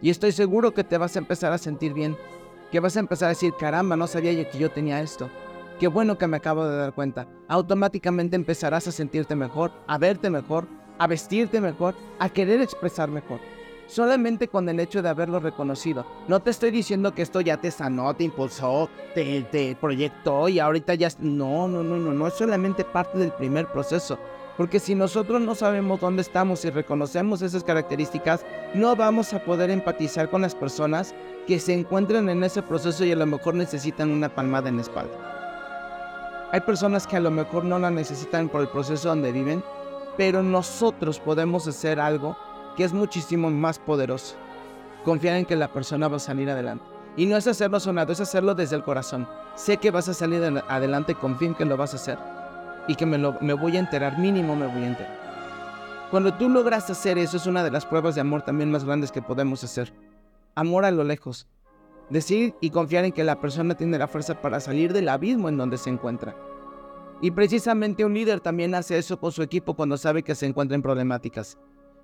Y 0.02 0.10
estoy 0.10 0.32
seguro 0.32 0.74
que 0.74 0.84
te 0.84 0.98
vas 0.98 1.16
a 1.16 1.20
empezar 1.20 1.50
a 1.50 1.56
sentir 1.56 1.94
bien, 1.94 2.14
que 2.70 2.78
vas 2.78 2.94
a 2.98 3.00
empezar 3.00 3.28
a 3.28 3.30
decir, 3.30 3.54
caramba, 3.58 3.96
no 3.96 4.06
sabía 4.06 4.50
que 4.50 4.58
yo 4.58 4.70
tenía 4.70 5.00
esto. 5.00 5.30
Qué 5.80 5.88
bueno 5.88 6.18
que 6.18 6.26
me 6.26 6.36
acabo 6.36 6.66
de 6.66 6.76
dar 6.76 6.92
cuenta. 6.92 7.26
Automáticamente 7.48 8.36
empezarás 8.36 8.86
a 8.86 8.92
sentirte 8.92 9.34
mejor, 9.34 9.72
a 9.86 9.96
verte 9.96 10.28
mejor, 10.28 10.68
a 10.98 11.06
vestirte 11.06 11.58
mejor, 11.62 11.94
a 12.18 12.28
querer 12.28 12.60
expresar 12.60 13.08
mejor. 13.08 13.40
Solamente 13.88 14.48
con 14.48 14.68
el 14.68 14.80
hecho 14.80 15.00
de 15.00 15.08
haberlo 15.08 15.40
reconocido. 15.40 16.04
No 16.28 16.40
te 16.40 16.50
estoy 16.50 16.70
diciendo 16.70 17.14
que 17.14 17.22
esto 17.22 17.40
ya 17.40 17.56
te 17.56 17.70
sanó, 17.70 18.14
te 18.14 18.24
impulsó, 18.24 18.90
te, 19.14 19.42
te 19.42 19.74
proyectó 19.80 20.48
y 20.50 20.60
ahorita 20.60 20.94
ya... 20.94 21.08
No, 21.20 21.66
no, 21.66 21.82
no, 21.82 21.96
no, 21.96 22.12
no 22.12 22.26
es 22.26 22.34
solamente 22.34 22.84
parte 22.84 23.16
del 23.16 23.32
primer 23.32 23.66
proceso. 23.72 24.18
Porque 24.58 24.78
si 24.78 24.94
nosotros 24.94 25.40
no 25.40 25.54
sabemos 25.54 26.00
dónde 26.00 26.20
estamos 26.20 26.64
y 26.66 26.70
reconocemos 26.70 27.40
esas 27.40 27.64
características, 27.64 28.44
no 28.74 28.94
vamos 28.94 29.32
a 29.32 29.42
poder 29.42 29.70
empatizar 29.70 30.28
con 30.28 30.42
las 30.42 30.54
personas 30.54 31.14
que 31.46 31.58
se 31.58 31.72
encuentran 31.72 32.28
en 32.28 32.44
ese 32.44 32.60
proceso 32.62 33.06
y 33.06 33.12
a 33.12 33.16
lo 33.16 33.24
mejor 33.24 33.54
necesitan 33.54 34.10
una 34.10 34.28
palmada 34.28 34.68
en 34.68 34.76
la 34.76 34.82
espalda. 34.82 36.48
Hay 36.52 36.60
personas 36.60 37.06
que 37.06 37.16
a 37.16 37.20
lo 37.20 37.30
mejor 37.30 37.64
no 37.64 37.78
la 37.78 37.90
necesitan 37.90 38.50
por 38.50 38.60
el 38.60 38.68
proceso 38.68 39.08
donde 39.08 39.32
viven, 39.32 39.64
pero 40.18 40.42
nosotros 40.42 41.20
podemos 41.20 41.66
hacer 41.66 42.00
algo 42.00 42.36
que 42.78 42.84
es 42.84 42.92
muchísimo 42.92 43.50
más 43.50 43.80
poderoso. 43.80 44.36
Confiar 45.04 45.34
en 45.34 45.44
que 45.44 45.56
la 45.56 45.72
persona 45.72 46.06
va 46.06 46.18
a 46.18 46.20
salir 46.20 46.48
adelante. 46.48 46.84
Y 47.16 47.26
no 47.26 47.36
es 47.36 47.48
hacerlo 47.48 47.80
sonado, 47.80 48.12
es 48.12 48.20
hacerlo 48.20 48.54
desde 48.54 48.76
el 48.76 48.84
corazón. 48.84 49.28
Sé 49.56 49.78
que 49.78 49.90
vas 49.90 50.08
a 50.08 50.14
salir 50.14 50.40
adelante, 50.68 51.16
confío 51.16 51.48
en 51.48 51.54
que 51.56 51.64
lo 51.64 51.76
vas 51.76 51.94
a 51.94 51.96
hacer. 51.96 52.18
Y 52.86 52.94
que 52.94 53.04
me, 53.04 53.18
voy 53.54 53.76
a 53.76 53.80
enterar, 53.80 54.16
mínimo 54.20 54.54
me 54.54 54.68
voy 54.68 54.84
a 54.84 54.86
enterar. 54.86 55.18
Cuando 56.12 56.32
tú 56.34 56.48
logras 56.48 56.88
hacer 56.88 57.18
eso, 57.18 57.36
es 57.36 57.46
una 57.46 57.64
de 57.64 57.72
las 57.72 57.84
pruebas 57.84 58.14
de 58.14 58.20
amor 58.20 58.42
también 58.42 58.70
más 58.70 58.84
grandes 58.84 59.10
que 59.10 59.22
podemos 59.22 59.64
hacer. 59.64 59.92
Amor 60.54 60.84
a 60.84 60.92
lo 60.92 61.02
lejos. 61.02 61.48
Decir 62.10 62.54
y 62.60 62.70
confiar 62.70 63.04
en 63.04 63.10
que 63.10 63.24
la 63.24 63.40
persona 63.40 63.74
tiene 63.74 63.98
la 63.98 64.06
fuerza 64.06 64.40
para 64.40 64.60
salir 64.60 64.92
del 64.92 65.08
abismo 65.08 65.48
en 65.48 65.56
donde 65.56 65.78
se 65.78 65.90
encuentra. 65.90 66.36
Y 67.20 67.32
precisamente 67.32 68.04
un 68.04 68.14
líder 68.14 68.38
también 68.38 68.76
hace 68.76 68.98
eso 68.98 69.18
con 69.18 69.32
su 69.32 69.42
equipo 69.42 69.74
cuando 69.74 69.96
sabe 69.96 70.22
que 70.22 70.36
se 70.36 70.46
encuentra 70.46 70.76
en 70.76 70.82
problemáticas. 70.82 71.58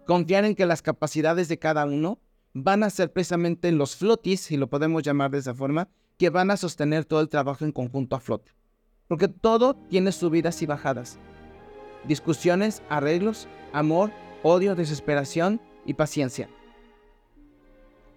Confiar 0.07 0.45
en 0.45 0.55
que 0.55 0.67
las 0.67 0.83
capacidades 0.83 1.49
de 1.49 1.59
cada 1.59 1.87
uno 1.87 2.19
van 2.53 2.83
a 2.83 2.90
ser 2.90 3.12
precisamente 3.12 3.73
los 3.73 3.97
flotis, 3.97 4.40
si 4.40 4.57
lo 4.57 4.69
podemos 4.69 5.03
llamar 5.03 5.31
de 5.31 5.38
esa 5.38 5.55
forma, 5.55 5.88
que 6.19 6.31
van 6.31 6.51
a 6.51 6.57
sostener 6.57 7.05
todo 7.05 7.21
el 7.21 7.29
trabajo 7.29 7.64
en 7.64 7.73
conjunto 7.73 8.14
a 8.14 8.21
flote. 8.21 8.53
Porque 9.09 9.29
todo 9.29 9.75
tiene 9.88 10.12
subidas 10.12 10.61
y 10.62 10.67
bajadas. 10.67 11.19
Discusiones, 12.07 12.83
arreglos, 12.88 13.49
amor, 13.73 14.12
odio, 14.43 14.75
desesperación 14.75 15.61
y 15.87 15.95
paciencia. 15.95 16.49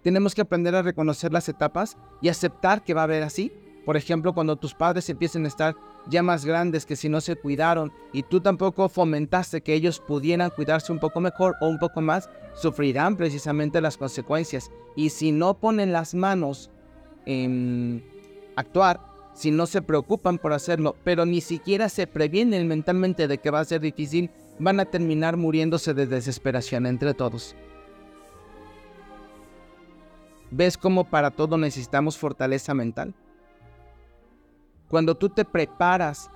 Tenemos 0.02 0.34
que 0.34 0.42
aprender 0.42 0.74
a 0.74 0.82
reconocer 0.82 1.32
las 1.32 1.48
etapas 1.48 1.96
y 2.20 2.28
aceptar 2.28 2.84
que 2.84 2.94
va 2.94 3.00
a 3.02 3.04
haber 3.04 3.22
así. 3.22 3.52
Por 3.84 3.96
ejemplo, 3.96 4.34
cuando 4.34 4.56
tus 4.56 4.74
padres 4.74 5.08
empiecen 5.08 5.44
a 5.46 5.48
estar 5.48 5.74
ya 6.08 6.22
más 6.22 6.44
grandes 6.44 6.86
que 6.86 6.96
si 6.96 7.08
no 7.08 7.20
se 7.20 7.36
cuidaron 7.36 7.92
y 8.12 8.22
tú 8.22 8.40
tampoco 8.40 8.88
fomentaste 8.88 9.60
que 9.60 9.74
ellos 9.74 10.00
pudieran 10.00 10.50
cuidarse 10.50 10.92
un 10.92 10.98
poco 10.98 11.20
mejor 11.20 11.54
o 11.60 11.68
un 11.68 11.78
poco 11.78 12.00
más, 12.00 12.28
sufrirán 12.54 13.16
precisamente 13.16 13.80
las 13.80 13.96
consecuencias. 13.96 14.70
Y 14.96 15.10
si 15.10 15.32
no 15.32 15.58
ponen 15.58 15.92
las 15.92 16.14
manos 16.14 16.70
en 17.26 18.04
actuar, 18.56 19.00
si 19.34 19.50
no 19.50 19.66
se 19.66 19.82
preocupan 19.82 20.38
por 20.38 20.52
hacerlo, 20.52 20.96
pero 21.04 21.24
ni 21.24 21.40
siquiera 21.40 21.88
se 21.88 22.06
previenen 22.06 22.66
mentalmente 22.66 23.28
de 23.28 23.38
que 23.38 23.50
va 23.50 23.60
a 23.60 23.64
ser 23.64 23.80
difícil, 23.80 24.30
van 24.58 24.80
a 24.80 24.86
terminar 24.86 25.36
muriéndose 25.36 25.94
de 25.94 26.06
desesperación 26.06 26.86
entre 26.86 27.14
todos. 27.14 27.54
¿Ves 30.50 30.78
cómo 30.78 31.04
para 31.04 31.30
todo 31.30 31.58
necesitamos 31.58 32.16
fortaleza 32.16 32.74
mental? 32.74 33.14
Cuando 34.88 35.14
tú 35.14 35.28
te 35.28 35.44
preparas 35.44 36.30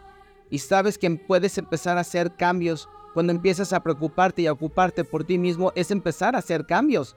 y 0.50 0.58
sabes 0.58 0.98
que 0.98 1.10
puedes 1.10 1.56
empezar 1.58 1.96
a 1.96 2.02
hacer 2.02 2.34
cambios, 2.36 2.88
cuando 3.14 3.32
empiezas 3.32 3.72
a 3.72 3.82
preocuparte 3.82 4.42
y 4.42 4.46
a 4.46 4.52
ocuparte 4.52 5.04
por 5.04 5.24
ti 5.24 5.38
mismo, 5.38 5.72
es 5.74 5.90
empezar 5.90 6.34
a 6.34 6.38
hacer 6.38 6.66
cambios. 6.66 7.16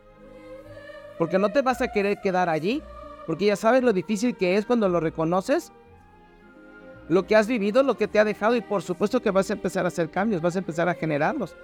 Porque 1.17 1.39
no 1.39 1.49
te 1.49 1.61
vas 1.61 1.81
a 1.81 1.89
querer 1.89 2.19
quedar 2.21 2.49
allí, 2.49 2.81
porque 3.25 3.45
ya 3.45 3.55
sabes 3.55 3.83
lo 3.83 3.93
difícil 3.93 4.35
que 4.35 4.57
es 4.57 4.65
cuando 4.65 4.89
lo 4.89 4.99
reconoces, 4.99 5.71
lo 7.07 7.25
que 7.27 7.35
has 7.35 7.47
vivido, 7.47 7.83
lo 7.83 7.97
que 7.97 8.07
te 8.07 8.19
ha 8.19 8.25
dejado 8.25 8.55
y 8.55 8.61
por 8.61 8.81
supuesto 8.81 9.21
que 9.21 9.31
vas 9.31 9.49
a 9.49 9.53
empezar 9.53 9.85
a 9.85 9.89
hacer 9.89 10.09
cambios, 10.09 10.41
vas 10.41 10.55
a 10.55 10.59
empezar 10.59 10.89
a 10.89 10.95
generarlos. 10.95 11.55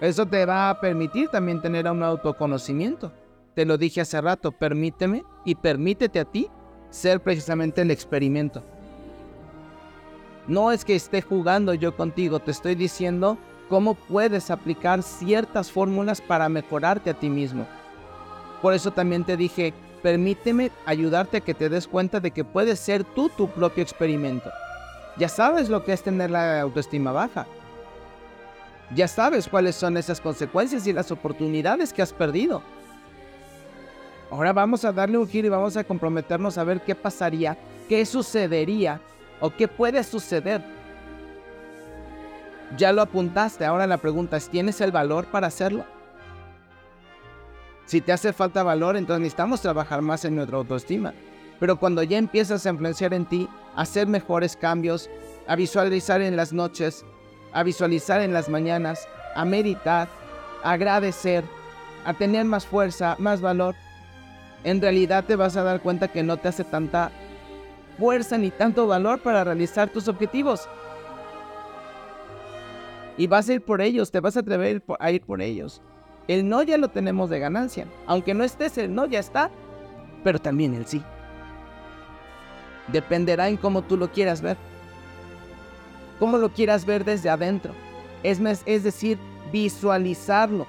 Eso 0.00 0.26
te 0.26 0.44
va 0.44 0.70
a 0.70 0.80
permitir 0.80 1.28
también 1.28 1.60
tener 1.60 1.88
un 1.88 2.02
autoconocimiento. 2.02 3.12
Te 3.54 3.64
lo 3.64 3.78
dije 3.78 4.00
hace 4.00 4.20
rato, 4.20 4.52
permíteme 4.52 5.24
y 5.44 5.54
permítete 5.54 6.20
a 6.20 6.24
ti 6.24 6.48
ser 6.90 7.20
precisamente 7.20 7.82
el 7.82 7.90
experimento. 7.90 8.64
No 10.48 10.72
es 10.72 10.86
que 10.86 10.96
esté 10.96 11.20
jugando 11.20 11.74
yo 11.74 11.94
contigo, 11.94 12.40
te 12.40 12.52
estoy 12.52 12.74
diciendo 12.74 13.36
cómo 13.68 13.92
puedes 13.92 14.50
aplicar 14.50 15.02
ciertas 15.02 15.70
fórmulas 15.70 16.22
para 16.22 16.48
mejorarte 16.48 17.10
a 17.10 17.14
ti 17.14 17.28
mismo. 17.28 17.66
Por 18.62 18.72
eso 18.72 18.90
también 18.90 19.24
te 19.24 19.36
dije, 19.36 19.74
permíteme 20.02 20.70
ayudarte 20.86 21.36
a 21.36 21.40
que 21.42 21.52
te 21.52 21.68
des 21.68 21.86
cuenta 21.86 22.18
de 22.18 22.30
que 22.30 22.44
puedes 22.44 22.78
ser 22.78 23.04
tú 23.04 23.28
tu 23.28 23.48
propio 23.50 23.82
experimento. 23.82 24.50
Ya 25.18 25.28
sabes 25.28 25.68
lo 25.68 25.84
que 25.84 25.92
es 25.92 26.02
tener 26.02 26.30
la 26.30 26.62
autoestima 26.62 27.12
baja. 27.12 27.46
Ya 28.94 29.06
sabes 29.06 29.48
cuáles 29.48 29.76
son 29.76 29.98
esas 29.98 30.18
consecuencias 30.18 30.86
y 30.86 30.94
las 30.94 31.10
oportunidades 31.10 31.92
que 31.92 32.00
has 32.00 32.14
perdido. 32.14 32.62
Ahora 34.30 34.54
vamos 34.54 34.86
a 34.86 34.92
darle 34.92 35.18
un 35.18 35.28
giro 35.28 35.48
y 35.48 35.50
vamos 35.50 35.76
a 35.76 35.84
comprometernos 35.84 36.56
a 36.56 36.64
ver 36.64 36.80
qué 36.80 36.94
pasaría, 36.94 37.58
qué 37.86 38.06
sucedería 38.06 39.02
¿O 39.40 39.50
qué 39.50 39.68
puede 39.68 40.02
suceder? 40.02 40.62
Ya 42.76 42.92
lo 42.92 43.02
apuntaste, 43.02 43.64
ahora 43.64 43.86
la 43.86 43.96
pregunta 43.96 44.36
es, 44.36 44.48
¿tienes 44.48 44.80
el 44.80 44.92
valor 44.92 45.26
para 45.26 45.46
hacerlo? 45.46 45.84
Si 47.86 48.00
te 48.00 48.12
hace 48.12 48.32
falta 48.32 48.62
valor, 48.62 48.96
entonces 48.96 49.20
necesitamos 49.20 49.62
trabajar 49.62 50.02
más 50.02 50.24
en 50.24 50.36
nuestra 50.36 50.58
autoestima. 50.58 51.14
Pero 51.58 51.78
cuando 51.78 52.02
ya 52.02 52.18
empiezas 52.18 52.66
a 52.66 52.70
influenciar 52.70 53.14
en 53.14 53.24
ti, 53.24 53.48
a 53.74 53.82
hacer 53.82 54.06
mejores 54.06 54.56
cambios, 54.56 55.08
a 55.46 55.56
visualizar 55.56 56.20
en 56.20 56.36
las 56.36 56.52
noches, 56.52 57.04
a 57.52 57.62
visualizar 57.62 58.20
en 58.20 58.34
las 58.34 58.48
mañanas, 58.48 59.08
a 59.34 59.44
meditar, 59.44 60.08
agradecer, 60.62 61.44
a 62.04 62.12
tener 62.12 62.44
más 62.44 62.66
fuerza, 62.66 63.16
más 63.18 63.40
valor, 63.40 63.74
en 64.64 64.82
realidad 64.82 65.24
te 65.24 65.36
vas 65.36 65.56
a 65.56 65.62
dar 65.62 65.80
cuenta 65.80 66.08
que 66.08 66.22
no 66.22 66.36
te 66.36 66.48
hace 66.48 66.64
tanta 66.64 67.10
fuerza 67.98 68.38
ni 68.38 68.50
tanto 68.50 68.86
valor 68.86 69.20
para 69.20 69.44
realizar 69.44 69.90
tus 69.90 70.08
objetivos. 70.08 70.68
Y 73.16 73.26
vas 73.26 73.48
a 73.48 73.54
ir 73.54 73.62
por 73.62 73.80
ellos, 73.80 74.10
te 74.10 74.20
vas 74.20 74.36
a 74.36 74.40
atrever 74.40 74.82
a 75.00 75.10
ir 75.10 75.22
por 75.22 75.42
ellos. 75.42 75.82
El 76.28 76.48
no 76.48 76.62
ya 76.62 76.78
lo 76.78 76.88
tenemos 76.88 77.30
de 77.30 77.40
ganancia. 77.40 77.86
Aunque 78.06 78.34
no 78.34 78.44
estés, 78.44 78.78
el 78.78 78.94
no 78.94 79.06
ya 79.06 79.18
está, 79.18 79.50
pero 80.22 80.38
también 80.38 80.74
el 80.74 80.86
sí. 80.86 81.02
Dependerá 82.86 83.48
en 83.48 83.56
cómo 83.56 83.82
tú 83.82 83.96
lo 83.96 84.12
quieras 84.12 84.40
ver. 84.40 84.56
Cómo 86.18 86.38
lo 86.38 86.50
quieras 86.50 86.86
ver 86.86 87.04
desde 87.04 87.28
adentro. 87.28 87.72
Es, 88.22 88.40
es 88.66 88.84
decir, 88.84 89.18
visualizarlo. 89.52 90.66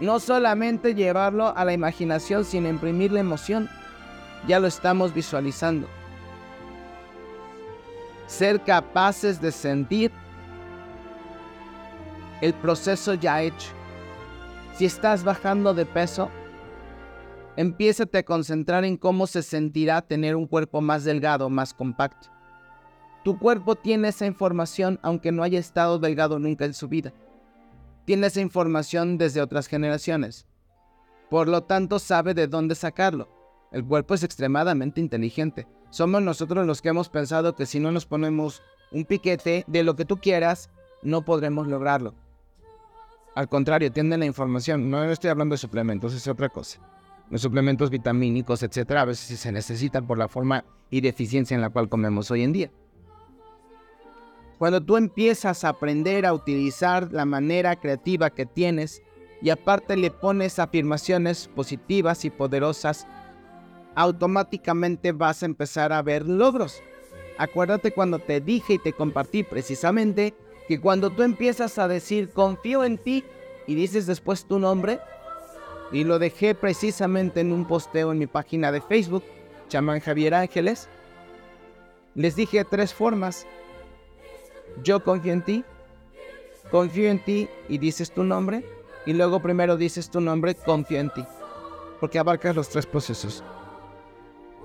No 0.00 0.20
solamente 0.20 0.94
llevarlo 0.94 1.56
a 1.56 1.64
la 1.64 1.72
imaginación, 1.72 2.44
sino 2.44 2.68
imprimir 2.68 3.12
la 3.12 3.20
emoción. 3.20 3.68
Ya 4.46 4.60
lo 4.60 4.66
estamos 4.66 5.12
visualizando. 5.14 5.88
Ser 8.26 8.62
capaces 8.62 9.40
de 9.40 9.52
sentir 9.52 10.10
el 12.40 12.54
proceso 12.54 13.14
ya 13.14 13.42
hecho. 13.42 13.70
Si 14.76 14.84
estás 14.84 15.24
bajando 15.24 15.72
de 15.72 15.86
peso, 15.86 16.30
empieza 17.56 18.04
a 18.12 18.22
concentrar 18.22 18.84
en 18.84 18.96
cómo 18.96 19.26
se 19.26 19.42
sentirá 19.42 20.02
tener 20.02 20.36
un 20.36 20.46
cuerpo 20.46 20.80
más 20.80 21.04
delgado, 21.04 21.48
más 21.48 21.72
compacto. 21.72 22.28
Tu 23.24 23.38
cuerpo 23.38 23.76
tiene 23.76 24.08
esa 24.08 24.26
información 24.26 24.98
aunque 25.02 25.32
no 25.32 25.42
haya 25.42 25.58
estado 25.58 25.98
delgado 25.98 26.38
nunca 26.38 26.64
en 26.64 26.74
su 26.74 26.88
vida. 26.88 27.12
Tiene 28.04 28.26
esa 28.26 28.40
información 28.40 29.16
desde 29.16 29.40
otras 29.40 29.66
generaciones. 29.66 30.46
Por 31.30 31.48
lo 31.48 31.62
tanto, 31.62 31.98
sabe 31.98 32.34
de 32.34 32.46
dónde 32.46 32.74
sacarlo. 32.74 33.28
El 33.72 33.84
cuerpo 33.84 34.14
es 34.14 34.22
extremadamente 34.22 35.00
inteligente. 35.00 35.66
Somos 35.94 36.22
nosotros 36.22 36.66
los 36.66 36.82
que 36.82 36.88
hemos 36.88 37.08
pensado 37.08 37.54
que 37.54 37.66
si 37.66 37.78
no 37.78 37.92
nos 37.92 38.04
ponemos 38.04 38.62
un 38.90 39.04
piquete 39.04 39.64
de 39.68 39.84
lo 39.84 39.94
que 39.94 40.04
tú 40.04 40.16
quieras, 40.18 40.68
no 41.02 41.24
podremos 41.24 41.68
lograrlo. 41.68 42.14
Al 43.36 43.48
contrario, 43.48 43.92
tienen 43.92 44.20
la 44.20 44.26
información. 44.26 44.90
No 44.90 45.04
estoy 45.04 45.30
hablando 45.30 45.54
de 45.54 45.58
suplementos, 45.58 46.12
es 46.12 46.26
otra 46.26 46.48
cosa 46.48 46.80
los 47.30 47.40
suplementos 47.40 47.90
vitamínicos, 47.90 48.62
etcétera, 48.62 49.02
a 49.02 49.06
veces 49.06 49.38
se 49.38 49.52
necesitan 49.52 50.06
por 50.06 50.18
la 50.18 50.28
forma 50.28 50.64
y 50.90 51.00
deficiencia 51.00 51.54
en 51.54 51.60
la 51.60 51.70
cual 51.70 51.88
comemos 51.88 52.30
hoy 52.30 52.42
en 52.42 52.52
día. 52.52 52.70
Cuando 54.58 54.80
tú 54.80 54.96
empiezas 54.96 55.64
a 55.64 55.70
aprender 55.70 56.26
a 56.26 56.32
utilizar 56.32 57.12
la 57.12 57.24
manera 57.24 57.76
creativa 57.76 58.30
que 58.30 58.46
tienes 58.46 59.02
y 59.42 59.50
aparte 59.50 59.96
le 59.96 60.10
pones 60.10 60.58
afirmaciones 60.58 61.48
positivas 61.48 62.24
y 62.24 62.30
poderosas, 62.30 63.06
automáticamente 63.94 65.12
vas 65.12 65.42
a 65.42 65.46
empezar 65.46 65.92
a 65.92 66.02
ver 66.02 66.26
logros. 66.26 66.82
Acuérdate 67.38 67.92
cuando 67.92 68.18
te 68.18 68.40
dije 68.40 68.74
y 68.74 68.78
te 68.78 68.92
compartí 68.92 69.42
precisamente 69.42 70.34
que 70.68 70.80
cuando 70.80 71.10
tú 71.10 71.22
empiezas 71.22 71.78
a 71.78 71.88
decir 71.88 72.30
confío 72.30 72.84
en 72.84 72.98
ti 72.98 73.24
y 73.66 73.74
dices 73.74 74.06
después 74.06 74.46
tu 74.46 74.58
nombre, 74.58 75.00
y 75.92 76.04
lo 76.04 76.18
dejé 76.18 76.54
precisamente 76.54 77.40
en 77.40 77.52
un 77.52 77.66
posteo 77.66 78.10
en 78.10 78.18
mi 78.18 78.26
página 78.26 78.72
de 78.72 78.80
Facebook, 78.80 79.22
Chamán 79.68 80.00
Javier 80.00 80.34
Ángeles. 80.34 80.88
Les 82.14 82.36
dije 82.36 82.64
tres 82.64 82.92
formas. 82.92 83.46
Yo 84.82 85.04
confío 85.04 85.32
en 85.32 85.42
ti, 85.42 85.64
confío 86.70 87.10
en 87.10 87.22
ti 87.22 87.48
y 87.68 87.78
dices 87.78 88.10
tu 88.10 88.24
nombre, 88.24 88.64
y 89.06 89.12
luego 89.12 89.40
primero 89.40 89.76
dices 89.76 90.10
tu 90.10 90.20
nombre, 90.20 90.54
confío 90.54 90.98
en 90.98 91.10
ti, 91.10 91.24
porque 92.00 92.18
abarcas 92.18 92.56
los 92.56 92.68
tres 92.68 92.86
procesos. 92.86 93.44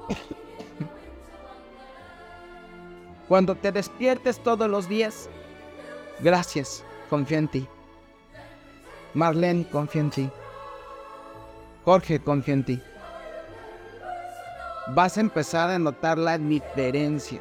Cuando 3.28 3.55
te 3.55 3.72
despiertes 3.72 4.39
todos 4.39 4.70
los 4.70 4.89
días, 4.89 5.30
gracias, 6.20 6.84
confío 7.10 7.38
en 7.38 7.47
ti. 7.47 7.68
Marlene, 9.14 9.68
confío 9.70 10.01
en 10.01 10.10
ti. 10.10 10.30
Jorge, 11.86 12.20
confía 12.20 12.53
en 12.53 12.66
ti. 12.66 12.82
Vas 14.89 15.18
a 15.18 15.22
empezar 15.22 15.70
a 15.70 15.80
notar 15.80 16.18
la 16.18 16.38
diferencia. 16.38 17.39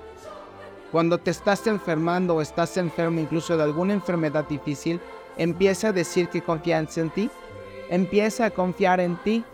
Cuando 0.93 1.19
te 1.19 1.31
estás 1.31 1.67
enfermando 1.67 2.35
o 2.35 2.41
estás 2.41 2.77
enfermo 2.77 3.21
incluso 3.21 3.57
de 3.57 3.63
alguna 3.63 3.93
enfermedad 3.93 4.45
difícil, 4.45 5.01
empieza 5.37 5.89
a 5.89 5.93
decir 5.93 6.29
que 6.29 6.43
confías 6.43 6.97
en 6.97 7.11
ti. 7.11 7.31
Empieza 7.91 8.47
a 8.47 8.51
confiar 8.51 9.01
en 9.01 9.17
ti. 9.17 9.45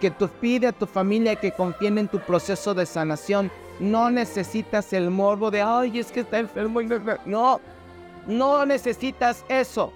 Que 0.00 0.10
tú 0.10 0.28
pide 0.40 0.68
a 0.68 0.72
tu 0.72 0.86
familia 0.86 1.36
que 1.36 1.52
confíen 1.52 1.98
en 1.98 2.08
tu 2.08 2.20
proceso 2.20 2.74
de 2.74 2.86
sanación. 2.86 3.50
No 3.80 4.10
necesitas 4.10 4.92
el 4.92 5.10
morbo 5.10 5.50
de, 5.50 5.62
ay, 5.62 5.98
es 5.98 6.12
que 6.12 6.20
está 6.20 6.38
enfermo. 6.38 6.80
No, 7.26 7.60
no 8.26 8.66
necesitas 8.66 9.44
eso. 9.48 9.92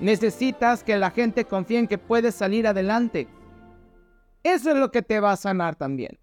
Necesitas 0.00 0.82
que 0.82 0.96
la 0.96 1.10
gente 1.10 1.44
confíe 1.44 1.78
en 1.78 1.86
que 1.86 1.98
puedes 1.98 2.34
salir 2.34 2.66
adelante. 2.66 3.28
Eso 4.42 4.70
es 4.70 4.76
lo 4.76 4.90
que 4.90 5.02
te 5.02 5.20
va 5.20 5.32
a 5.32 5.36
sanar 5.36 5.76
también. 5.76 6.18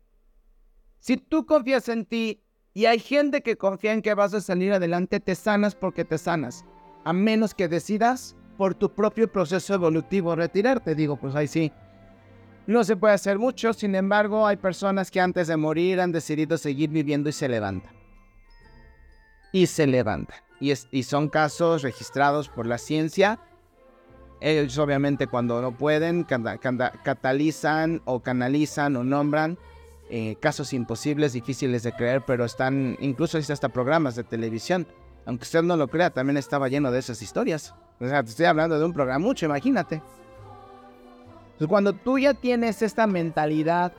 Si 1.00 1.18
tú 1.18 1.46
confías 1.46 1.90
en 1.90 2.06
ti 2.06 2.44
y 2.74 2.86
hay 2.86 3.00
gente 3.00 3.42
que 3.42 3.58
confía 3.58 3.94
en 3.94 4.02
que 4.02 4.14
vas 4.14 4.34
a 4.34 4.42
salir 4.42 4.74
adelante, 4.74 5.20
te 5.20 5.34
sanas 5.34 5.74
porque 5.74 6.06
te 6.06 6.18
sanas. 6.18 6.64
A 7.04 7.14
menos 7.14 7.56
que 7.56 7.68
decidas 7.68 8.36
por 8.58 8.76
tu 8.76 8.94
propio 8.94 9.32
proceso 9.32 9.74
evolutivo 9.74 10.36
retirarte. 10.36 10.94
Digo, 10.94 11.16
pues 11.16 11.34
ahí 11.34 11.48
sí. 11.48 11.72
No 12.68 12.84
se 12.84 12.96
puede 12.96 13.14
hacer 13.14 13.40
mucho, 13.40 13.74
sin 13.74 13.96
embargo, 13.96 14.46
hay 14.46 14.58
personas 14.58 15.12
que 15.12 15.20
antes 15.20 15.48
de 15.48 15.58
morir 15.58 16.00
han 16.00 16.12
decidido 16.12 16.58
seguir 16.58 16.90
viviendo 16.90 17.30
y 17.30 17.34
se 17.34 17.50
levantan. 17.50 17.94
Y 19.52 19.68
se 19.68 19.88
levantan. 19.88 20.38
Y, 20.60 20.74
y 20.92 21.04
son 21.04 21.28
casos 21.28 21.82
registrados 21.82 22.50
por 22.50 22.68
la 22.68 22.78
ciencia 22.78 23.40
ellos 24.42 24.78
obviamente 24.80 25.28
cuando 25.28 25.62
no 25.62 25.72
pueden 25.72 26.24
catalizan 26.24 28.02
o 28.06 28.20
canalizan 28.22 28.96
o 28.96 29.04
nombran 29.04 29.58
eh, 30.10 30.36
casos 30.42 30.74
imposibles, 30.74 31.34
difíciles 31.34 31.84
de 31.84 31.94
creer, 31.94 32.24
pero 32.26 32.44
están, 32.44 32.98
incluso 33.00 33.38
existen 33.38 33.54
hasta 33.54 33.70
programas 33.70 34.16
de 34.16 34.24
televisión. 34.24 34.88
Aunque 35.26 35.44
usted 35.44 35.62
no 35.62 35.78
lo 35.78 35.88
crea, 35.88 36.10
también 36.10 36.38
estaba 36.38 36.68
lleno 36.68 36.92
de 36.92 37.00
esas 37.00 37.22
historias. 37.22 37.74
O 38.00 38.08
sea, 38.08 38.24
te 38.24 38.32
estoy 38.32 38.48
hablando 38.48 38.78
de 38.78 38.84
un 38.84 38.94
programa 38.94 39.20
mucho, 39.20 39.46
imagínate. 39.46 40.02
Entonces, 41.62 41.74
cuando 41.74 41.94
tú 41.94 42.18
ya 42.18 42.34
tienes 42.34 42.82
esta 42.82 43.06
mentalidad 43.06 43.94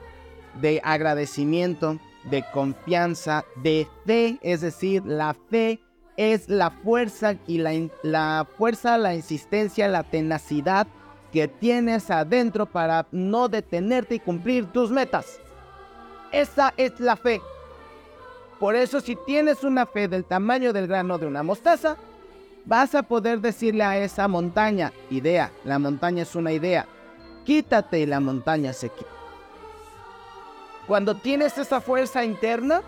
de 0.59 0.81
agradecimiento, 0.83 1.97
de 2.25 2.43
confianza, 2.51 3.45
de 3.63 3.87
fe, 4.05 4.37
es 4.41 4.59
decir, 4.59 5.01
la 5.05 5.33
fe 5.49 5.79
es 6.17 6.49
la 6.49 6.71
fuerza 6.71 7.35
y 7.47 7.59
la 7.59 8.45
fuerza, 8.57 8.97
la 8.97 9.15
insistencia, 9.15 9.87
la 9.87 10.03
tenacidad 10.03 10.87
que 11.31 11.47
tienes 11.47 12.11
adentro 12.11 12.65
para 12.65 13.07
no 13.13 13.47
detenerte 13.47 14.15
y 14.15 14.19
cumplir 14.19 14.65
tus 14.65 14.91
metas. 14.91 15.39
Esa 16.33 16.73
es 16.75 16.99
la 16.99 17.15
fe. 17.15 17.41
Por 18.59 18.75
eso 18.75 18.99
si 18.99 19.15
tienes 19.25 19.63
una 19.63 19.85
fe 19.85 20.09
del 20.09 20.25
tamaño 20.25 20.73
del 20.73 20.87
grano 20.87 21.17
de 21.17 21.27
una 21.27 21.43
mostaza, 21.43 21.95
vas 22.65 22.93
a 22.93 23.03
poder 23.03 23.39
decirle 23.39 23.85
a 23.85 23.97
esa 23.99 24.27
montaña, 24.27 24.91
idea, 25.09 25.49
la 25.63 25.79
montaña 25.79 26.23
es 26.23 26.35
una 26.35 26.51
idea, 26.51 26.87
quítate 27.43 27.99
y 27.99 28.05
la 28.05 28.19
montaña 28.19 28.73
se 28.73 28.89
quita. 28.89 29.09
Cuando 30.87 31.15
tienes 31.15 31.57
esa 31.57 31.79
fuerza 31.79 32.25
interna, 32.25 32.81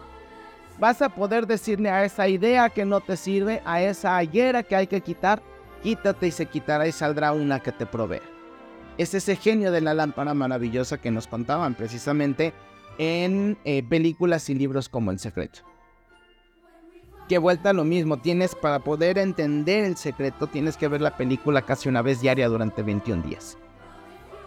vas 0.80 1.02
a 1.02 1.10
poder 1.10 1.48
decirle 1.48 1.90
a 1.90 2.04
esa 2.04 2.28
idea 2.28 2.70
que 2.70 2.86
no 2.86 3.00
te 3.02 3.16
sirve, 3.16 3.62
a 3.66 3.82
esa 3.82 4.22
higuera 4.22 4.64
que 4.64 4.76
hay 4.76 4.88
que 4.88 5.02
quitar, 5.02 5.42
quítate 5.82 6.28
y 6.28 6.32
se 6.32 6.46
quitará 6.46 6.88
y 6.88 6.92
saldrá 6.92 7.32
una 7.32 7.62
que 7.62 7.72
te 7.72 7.86
provea. 7.86 8.22
Es 8.98 9.14
ese 9.14 9.36
genio 9.36 9.72
de 9.72 9.82
la 9.82 9.94
lámpara 9.94 10.34
maravillosa 10.34 11.00
que 11.00 11.12
nos 11.12 11.28
contaban 11.28 11.76
precisamente 11.76 12.54
en 12.98 13.58
eh, 13.66 13.84
películas 13.84 14.50
y 14.50 14.56
libros 14.56 14.90
como 14.90 15.12
El 15.12 15.20
Secreto. 15.20 15.60
Que 17.28 17.38
vuelta 17.40 17.72
a 17.72 17.74
lo 17.74 17.84
mismo, 17.84 18.18
tienes 18.18 18.56
para 18.56 18.80
poder 18.80 19.18
entender 19.18 19.84
el 19.84 19.98
secreto, 19.98 20.46
tienes 20.46 20.78
que 20.78 20.88
ver 20.88 21.02
la 21.02 21.18
película 21.18 21.64
casi 21.64 21.90
una 21.90 22.04
vez 22.04 22.22
diaria 22.22 22.48
durante 22.48 22.84
21 22.84 23.24
días. 23.24 23.58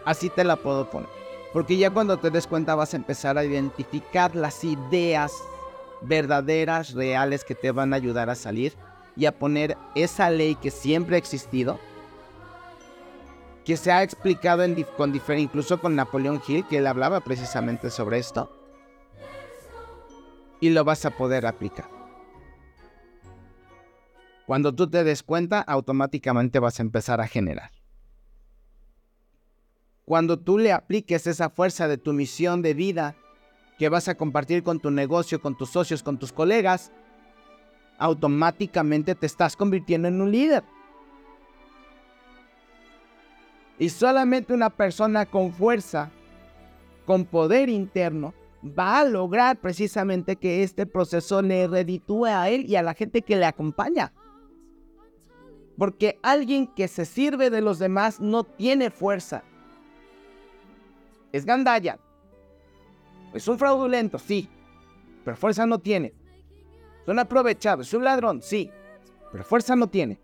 Así 0.08 0.30
te 0.30 0.42
la 0.42 0.56
puedo 0.56 0.88
poner. 0.88 1.10
Porque 1.52 1.76
ya 1.76 1.90
cuando 1.90 2.16
te 2.16 2.30
des 2.30 2.46
cuenta 2.46 2.74
vas 2.74 2.94
a 2.94 2.96
empezar 2.96 3.36
a 3.36 3.44
identificar 3.44 4.34
las 4.34 4.64
ideas 4.64 5.34
verdaderas, 6.00 6.94
reales, 6.94 7.44
que 7.44 7.54
te 7.54 7.72
van 7.72 7.92
a 7.92 7.96
ayudar 7.96 8.30
a 8.30 8.34
salir 8.34 8.72
y 9.16 9.26
a 9.26 9.38
poner 9.38 9.76
esa 9.94 10.30
ley 10.30 10.54
que 10.54 10.70
siempre 10.70 11.16
ha 11.16 11.18
existido, 11.18 11.78
que 13.66 13.76
se 13.76 13.92
ha 13.92 14.02
explicado 14.02 14.64
con 14.96 15.14
incluso 15.36 15.78
con 15.78 15.94
Napoleón 15.94 16.40
Hill, 16.48 16.64
que 16.66 16.78
él 16.78 16.86
hablaba 16.86 17.20
precisamente 17.20 17.90
sobre 17.90 18.16
esto, 18.16 18.50
y 20.58 20.70
lo 20.70 20.84
vas 20.84 21.04
a 21.04 21.10
poder 21.10 21.44
aplicar. 21.44 21.90
Cuando 24.46 24.74
tú 24.74 24.88
te 24.88 25.04
des 25.04 25.22
cuenta, 25.22 25.60
automáticamente 25.60 26.60
vas 26.60 26.78
a 26.78 26.82
empezar 26.82 27.20
a 27.20 27.28
generar. 27.28 27.77
Cuando 30.08 30.38
tú 30.38 30.56
le 30.56 30.72
apliques 30.72 31.26
esa 31.26 31.50
fuerza 31.50 31.86
de 31.86 31.98
tu 31.98 32.14
misión 32.14 32.62
de 32.62 32.72
vida 32.72 33.14
que 33.78 33.90
vas 33.90 34.08
a 34.08 34.14
compartir 34.14 34.62
con 34.62 34.80
tu 34.80 34.90
negocio, 34.90 35.42
con 35.42 35.54
tus 35.54 35.68
socios, 35.68 36.02
con 36.02 36.18
tus 36.18 36.32
colegas, 36.32 36.90
automáticamente 37.98 39.14
te 39.14 39.26
estás 39.26 39.54
convirtiendo 39.54 40.08
en 40.08 40.22
un 40.22 40.32
líder. 40.32 40.64
Y 43.78 43.90
solamente 43.90 44.54
una 44.54 44.70
persona 44.70 45.26
con 45.26 45.52
fuerza, 45.52 46.10
con 47.04 47.26
poder 47.26 47.68
interno, 47.68 48.32
va 48.64 49.00
a 49.00 49.04
lograr 49.04 49.58
precisamente 49.58 50.36
que 50.36 50.62
este 50.62 50.86
proceso 50.86 51.42
le 51.42 51.68
reditúe 51.68 52.24
a 52.24 52.48
él 52.48 52.64
y 52.64 52.76
a 52.76 52.82
la 52.82 52.94
gente 52.94 53.20
que 53.20 53.36
le 53.36 53.44
acompaña. 53.44 54.14
Porque 55.76 56.18
alguien 56.22 56.66
que 56.66 56.88
se 56.88 57.04
sirve 57.04 57.50
de 57.50 57.60
los 57.60 57.78
demás 57.78 58.20
no 58.20 58.44
tiene 58.44 58.90
fuerza. 58.90 59.44
Es 61.32 61.44
gandalla. 61.44 61.98
Es 63.34 63.46
un 63.48 63.58
fraudulento, 63.58 64.18
sí. 64.18 64.48
Pero 65.24 65.36
fuerza 65.36 65.66
no 65.66 65.78
tiene. 65.78 66.14
Es 67.02 67.08
un 67.08 67.18
aprovechado, 67.18 67.82
es 67.82 67.92
un 67.92 68.04
ladrón, 68.04 68.42
sí. 68.42 68.70
Pero 69.30 69.44
fuerza 69.44 69.76
no 69.76 69.88
tiene. 69.88 70.18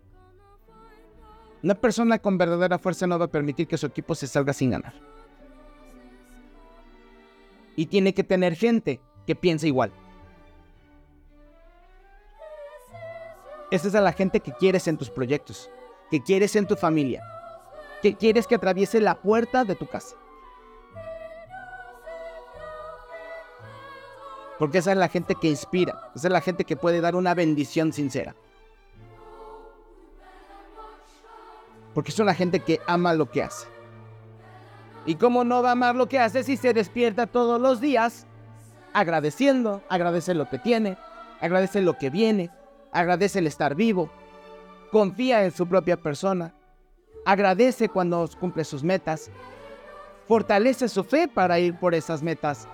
Una 1.63 1.75
persona 1.75 2.19
con 2.19 2.37
verdadera 2.37 2.77
fuerza 2.77 3.07
no 3.07 3.17
va 3.17 3.25
a 3.25 3.31
permitir 3.31 3.67
que 3.67 3.77
su 3.77 3.85
equipo 3.85 4.13
se 4.15 4.27
salga 4.27 4.53
sin 4.53 4.71
ganar. 4.71 4.93
Y 7.75 7.87
tiene 7.87 8.13
que 8.13 8.23
tener 8.23 8.55
gente 8.55 8.99
que 9.25 9.35
piense 9.35 9.67
igual. 9.67 9.91
Esa 13.71 13.87
es 13.87 13.93
la 13.93 14.13
gente 14.13 14.39
que 14.39 14.53
quieres 14.53 14.87
en 14.87 14.97
tus 14.97 15.09
proyectos, 15.09 15.69
que 16.09 16.21
quieres 16.21 16.55
en 16.55 16.67
tu 16.67 16.75
familia, 16.75 17.23
que 18.01 18.15
quieres 18.15 18.47
que 18.47 18.55
atraviese 18.55 19.01
la 19.01 19.21
puerta 19.21 19.65
de 19.65 19.75
tu 19.75 19.87
casa. 19.87 20.15
Porque 24.57 24.77
esa 24.77 24.91
es 24.91 24.97
la 24.97 25.09
gente 25.09 25.35
que 25.35 25.49
inspira, 25.49 26.11
esa 26.15 26.27
es 26.27 26.31
la 26.31 26.41
gente 26.41 26.63
que 26.63 26.77
puede 26.77 27.01
dar 27.01 27.15
una 27.15 27.33
bendición 27.33 27.91
sincera. 27.91 28.35
Porque 31.93 32.11
es 32.11 32.19
una 32.19 32.33
gente 32.33 32.61
que 32.61 32.79
ama 32.87 33.13
lo 33.13 33.29
que 33.29 33.43
hace. 33.43 33.67
¿Y 35.05 35.15
cómo 35.15 35.43
no 35.43 35.61
va 35.61 35.69
a 35.69 35.73
amar 35.73 35.95
lo 35.95 36.07
que 36.07 36.19
hace 36.19 36.43
si 36.43 36.57
se 36.57 36.73
despierta 36.73 37.27
todos 37.27 37.61
los 37.61 37.79
días 37.79 38.25
agradeciendo, 38.95 39.81
agradece 39.89 40.33
lo 40.33 40.49
que 40.49 40.57
tiene, 40.57 40.97
agradece 41.41 41.81
lo 41.81 41.97
que 41.97 42.09
viene, 42.09 42.49
agradece 42.93 43.39
el 43.39 43.47
estar 43.47 43.75
vivo, 43.75 44.09
confía 44.89 45.43
en 45.43 45.51
su 45.51 45.67
propia 45.67 45.97
persona, 45.97 46.53
agradece 47.25 47.89
cuando 47.89 48.27
cumple 48.39 48.63
sus 48.63 48.83
metas, 48.83 49.29
fortalece 50.29 50.87
su 50.87 51.03
fe 51.03 51.27
para 51.27 51.59
ir 51.59 51.77
por 51.77 51.93
esas 51.93 52.23
metas. 52.23 52.69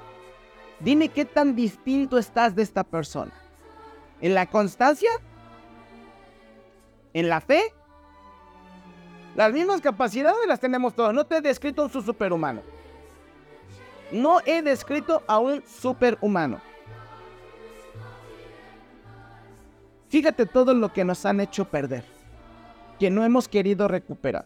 Dime 0.83 1.09
qué 1.09 1.25
tan 1.25 1.55
distinto 1.55 2.17
estás 2.17 2.55
de 2.55 2.63
esta 2.63 2.83
persona. 2.83 3.31
¿En 4.19 4.33
la 4.33 4.47
constancia? 4.47 5.09
¿En 7.13 7.29
la 7.29 7.41
fe? 7.41 7.61
Las 9.35 9.53
mismas 9.53 9.81
capacidades 9.81 10.47
las 10.47 10.59
tenemos 10.59 10.95
todos. 10.95 11.13
No 11.13 11.25
te 11.25 11.37
he 11.37 11.41
descrito 11.41 11.83
un 11.83 11.91
superhumano. 11.91 12.61
No 14.11 14.39
he 14.45 14.61
descrito 14.61 15.23
a 15.27 15.39
un 15.39 15.63
superhumano. 15.65 16.59
Fíjate 20.09 20.45
todo 20.45 20.73
lo 20.73 20.91
que 20.91 21.05
nos 21.05 21.25
han 21.25 21.39
hecho 21.39 21.65
perder. 21.65 22.03
Que 22.99 23.09
no 23.09 23.23
hemos 23.23 23.47
querido 23.47 23.87
recuperar. 23.87 24.45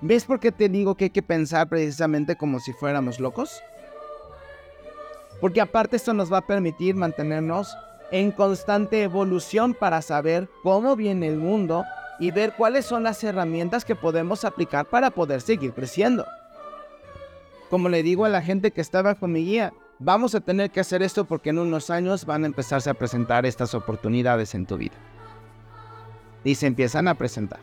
¿Ves 0.00 0.24
por 0.24 0.40
qué 0.40 0.52
te 0.52 0.68
digo 0.68 0.94
que 0.94 1.04
hay 1.04 1.10
que 1.10 1.22
pensar 1.22 1.68
precisamente 1.68 2.36
como 2.36 2.60
si 2.60 2.72
fuéramos 2.72 3.18
locos? 3.18 3.62
Porque 5.42 5.60
aparte 5.60 5.96
esto 5.96 6.14
nos 6.14 6.32
va 6.32 6.38
a 6.38 6.46
permitir 6.46 6.94
mantenernos 6.94 7.76
en 8.12 8.30
constante 8.30 9.02
evolución 9.02 9.74
para 9.74 10.00
saber 10.00 10.48
cómo 10.62 10.94
viene 10.94 11.26
el 11.26 11.36
mundo 11.36 11.84
y 12.20 12.30
ver 12.30 12.54
cuáles 12.56 12.86
son 12.86 13.02
las 13.02 13.24
herramientas 13.24 13.84
que 13.84 13.96
podemos 13.96 14.44
aplicar 14.44 14.86
para 14.86 15.10
poder 15.10 15.40
seguir 15.40 15.72
creciendo. 15.72 16.24
Como 17.70 17.88
le 17.88 18.04
digo 18.04 18.24
a 18.24 18.28
la 18.28 18.40
gente 18.40 18.70
que 18.70 18.80
estaba 18.80 19.16
con 19.16 19.32
mi 19.32 19.44
guía, 19.44 19.72
vamos 19.98 20.36
a 20.36 20.40
tener 20.40 20.70
que 20.70 20.78
hacer 20.78 21.02
esto 21.02 21.24
porque 21.24 21.50
en 21.50 21.58
unos 21.58 21.90
años 21.90 22.24
van 22.24 22.44
a 22.44 22.46
empezarse 22.46 22.88
a 22.88 22.94
presentar 22.94 23.44
estas 23.44 23.74
oportunidades 23.74 24.54
en 24.54 24.64
tu 24.64 24.76
vida. 24.76 24.94
Y 26.44 26.54
se 26.54 26.68
empiezan 26.68 27.08
a 27.08 27.16
presentar. 27.16 27.58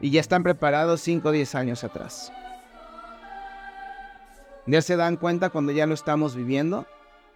Y 0.00 0.10
ya 0.10 0.20
están 0.20 0.44
preparados 0.44 1.00
5 1.00 1.28
o 1.28 1.32
10 1.32 1.56
años 1.56 1.82
atrás. 1.82 2.32
Ya 4.66 4.82
se 4.82 4.96
dan 4.96 5.16
cuenta 5.16 5.50
cuando 5.50 5.72
ya 5.72 5.86
lo 5.86 5.94
estamos 5.94 6.34
viviendo 6.34 6.86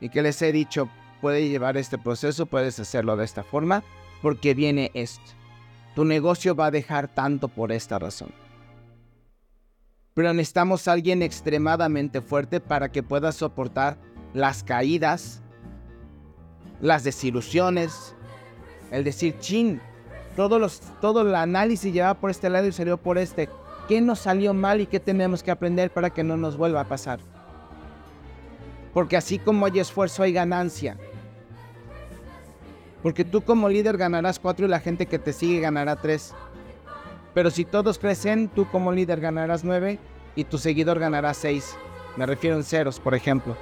y 0.01 0.09
que 0.09 0.23
les 0.23 0.41
he 0.43 0.53
dicho, 0.53 0.89
puede 1.21 1.49
llevar 1.49 1.77
este 1.77 1.99
proceso, 1.99 2.47
puedes 2.47 2.79
hacerlo 2.81 3.17
de 3.17 3.25
esta 3.25 3.43
forma, 3.43 3.83
porque 4.23 4.55
viene 4.55 4.91
esto 4.95 5.39
tu 5.99 6.05
negocio 6.05 6.55
va 6.55 6.67
a 6.67 6.71
dejar 6.71 7.09
tanto 7.09 7.49
por 7.49 7.73
esta 7.73 7.99
razón. 7.99 8.31
Pero 10.15 10.33
necesitamos 10.33 10.87
a 10.87 10.93
alguien 10.93 11.23
extremadamente 11.23 12.21
fuerte 12.21 12.61
para 12.61 12.93
que 12.93 13.03
pueda 13.03 13.33
soportar 13.33 13.99
las 14.33 14.63
caídas, 14.63 15.43
las 16.81 17.03
desilusiones, 17.03 18.15
el 18.93 19.03
decir, 19.03 19.41
chin, 19.41 19.81
todo, 20.37 20.61
los, 20.61 20.83
todo 21.01 21.23
el 21.23 21.35
análisis 21.35 21.93
lleva 21.93 22.15
por 22.15 22.31
este 22.31 22.49
lado 22.49 22.69
y 22.69 22.73
salió 22.73 22.97
por 22.97 23.19
este. 23.19 23.49
¿Qué 23.89 24.03
nos 24.03 24.19
salió 24.19 24.53
mal 24.53 24.83
y 24.83 24.87
qué 24.87 25.01
tenemos 25.01 25.43
que 25.43 25.51
aprender 25.51 25.91
para 25.91 26.11
que 26.11 26.23
no 26.23 26.37
nos 26.37 26.59
vuelva 26.59 26.83
a 26.83 26.89
pasar? 26.89 27.21
Porque 28.93 29.17
así 29.17 29.39
como 29.39 29.65
hay 29.65 29.81
esfuerzo, 29.81 30.23
hay 30.23 30.33
ganancia. 30.35 30.99
Porque 33.03 33.25
tú 33.25 33.41
como 33.41 33.69
líder 33.69 33.97
ganarás 33.97 34.39
cuatro 34.39 34.67
y 34.67 34.69
la 34.69 34.81
gente 34.81 35.07
que 35.07 35.19
te 35.19 35.33
sigue 35.33 35.61
ganará 35.61 35.97
tres. 35.97 36.35
Pero 37.33 37.51
si 37.51 37.65
todos 37.65 37.99
crecen, 37.99 38.49
tú 38.49 38.69
como 38.71 38.93
líder 38.93 39.21
ganarás 39.21 39.65
nueve 39.65 39.99
y 40.37 40.45
tu 40.45 40.59
seguidor 40.59 40.99
ganará 40.99 41.33
seis. 41.33 41.75
Me 42.17 42.27
refiero 42.27 42.57
en 42.57 42.65
ceros, 42.65 43.01
por 43.01 43.15
ejemplo. 43.15 43.57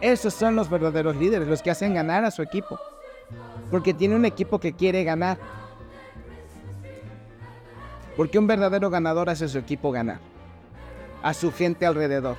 Esos 0.00 0.32
son 0.32 0.56
los 0.56 0.70
verdaderos 0.70 1.16
líderes, 1.16 1.48
los 1.48 1.60
que 1.60 1.70
hacen 1.70 1.92
ganar 1.92 2.24
a 2.24 2.30
su 2.30 2.40
equipo. 2.40 2.78
Porque 3.70 3.92
tiene 3.92 4.14
un 4.14 4.24
equipo 4.24 4.58
que 4.58 4.72
quiere 4.72 5.04
ganar. 5.04 5.36
Porque 8.18 8.38
un 8.38 8.46
verdadero 8.46 8.90
ganador 8.90 9.30
hace 9.30 9.46
a 9.46 9.48
su 9.48 9.56
equipo 9.56 9.90
ganar. 9.90 10.20
A 11.22 11.32
su 11.32 11.50
gente 11.50 11.86
alrededor 11.86 12.36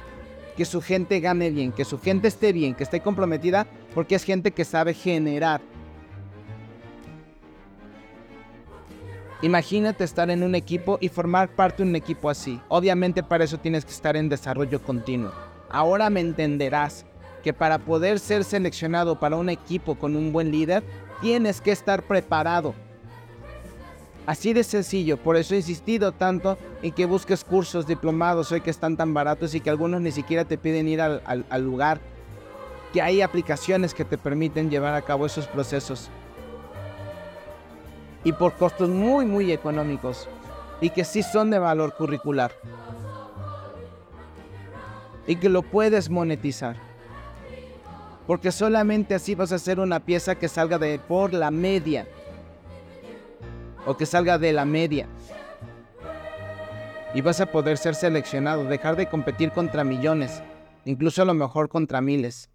que 0.60 0.66
su 0.66 0.82
gente 0.82 1.22
gane 1.22 1.52
bien, 1.52 1.72
que 1.72 1.86
su 1.86 1.98
gente 1.98 2.28
esté 2.28 2.52
bien, 2.52 2.76
que 2.76 2.84
esté 2.84 3.00
comprometida, 3.00 3.66
porque 3.96 4.16
es 4.16 4.26
gente 4.26 4.52
que 4.52 4.66
sabe 4.66 4.94
generar. 4.94 5.62
Imagínate 9.42 10.04
estar 10.04 10.30
en 10.30 10.44
un 10.44 10.56
equipo 10.56 10.98
y 11.00 11.08
formar 11.08 11.48
parte 11.56 11.82
de 11.82 11.88
un 11.88 11.96
equipo 11.96 12.30
así. 12.30 12.60
Obviamente 12.68 13.24
para 13.24 13.46
eso 13.46 13.58
tienes 13.58 13.86
que 13.86 13.92
estar 13.92 14.18
en 14.18 14.28
desarrollo 14.28 14.84
continuo. 14.84 15.32
Ahora 15.70 16.10
me 16.10 16.20
entenderás 16.20 17.06
que 17.42 17.54
para 17.54 17.80
poder 17.80 18.20
ser 18.20 18.44
seleccionado 18.44 19.18
para 19.18 19.38
un 19.38 19.48
equipo 19.48 19.96
con 19.96 20.18
un 20.18 20.34
buen 20.34 20.52
líder, 20.52 20.84
tienes 21.22 21.62
que 21.62 21.72
estar 21.72 22.04
preparado 22.04 22.76
Así 24.30 24.54
de 24.54 24.64
sencillo, 24.64 25.18
por 25.18 25.38
eso 25.38 25.56
he 25.56 25.58
insistido 25.58 26.12
tanto 26.12 26.60
en 26.84 26.92
que 26.92 27.08
busques 27.08 27.44
cursos 27.44 27.88
diplomados 27.88 28.52
hoy 28.52 28.62
que 28.62 28.70
están 28.70 28.96
tan 28.96 29.12
baratos 29.12 29.56
y 29.56 29.60
que 29.60 29.72
algunos 29.72 30.02
ni 30.02 30.12
siquiera 30.12 30.46
te 30.46 30.56
piden 30.56 30.88
ir 30.88 31.02
al, 31.02 31.64
lugar, 31.64 32.00
que 32.94 33.02
hay 33.02 33.24
aplicaciones 33.24 33.96
que 33.96 34.06
te 34.06 34.20
permiten 34.20 34.70
llevar 34.70 34.94
a 34.94 35.02
cabo 35.02 35.26
esos 35.26 35.48
procesos. 35.48 36.12
Y 38.24 38.32
por 38.32 38.54
costos 38.54 38.88
muy, 38.88 39.26
muy 39.26 39.52
económicos. 39.52 40.30
Y 40.80 40.92
que 40.92 41.06
sí 41.06 41.24
son 41.24 41.50
de 41.50 41.58
valor 41.58 41.96
curricular. 41.96 42.52
Y 45.26 45.38
que 45.38 45.50
lo 45.50 45.64
puedes 45.64 46.08
monetizar. 46.12 46.76
Porque 48.28 48.52
solamente 48.52 49.16
así 49.16 49.34
vas 49.34 49.52
a 49.52 49.56
hacer 49.56 49.80
una 49.80 50.00
pieza 50.02 50.36
que 50.36 50.50
salga 50.50 50.78
de 50.78 51.00
por 51.00 51.34
la 51.34 51.50
media 51.50 52.08
o 53.86 53.98
que 53.98 54.06
salga 54.06 54.38
de 54.38 54.54
la 54.54 54.66
media. 54.66 55.08
Y 57.14 57.22
vas 57.22 57.42
a 57.42 57.48
poder 57.48 57.78
ser 57.78 57.96
seleccionado, 57.96 58.66
dejar 58.66 58.96
de 58.96 59.08
competir 59.08 59.52
contra 59.52 59.84
millones, 59.84 60.44
incluso 60.86 61.22
a 61.22 61.26
lo 61.26 61.34
mejor 61.34 61.70
contra 61.70 62.02
miles. 62.02 62.50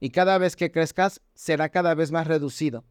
Y 0.00 0.10
cada 0.10 0.38
vez 0.38 0.56
que 0.56 0.70
crezcas 0.70 1.20
será 1.34 1.68
cada 1.68 1.94
vez 1.94 2.10
más 2.12 2.26
reducido. 2.26 2.84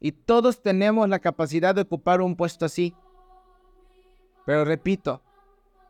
Y 0.00 0.12
todos 0.12 0.62
tenemos 0.62 1.08
la 1.08 1.20
capacidad 1.20 1.74
de 1.74 1.82
ocupar 1.82 2.20
un 2.20 2.34
puesto 2.34 2.64
así. 2.64 2.94
Pero 4.44 4.64
repito, 4.64 5.22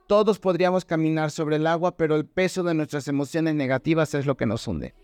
todos 0.07 0.39
podríamos 0.39 0.85
caminar 0.85 1.31
sobre 1.31 1.57
el 1.57 1.67
agua, 1.67 1.97
pero 1.97 2.17
el 2.17 2.27
peso 2.27 2.63
de 2.63 2.75
nuestras 2.75 3.09
emociones 3.09 3.55
negativas 3.55 4.13
es 4.13 4.27
lo 4.27 4.37
que 4.37 4.45
nos 4.45 4.69
hunde. 4.69 4.95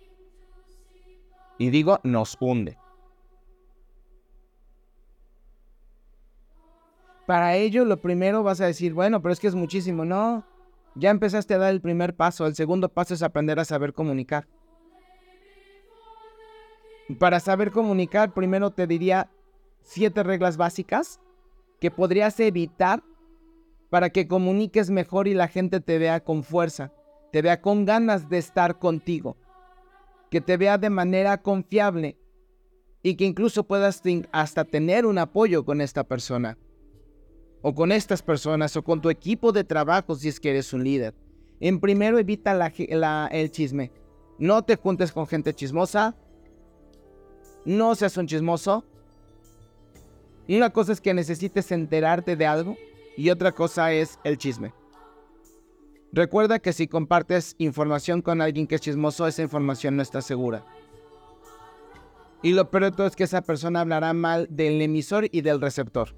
Y 1.59 1.71
digo, 1.71 2.01
nos 2.03 2.37
hunde. 2.41 2.79
Para 7.29 7.57
ello, 7.57 7.85
lo 7.85 8.01
primero 8.01 8.43
vas 8.43 8.59
a 8.63 8.65
decir, 8.65 8.95
bueno, 8.95 9.21
pero 9.21 9.35
es 9.35 9.39
que 9.39 9.49
es 9.49 9.55
muchísimo. 9.55 10.07
No, 10.07 10.47
ya 10.95 11.11
empezaste 11.11 11.53
a 11.53 11.59
dar 11.59 11.75
el 11.75 11.83
primer 11.83 12.17
paso. 12.17 12.47
El 12.47 12.55
segundo 12.55 12.89
paso 12.89 13.13
es 13.13 13.23
aprender 13.23 13.61
a 13.61 13.67
saber 13.67 13.93
comunicar. 13.93 14.49
Para 17.19 17.39
saber 17.39 17.71
comunicar, 17.71 18.33
primero 18.33 18.71
te 18.71 18.87
diría 18.87 19.31
siete 19.83 20.23
reglas 20.23 20.57
básicas 20.57 21.21
que 21.81 21.91
podrías 21.91 22.41
evitar 22.41 23.03
para 23.91 24.09
que 24.09 24.27
comuniques 24.27 24.89
mejor 24.89 25.29
y 25.29 25.35
la 25.35 25.49
gente 25.49 25.81
te 25.83 25.99
vea 25.99 26.21
con 26.21 26.43
fuerza, 26.43 26.95
te 27.31 27.43
vea 27.43 27.61
con 27.61 27.85
ganas 27.85 28.31
de 28.31 28.39
estar 28.39 28.79
contigo, 28.79 29.37
que 30.31 30.41
te 30.41 30.57
vea 30.57 30.79
de 30.79 30.89
manera 30.89 31.43
confiable 31.43 32.17
y 33.03 33.17
que 33.17 33.27
incluso 33.27 33.65
puedas 33.65 34.03
hasta 34.33 34.65
tener 34.65 35.05
un 35.05 35.19
apoyo 35.19 35.67
con 35.67 35.83
esta 35.83 36.05
persona 36.05 36.57
o 37.63 37.75
con 37.75 37.93
estas 37.93 38.23
personas 38.23 38.77
o 38.77 38.83
con 38.83 39.01
tu 39.01 39.11
equipo 39.11 39.53
de 39.53 39.65
trabajo 39.65 40.15
si 40.15 40.29
es 40.29 40.41
que 40.41 40.51
eres 40.51 40.73
un 40.73 40.85
líder. 40.85 41.15
En 41.61 41.81
primero 41.81 42.19
evita 42.19 42.53
el 43.31 43.51
chisme. 43.51 43.91
No 44.39 44.63
te 44.63 44.77
juntes 44.77 45.11
con 45.13 45.27
gente 45.27 45.55
chismosa. 45.55 46.15
No 47.65 47.95
seas 47.95 48.17
un 48.17 48.27
chismoso. 48.27 48.85
Una 50.49 50.71
cosa 50.71 50.93
es 50.93 51.01
que 51.01 51.13
necesites 51.13 51.71
enterarte 51.73 52.37
de 52.37 52.47
algo 52.47 52.77
y 53.17 53.31
otra 53.31 53.53
cosa 53.53 53.93
es 53.93 54.19
el 54.25 54.39
chisme. 54.39 54.73
Recuerda 56.13 56.59
que 56.59 56.73
si 56.73 56.87
compartes 56.87 57.55
información 57.59 58.23
con 58.23 58.41
alguien 58.41 58.67
que 58.67 58.77
es 58.77 58.81
chismoso, 58.81 59.27
esa 59.27 59.43
información 59.43 59.97
no 59.97 60.03
está 60.03 60.23
segura. 60.23 60.65
Y 62.43 62.53
lo 62.53 62.71
peor 62.71 62.85
de 62.85 62.93
todo 62.93 63.07
es 63.09 63.17
que 63.17 63.25
esa 63.25 63.43
persona 63.43 63.81
hablará 63.81 64.13
mal 64.15 64.47
del 64.49 64.81
emisor 64.81 65.27
y 65.31 65.43
del 65.43 65.61
receptor. 65.61 66.15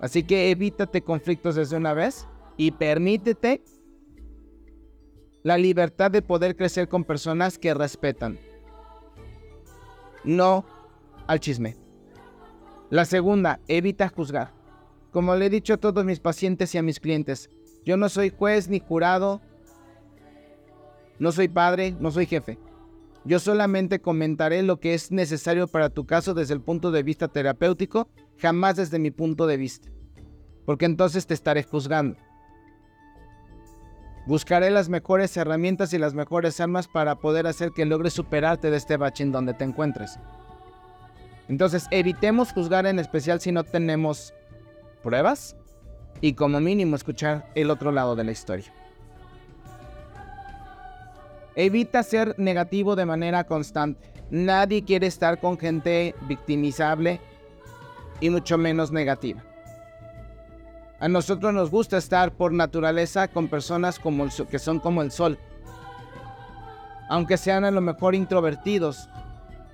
Así 0.00 0.22
que 0.22 0.50
evítate 0.50 1.02
conflictos 1.02 1.54
desde 1.54 1.76
una 1.76 1.92
vez 1.92 2.26
y 2.56 2.70
permítete 2.70 3.62
la 5.42 5.58
libertad 5.58 6.10
de 6.10 6.22
poder 6.22 6.56
crecer 6.56 6.88
con 6.88 7.04
personas 7.04 7.58
que 7.58 7.74
respetan. 7.74 8.38
No 10.24 10.64
al 11.26 11.40
chisme. 11.40 11.76
La 12.90 13.04
segunda, 13.04 13.60
evita 13.68 14.08
juzgar. 14.08 14.52
Como 15.12 15.34
le 15.36 15.46
he 15.46 15.50
dicho 15.50 15.74
a 15.74 15.78
todos 15.78 16.04
mis 16.04 16.20
pacientes 16.20 16.74
y 16.74 16.78
a 16.78 16.82
mis 16.82 17.00
clientes, 17.00 17.50
yo 17.84 17.96
no 17.96 18.08
soy 18.08 18.30
juez 18.30 18.68
ni 18.68 18.80
jurado, 18.80 19.40
no 21.18 21.32
soy 21.32 21.48
padre, 21.48 21.94
no 21.98 22.10
soy 22.10 22.26
jefe. 22.26 22.58
Yo 23.24 23.38
solamente 23.38 24.00
comentaré 24.00 24.62
lo 24.62 24.80
que 24.80 24.94
es 24.94 25.10
necesario 25.10 25.68
para 25.68 25.90
tu 25.90 26.06
caso 26.06 26.32
desde 26.32 26.54
el 26.54 26.62
punto 26.62 26.90
de 26.90 27.02
vista 27.02 27.28
terapéutico, 27.28 28.08
jamás 28.38 28.76
desde 28.76 28.98
mi 28.98 29.10
punto 29.10 29.46
de 29.46 29.58
vista. 29.58 29.88
Porque 30.64 30.86
entonces 30.86 31.26
te 31.26 31.34
estaré 31.34 31.62
juzgando. 31.62 32.16
Buscaré 34.26 34.70
las 34.70 34.88
mejores 34.88 35.36
herramientas 35.36 35.92
y 35.92 35.98
las 35.98 36.14
mejores 36.14 36.60
armas 36.60 36.88
para 36.88 37.16
poder 37.16 37.46
hacer 37.46 37.72
que 37.72 37.84
logres 37.84 38.12
superarte 38.12 38.70
de 38.70 38.76
este 38.76 38.96
bache 38.96 39.22
en 39.22 39.32
donde 39.32 39.54
te 39.54 39.64
encuentres. 39.64 40.18
Entonces, 41.48 41.86
evitemos 41.90 42.52
juzgar 42.52 42.86
en 42.86 42.98
especial 42.98 43.40
si 43.40 43.50
no 43.50 43.64
tenemos 43.64 44.32
pruebas 45.02 45.56
y 46.20 46.34
como 46.34 46.60
mínimo 46.60 46.96
escuchar 46.96 47.50
el 47.54 47.70
otro 47.70 47.92
lado 47.92 48.14
de 48.14 48.24
la 48.24 48.30
historia. 48.30 48.72
Evita 51.62 52.02
ser 52.02 52.34
negativo 52.38 52.96
de 52.96 53.04
manera 53.04 53.44
constante. 53.44 54.10
Nadie 54.30 54.82
quiere 54.82 55.06
estar 55.06 55.38
con 55.40 55.58
gente 55.58 56.14
victimizable 56.22 57.20
y 58.18 58.30
mucho 58.30 58.56
menos 58.56 58.92
negativa. 58.92 59.44
A 61.00 61.08
nosotros 61.08 61.52
nos 61.52 61.70
gusta 61.70 61.98
estar 61.98 62.32
por 62.32 62.54
naturaleza 62.54 63.28
con 63.28 63.48
personas 63.48 64.00
que 64.50 64.58
son 64.58 64.80
como 64.80 65.02
el 65.02 65.10
sol. 65.10 65.38
Aunque 67.10 67.36
sean 67.36 67.66
a 67.66 67.70
lo 67.70 67.82
mejor 67.82 68.14
introvertidos 68.14 69.10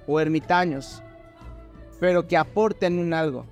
o 0.08 0.18
ermitaños 0.18 1.04
pero 2.00 2.26
que 2.26 2.36
aporten 2.36 2.98
un 2.98 3.14
algo, 3.14 3.46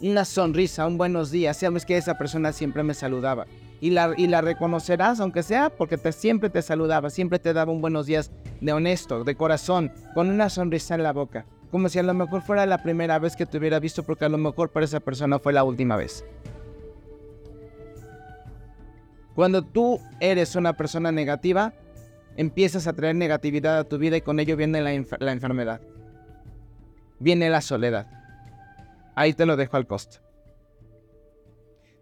una 0.00 0.24
sonrisa, 0.24 0.86
un 0.86 0.96
buenos 0.96 1.32
días. 1.32 1.56
Sabes 1.56 1.84
que 1.84 1.96
esa 1.96 2.16
persona 2.16 2.52
siempre 2.52 2.84
me 2.84 2.94
saludaba. 2.94 3.46
Y 3.80 3.90
la, 3.90 4.12
y 4.16 4.26
la 4.26 4.42
reconocerás, 4.42 5.20
aunque 5.20 5.42
sea 5.42 5.70
porque 5.70 5.96
te, 5.96 6.12
siempre 6.12 6.50
te 6.50 6.60
saludaba, 6.60 7.08
siempre 7.08 7.38
te 7.38 7.52
daba 7.52 7.72
un 7.72 7.80
buenos 7.80 8.06
días 8.06 8.30
de 8.60 8.72
honesto, 8.72 9.24
de 9.24 9.34
corazón, 9.34 9.90
con 10.14 10.28
una 10.28 10.50
sonrisa 10.50 10.94
en 10.94 11.02
la 11.02 11.12
boca. 11.12 11.46
Como 11.70 11.88
si 11.88 11.98
a 11.98 12.02
lo 12.02 12.12
mejor 12.12 12.42
fuera 12.42 12.66
la 12.66 12.82
primera 12.82 13.18
vez 13.18 13.36
que 13.36 13.46
te 13.46 13.56
hubiera 13.58 13.78
visto, 13.80 14.02
porque 14.02 14.26
a 14.26 14.28
lo 14.28 14.38
mejor 14.38 14.70
para 14.70 14.84
esa 14.84 15.00
persona 15.00 15.38
fue 15.38 15.52
la 15.52 15.64
última 15.64 15.96
vez. 15.96 16.24
Cuando 19.34 19.62
tú 19.62 20.00
eres 20.18 20.56
una 20.56 20.76
persona 20.76 21.10
negativa, 21.12 21.72
empiezas 22.36 22.86
a 22.86 22.92
traer 22.92 23.14
negatividad 23.14 23.78
a 23.78 23.84
tu 23.84 23.96
vida 23.96 24.16
y 24.16 24.20
con 24.20 24.40
ello 24.40 24.56
viene 24.56 24.82
la, 24.82 24.90
la 25.20 25.32
enfermedad 25.32 25.80
viene 27.20 27.48
la 27.50 27.60
soledad. 27.60 28.06
Ahí 29.14 29.34
te 29.34 29.46
lo 29.46 29.56
dejo 29.56 29.76
al 29.76 29.86
costo. 29.86 30.18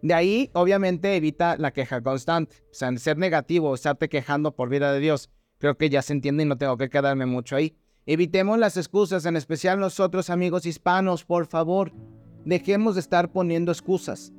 De 0.01 0.13
ahí, 0.13 0.49
obviamente, 0.53 1.15
evita 1.15 1.57
la 1.57 1.71
queja 1.71 2.01
constante. 2.01 2.55
O 2.71 2.73
sea, 2.73 2.95
ser 2.97 3.17
negativo, 3.17 3.75
estarte 3.75 4.09
quejando 4.09 4.55
por 4.55 4.69
vida 4.69 4.93
de 4.93 4.99
Dios. 4.99 5.29
Creo 5.57 5.77
que 5.77 5.89
ya 5.89 6.01
se 6.01 6.13
entiende 6.13 6.43
y 6.43 6.45
no 6.45 6.57
tengo 6.57 6.77
que 6.77 6.89
quedarme 6.89 7.25
mucho 7.25 7.55
ahí. 7.55 7.75
Evitemos 8.05 8.57
las 8.57 8.77
excusas, 8.77 9.25
en 9.25 9.35
especial 9.35 9.79
nosotros, 9.79 10.29
amigos 10.29 10.65
hispanos, 10.65 11.25
por 11.25 11.47
favor. 11.47 11.91
Dejemos 12.45 12.95
de 12.95 13.01
estar 13.01 13.31
poniendo 13.31 13.71
excusas. 13.71 14.31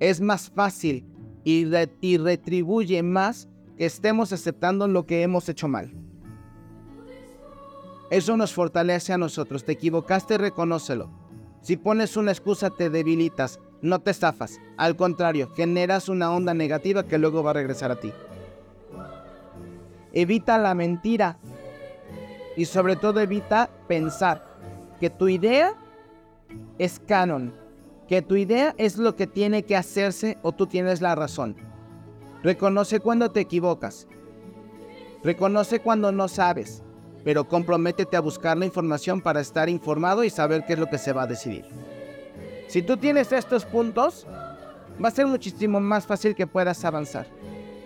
Es 0.00 0.20
más 0.20 0.50
fácil 0.50 1.06
y, 1.44 1.66
y 2.00 2.16
retribuye 2.16 3.02
más 3.02 3.48
que 3.76 3.84
estemos 3.84 4.32
aceptando 4.32 4.88
lo 4.88 5.06
que 5.06 5.22
hemos 5.22 5.48
hecho 5.48 5.68
mal. 5.68 5.92
Eso 8.10 8.36
nos 8.36 8.52
fortalece 8.54 9.12
a 9.12 9.18
nosotros. 9.18 9.64
Te 9.64 9.72
equivocaste, 9.72 10.38
reconócelo. 10.38 11.10
Si 11.60 11.76
pones 11.76 12.16
una 12.16 12.30
excusa, 12.30 12.70
te 12.70 12.90
debilitas, 12.90 13.58
no 13.82 14.00
te 14.00 14.10
estafas. 14.10 14.60
Al 14.76 14.96
contrario, 14.96 15.50
generas 15.54 16.08
una 16.08 16.32
onda 16.32 16.54
negativa 16.54 17.04
que 17.04 17.18
luego 17.18 17.42
va 17.42 17.50
a 17.50 17.54
regresar 17.54 17.90
a 17.90 17.96
ti. 17.96 18.12
Evita 20.12 20.58
la 20.58 20.74
mentira 20.74 21.38
y 22.56 22.64
sobre 22.64 22.96
todo 22.96 23.20
evita 23.20 23.70
pensar 23.86 24.46
que 24.98 25.10
tu 25.10 25.28
idea 25.28 25.74
es 26.78 27.00
canon, 27.00 27.54
que 28.08 28.22
tu 28.22 28.36
idea 28.36 28.74
es 28.78 28.96
lo 28.96 29.14
que 29.14 29.26
tiene 29.26 29.64
que 29.64 29.76
hacerse 29.76 30.38
o 30.42 30.52
tú 30.52 30.66
tienes 30.66 31.00
la 31.00 31.14
razón. 31.14 31.56
Reconoce 32.42 33.00
cuando 33.00 33.30
te 33.30 33.40
equivocas. 33.40 34.06
Reconoce 35.22 35.80
cuando 35.80 36.12
no 36.12 36.28
sabes 36.28 36.82
pero 37.26 37.48
comprométete 37.48 38.16
a 38.16 38.20
buscar 38.20 38.56
la 38.56 38.66
información 38.66 39.20
para 39.20 39.40
estar 39.40 39.68
informado 39.68 40.22
y 40.22 40.30
saber 40.30 40.64
qué 40.64 40.74
es 40.74 40.78
lo 40.78 40.86
que 40.86 40.96
se 40.96 41.12
va 41.12 41.22
a 41.22 41.26
decidir. 41.26 41.64
Si 42.66 42.82
tú 42.82 42.96
tienes 42.96 43.32
estos 43.32 43.64
puntos, 43.64 44.26
va 45.02 45.08
a 45.08 45.12
ser 45.12 45.26
muchísimo 45.26 45.80
más 45.80 46.06
fácil 46.06 46.34
que 46.34 46.46
puedas 46.46 46.84
avanzar, 46.84 47.26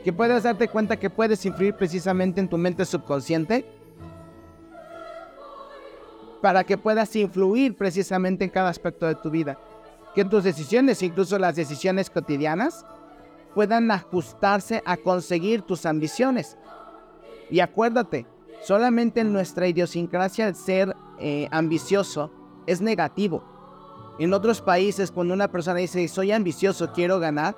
que 0.05 0.13
puedas 0.13 0.43
darte 0.43 0.69
cuenta 0.69 0.99
que 0.99 1.11
puedes 1.11 1.45
influir 1.45 1.75
precisamente 1.75 2.41
en 2.41 2.49
tu 2.49 2.59
mente 2.59 2.85
subconsciente 2.85 3.65
para 6.41 6.65
que 6.65 6.79
puedas 6.79 7.15
influir 7.17 7.77
precisamente 7.77 8.45
en 8.45 8.51
cada 8.51 8.71
aspecto 8.71 9.07
de 9.07 9.15
tu 9.15 9.31
vida, 9.31 9.59
que 10.15 10.25
tus 10.25 10.45
decisiones, 10.45 11.03
incluso 11.03 11.39
las 11.39 11.57
decisiones 11.57 12.09
cotidianas, 12.09 12.87
puedan 13.55 13.91
ajustarse 13.91 14.83
a 14.87 14.97
conseguir 14.97 15.63
tus 15.63 15.85
ambiciones. 15.85 16.57
Y 17.51 17.61
acuérdate, 17.61 18.27
Solamente 18.61 19.21
en 19.21 19.33
nuestra 19.33 19.67
idiosincrasia 19.69 20.47
el 20.47 20.55
ser 20.55 20.95
eh, 21.19 21.49
ambicioso 21.51 22.31
es 22.67 22.81
negativo. 22.81 23.43
En 24.21 24.35
otros 24.35 24.61
países, 24.61 25.11
cuando 25.11 25.33
una 25.33 25.51
persona 25.51 25.79
dice 25.79 26.07
soy 26.07 26.31
ambicioso, 26.31 26.93
quiero 26.93 27.19
ganar, 27.21 27.57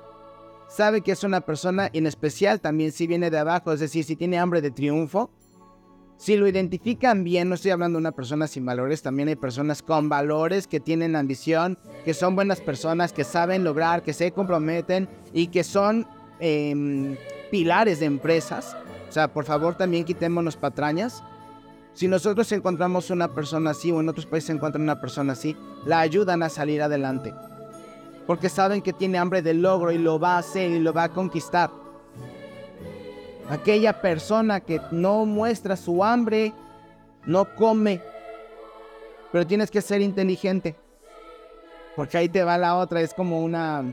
sabe 0.69 1.01
que 1.01 1.11
es 1.11 1.25
una 1.25 1.41
persona, 1.41 1.91
en 1.93 2.07
especial 2.07 2.61
también 2.61 2.93
si 2.93 3.09
viene 3.09 3.31
de 3.31 3.39
abajo, 3.39 3.73
es 3.73 3.81
decir, 3.81 4.05
si 4.05 4.15
tiene 4.15 4.39
hambre 4.39 4.63
de 4.63 4.71
triunfo, 4.71 5.29
si 6.17 6.37
lo 6.37 6.47
identifican 6.47 7.25
bien, 7.25 7.49
no 7.49 7.57
estoy 7.57 7.73
hablando 7.73 7.97
de 7.97 8.03
una 8.03 8.13
persona 8.13 8.47
sin 8.47 8.65
valores, 8.65 9.03
también 9.03 9.27
hay 9.27 9.35
personas 9.35 9.83
con 9.83 10.09
valores 10.09 10.69
que 10.69 10.79
tienen 10.79 11.17
ambición, 11.17 11.79
que 12.05 12.15
son 12.15 12.37
buenas 12.37 12.61
personas, 12.61 13.13
que 13.13 13.25
saben 13.25 13.65
lograr, 13.65 14.05
que 14.05 14.13
se 14.13 14.31
comprometen 14.31 15.09
y 15.33 15.49
que 15.49 15.65
son 15.65 16.07
em, 16.39 17.17
pilares 17.51 17.99
de 17.99 18.07
empresas. 18.07 18.77
O 19.09 19.13
sea, 19.13 19.33
por 19.33 19.47
favor 19.47 19.75
también 19.75 20.05
quitémonos 20.05 20.57
patrañas. 20.57 21.25
Si 21.95 22.09
nosotros 22.09 22.51
encontramos 22.53 23.11
una 23.11 23.35
persona 23.35 23.71
así 23.71 23.93
o 23.93 24.01
en 24.01 24.09
otros 24.09 24.27
países 24.27 24.51
encuentran 24.51 24.83
una 24.83 25.01
persona 25.01 25.35
así, 25.35 25.57
la 25.85 26.01
ayudan 26.01 26.43
a 26.43 26.49
salir 26.49 26.81
adelante. 26.83 27.35
Porque 28.27 28.49
saben 28.49 28.81
que 28.81 28.93
tiene 28.93 29.19
hambre 29.19 29.43
de 29.43 29.55
logro 29.55 29.93
y 29.93 29.99
lo 29.99 30.19
va 30.19 30.37
a 30.37 30.39
hacer 30.39 30.71
y 30.71 30.79
lo 30.79 30.93
va 30.93 31.05
a 31.05 31.13
conquistar. 31.13 31.71
Aquella 33.51 34.01
persona 34.01 34.61
que 34.61 34.81
no 34.91 35.27
muestra 35.27 35.77
su 35.77 36.03
hambre, 36.03 36.55
no 37.27 37.55
come. 37.55 38.01
Pero 39.31 39.47
tienes 39.47 39.71
que 39.71 39.83
ser 39.83 40.01
inteligente. 40.01 40.77
Porque 41.95 42.17
ahí 42.17 42.29
te 42.29 42.43
va 42.43 42.57
la 42.57 42.77
otra, 42.77 43.03
es 43.03 43.13
como 43.13 43.43
una... 43.43 43.93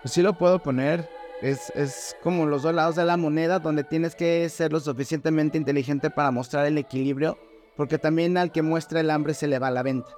Pues 0.00 0.14
sí 0.14 0.22
lo 0.22 0.32
puedo 0.32 0.58
poner. 0.58 1.19
Es, 1.42 1.70
es 1.74 2.16
como 2.22 2.46
los 2.46 2.62
dos 2.62 2.74
lados 2.74 2.96
de 2.96 3.04
la 3.04 3.16
moneda 3.16 3.58
donde 3.58 3.84
tienes 3.84 4.14
que 4.14 4.48
ser 4.48 4.72
lo 4.72 4.80
suficientemente 4.80 5.56
inteligente 5.56 6.10
para 6.10 6.30
mostrar 6.30 6.66
el 6.66 6.78
equilibrio. 6.78 7.38
Porque 7.76 7.98
también 7.98 8.36
al 8.36 8.52
que 8.52 8.62
muestra 8.62 9.00
el 9.00 9.10
hambre 9.10 9.32
se 9.32 9.46
le 9.46 9.58
va 9.58 9.70
la 9.70 9.82
venta. 9.82 10.10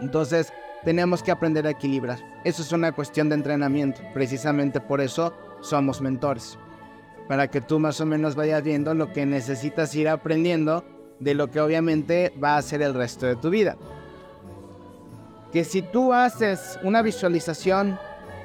Entonces 0.00 0.52
tenemos 0.84 1.22
que 1.22 1.32
aprender 1.32 1.66
a 1.66 1.70
equilibrar. 1.70 2.18
Eso 2.44 2.62
es 2.62 2.72
una 2.72 2.92
cuestión 2.92 3.28
de 3.28 3.34
entrenamiento. 3.34 4.00
Precisamente 4.14 4.80
por 4.80 5.00
eso 5.00 5.32
somos 5.60 6.00
mentores. 6.00 6.58
Para 7.28 7.48
que 7.48 7.60
tú 7.60 7.78
más 7.78 8.00
o 8.00 8.06
menos 8.06 8.36
vayas 8.36 8.62
viendo 8.62 8.94
lo 8.94 9.12
que 9.12 9.26
necesitas 9.26 9.94
ir 9.94 10.08
aprendiendo 10.08 10.84
de 11.18 11.34
lo 11.34 11.50
que 11.50 11.60
obviamente 11.60 12.32
va 12.42 12.56
a 12.56 12.62
ser 12.62 12.82
el 12.82 12.94
resto 12.94 13.26
de 13.26 13.36
tu 13.36 13.50
vida. 13.50 13.76
Que 15.52 15.64
si 15.64 15.82
tú 15.82 16.12
haces 16.12 16.78
una 16.82 17.02
visualización, 17.02 17.98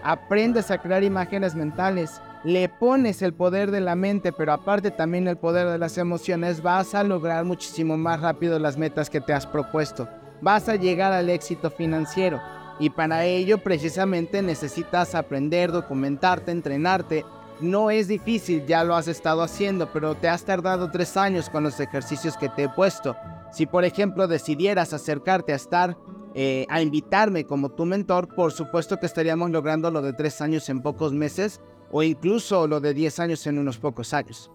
aprendes 0.04 0.72
a 0.72 0.78
crear 0.78 1.04
imágenes 1.04 1.56
mentales, 1.56 2.22
le 2.44 2.70
pones 2.70 3.22
el 3.22 3.34
poder 3.34 3.72
de 3.72 3.82
la 3.82 3.96
mente, 3.96 4.32
pero 4.32 4.54
aparte 4.54 4.92
también 4.92 5.28
el 5.28 5.38
poder 5.38 5.68
de 5.68 5.78
las 5.78 5.98
emociones, 5.98 6.62
vas 6.62 6.96
a 6.96 7.04
lograr 7.04 7.46
muchísimo 7.46 7.98
más 7.98 8.22
rápido 8.22 8.58
las 8.60 8.78
metas 8.78 9.10
que 9.10 9.22
te 9.22 9.34
has 9.34 9.46
propuesto. 9.46 10.08
Vas 10.42 10.70
a 10.70 10.76
llegar 10.76 11.14
al 11.14 11.30
éxito 11.30 11.70
financiero. 11.70 12.42
Y 12.80 12.90
para 12.90 13.26
ello 13.26 13.60
precisamente 13.60 14.42
necesitas 14.42 15.14
aprender, 15.14 15.72
documentarte, 15.72 16.52
entrenarte 16.52 17.24
no 17.62 17.92
es 17.92 18.08
difícil, 18.08 18.66
ya 18.66 18.84
lo 18.84 18.96
has 18.96 19.08
estado 19.08 19.44
haciendo, 19.44 19.92
pero 19.94 20.16
te 20.16 20.28
has 20.28 20.44
tardado 20.44 20.90
tres 20.90 21.16
años 21.16 21.50
con 21.50 21.64
los 21.64 21.80
ejercicios 21.80 22.36
que 22.36 22.50
te 22.50 22.64
he 22.64 22.70
puesto. 22.70 23.16
Si 23.52 23.68
por 23.68 23.86
ejemplo 23.86 24.28
decidieras 24.28 24.94
acercarte 24.94 25.54
a 25.54 25.58
estar, 25.58 25.96
eh, 26.34 26.66
a 26.70 26.82
invitarme 26.82 27.46
como 27.46 27.70
tu 27.70 27.86
mentor, 27.86 28.34
por 28.34 28.52
supuesto 28.52 28.98
que 29.00 29.06
estaríamos 29.06 29.52
logrando 29.52 29.92
lo 29.92 30.02
de 30.02 30.14
tres 30.14 30.42
años 30.42 30.70
en 30.70 30.82
pocos 30.82 31.14
meses 31.14 31.62
o 31.92 32.04
incluso 32.04 32.68
lo 32.68 32.80
de 32.80 32.94
diez 32.94 33.20
años 33.20 33.46
en 33.48 33.60
unos 33.60 33.78
pocos 33.78 34.14
años. 34.14 34.50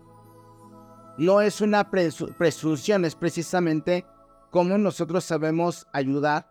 No 1.19 1.41
es 1.41 1.61
una 1.61 1.91
presunción, 1.91 3.05
es 3.05 3.15
precisamente 3.15 4.05
cómo 4.51 4.79
nosotros 4.79 5.25
sabemos 5.25 5.87
ayudar 5.93 6.49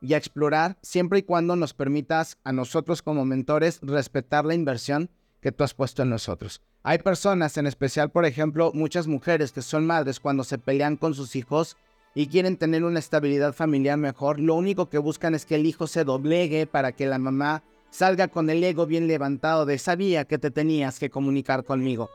y 0.00 0.14
explorar 0.14 0.76
siempre 0.82 1.20
y 1.20 1.22
cuando 1.22 1.56
nos 1.56 1.74
permitas 1.74 2.38
a 2.44 2.52
nosotros 2.52 3.02
como 3.02 3.24
mentores 3.24 3.80
respetar 3.82 4.44
la 4.44 4.54
inversión 4.54 5.10
que 5.40 5.52
tú 5.52 5.64
has 5.64 5.74
puesto 5.74 6.02
en 6.02 6.10
nosotros. 6.10 6.62
Hay 6.82 6.98
personas, 6.98 7.56
en 7.56 7.66
especial, 7.66 8.10
por 8.10 8.24
ejemplo, 8.24 8.70
muchas 8.74 9.06
mujeres 9.06 9.52
que 9.52 9.62
son 9.62 9.86
madres 9.86 10.20
cuando 10.20 10.44
se 10.44 10.58
pelean 10.58 10.96
con 10.96 11.14
sus 11.14 11.34
hijos 11.34 11.76
y 12.16 12.28
quieren 12.28 12.56
tener 12.56 12.82
una 12.82 12.98
estabilidad 12.98 13.52
familiar 13.52 13.98
mejor, 13.98 14.40
lo 14.40 14.54
único 14.54 14.88
que 14.88 14.96
buscan 14.96 15.34
es 15.34 15.44
que 15.44 15.56
el 15.56 15.66
hijo 15.66 15.86
se 15.86 16.02
doblegue 16.02 16.66
para 16.66 16.92
que 16.92 17.04
la 17.04 17.18
mamá 17.18 17.62
salga 17.90 18.28
con 18.28 18.48
el 18.48 18.64
ego 18.64 18.86
bien 18.86 19.06
levantado 19.06 19.66
de 19.66 19.78
sabía 19.78 20.24
que 20.24 20.38
te 20.38 20.50
tenías 20.50 20.98
que 20.98 21.10
comunicar 21.10 21.62
conmigo. 21.62 22.08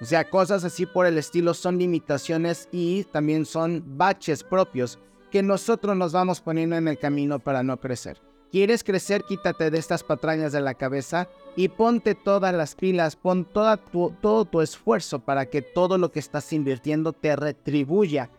O 0.00 0.04
sea, 0.06 0.28
cosas 0.28 0.64
así 0.64 0.86
por 0.86 1.06
el 1.06 1.18
estilo 1.18 1.54
son 1.54 1.78
limitaciones 1.78 2.68
y 2.72 3.04
también 3.04 3.46
son 3.46 3.84
baches 3.96 4.42
propios 4.42 4.98
que 5.30 5.40
nosotros 5.40 5.96
nos 5.96 6.10
vamos 6.10 6.40
poniendo 6.40 6.74
en 6.74 6.88
el 6.88 6.98
camino 6.98 7.38
para 7.38 7.62
no 7.62 7.78
crecer. 7.78 8.20
¿Quieres 8.50 8.82
crecer? 8.82 9.22
Quítate 9.22 9.70
de 9.70 9.78
estas 9.78 10.02
patrañas 10.02 10.50
de 10.50 10.62
la 10.62 10.74
cabeza 10.74 11.28
y 11.54 11.68
ponte 11.68 12.16
todas 12.16 12.52
las 12.52 12.74
pilas, 12.74 13.14
pon 13.14 13.44
toda 13.44 13.76
todo 13.76 14.46
tu 14.46 14.60
esfuerzo 14.60 15.20
para 15.20 15.46
que 15.46 15.62
todo 15.62 15.96
lo 15.96 16.10
que 16.10 16.18
estás 16.18 16.52
invirtiendo 16.52 17.12
te 17.12 17.36
retribuya 17.36 18.30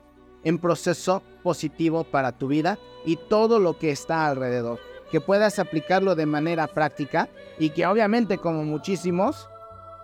en 0.46 0.58
proceso 0.58 1.22
positivo 1.44 2.06
para 2.06 2.32
tu 2.32 2.48
vida 2.48 2.80
y 3.06 3.18
todo 3.18 3.60
lo 3.60 3.78
que 3.78 3.92
está 3.92 4.26
alrededor. 4.26 4.80
Que 5.12 5.20
puedas 5.20 5.60
aplicarlo 5.60 6.16
de 6.16 6.26
manera 6.26 6.68
práctica 6.68 7.28
y 7.60 7.72
que 7.72 7.86
obviamente 7.86 8.38
como 8.38 8.64
muchísimos 8.64 9.50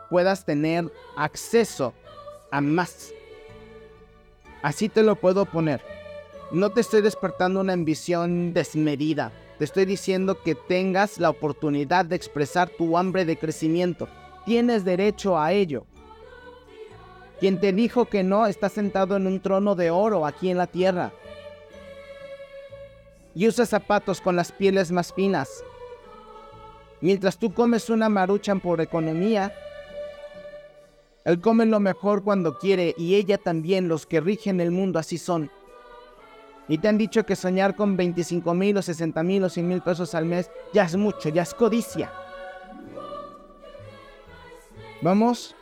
puedas 0.10 0.44
tener 0.44 0.92
acceso 1.16 1.94
a 2.52 2.60
más. 2.60 3.14
Así 4.62 4.89
te 4.89 5.02
lo 5.02 5.16
puedo 5.16 5.46
poner. 5.46 5.82
No 6.52 6.70
te 6.72 6.82
estoy 6.82 7.02
despertando 7.02 7.62
una 7.62 7.72
ambición 7.72 8.54
desmedida 8.54 9.32
te 9.62 9.66
estoy 9.66 9.86
diciendo 9.86 10.42
que 10.42 10.56
tengas 10.56 11.20
la 11.20 11.30
oportunidad 11.30 12.04
de 12.04 12.16
expresar 12.16 12.68
tu 12.68 12.98
hambre 12.98 13.26
de 13.26 13.38
crecimiento. 13.38 14.08
Tienes 14.44 14.84
derecho 14.84 15.38
a 15.38 15.54
ello. 15.54 15.86
Quien 17.42 17.60
te 17.60 17.74
dijo 17.74 18.06
que 18.06 18.22
no 18.22 18.46
está 18.46 18.70
sentado 18.70 19.16
en 19.16 19.26
un 19.26 19.39
trono 19.39 19.74
de 19.74 19.89
oro 19.89 20.28
aquí 20.28 20.52
en 20.52 20.60
la 20.60 20.68
tierra. 20.68 21.12
Y 23.34 23.48
usa 23.48 23.66
zapatos 23.66 24.22
con 24.22 24.36
las 24.36 24.52
pieles 24.52 24.92
más 24.92 25.12
finas. 25.12 25.64
Mientras 27.02 27.39
tú 27.39 27.52
comes 27.52 27.89
una 27.89 28.10
maruchan 28.10 28.60
por 28.60 28.80
economía, 28.80 29.52
él 31.26 31.42
come 31.42 31.66
lo 31.66 31.80
mejor 31.80 32.24
cuando 32.24 32.60
quiere 32.60 32.94
y 32.96 33.16
ella 33.16 33.39
también, 33.39 33.88
los 33.88 34.06
que 34.06 34.22
rigen 34.22 34.62
el 34.62 34.70
mundo 34.70 35.00
así 35.00 35.18
son. 35.18 35.50
Y 36.68 36.78
te 36.78 36.89
han 36.89 37.00
dicho 37.00 37.26
que 37.26 37.36
soñar 37.36 37.76
con 37.76 37.98
25 37.98 38.54
mil 38.54 38.78
o 38.78 38.84
60 38.84 39.24
mil 39.24 39.44
o 39.46 39.50
100 39.50 39.68
mil 39.68 39.82
pesos 39.82 40.14
al 40.14 40.26
mes 40.26 40.52
ya 40.74 40.84
es 40.84 40.96
mucho, 40.96 41.30
ya 41.30 41.42
es 41.42 41.56
codicia. 41.56 42.14
Vamos 45.02 45.56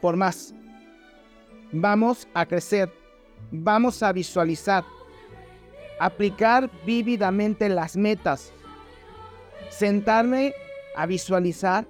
por 0.00 0.16
más. 0.16 0.52
Vamos 1.72 2.28
a 2.34 2.44
crecer. 2.44 2.92
Vamos 3.50 4.02
a 4.02 4.12
visualizar. 4.12 4.84
Aplicar 5.98 6.70
vívidamente 6.84 7.66
las 7.70 7.96
metas. 7.96 8.52
Sentarme 9.70 10.52
a 10.94 11.06
visualizar 11.06 11.86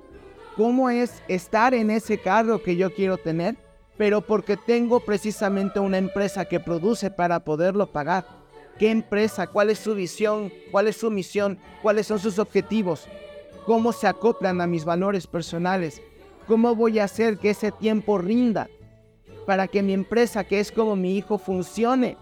cómo 0.57 0.89
es 0.89 1.21
estar 1.27 1.75
en 1.75 1.91
ese 1.91 2.19
carro 2.19 2.63
que 2.63 2.77
yo 2.77 2.95
quiero 2.95 3.17
tener, 3.17 3.57
pero 3.99 4.21
porque 4.21 4.57
tengo 4.57 5.01
precisamente 5.01 5.81
una 5.81 5.99
empresa 5.99 6.45
que 6.45 6.61
produce 6.61 7.11
para 7.11 7.41
poderlo 7.41 7.91
pagar. 7.91 8.25
Qué 8.79 8.89
empresa, 8.89 9.49
cuál 9.49 9.71
es 9.71 9.81
su 9.81 9.97
visión, 9.97 10.53
cuál 10.71 10.87
es 10.87 10.97
su 10.97 11.11
misión, 11.11 11.59
cuáles 11.83 12.07
son 12.07 12.21
sus 12.21 12.39
objetivos, 12.39 13.09
cómo 13.67 13.93
se 13.93 14.07
acoplan 14.07 14.61
a 14.61 14.69
mis 14.69 14.85
valores 14.85 15.27
personales, 15.27 16.01
cómo 16.47 16.77
voy 16.77 17.01
a 17.01 17.05
hacer 17.05 17.39
que 17.39 17.51
ese 17.51 17.73
tiempo 17.73 18.19
rinda 18.19 18.69
para 19.47 19.69
que 19.69 19.83
mi 19.83 19.93
empresa, 19.93 20.45
que 20.45 20.61
es 20.61 20.71
como 20.71 20.97
mi 20.97 21.17
hijo, 21.17 21.39
funcione. 21.39 22.17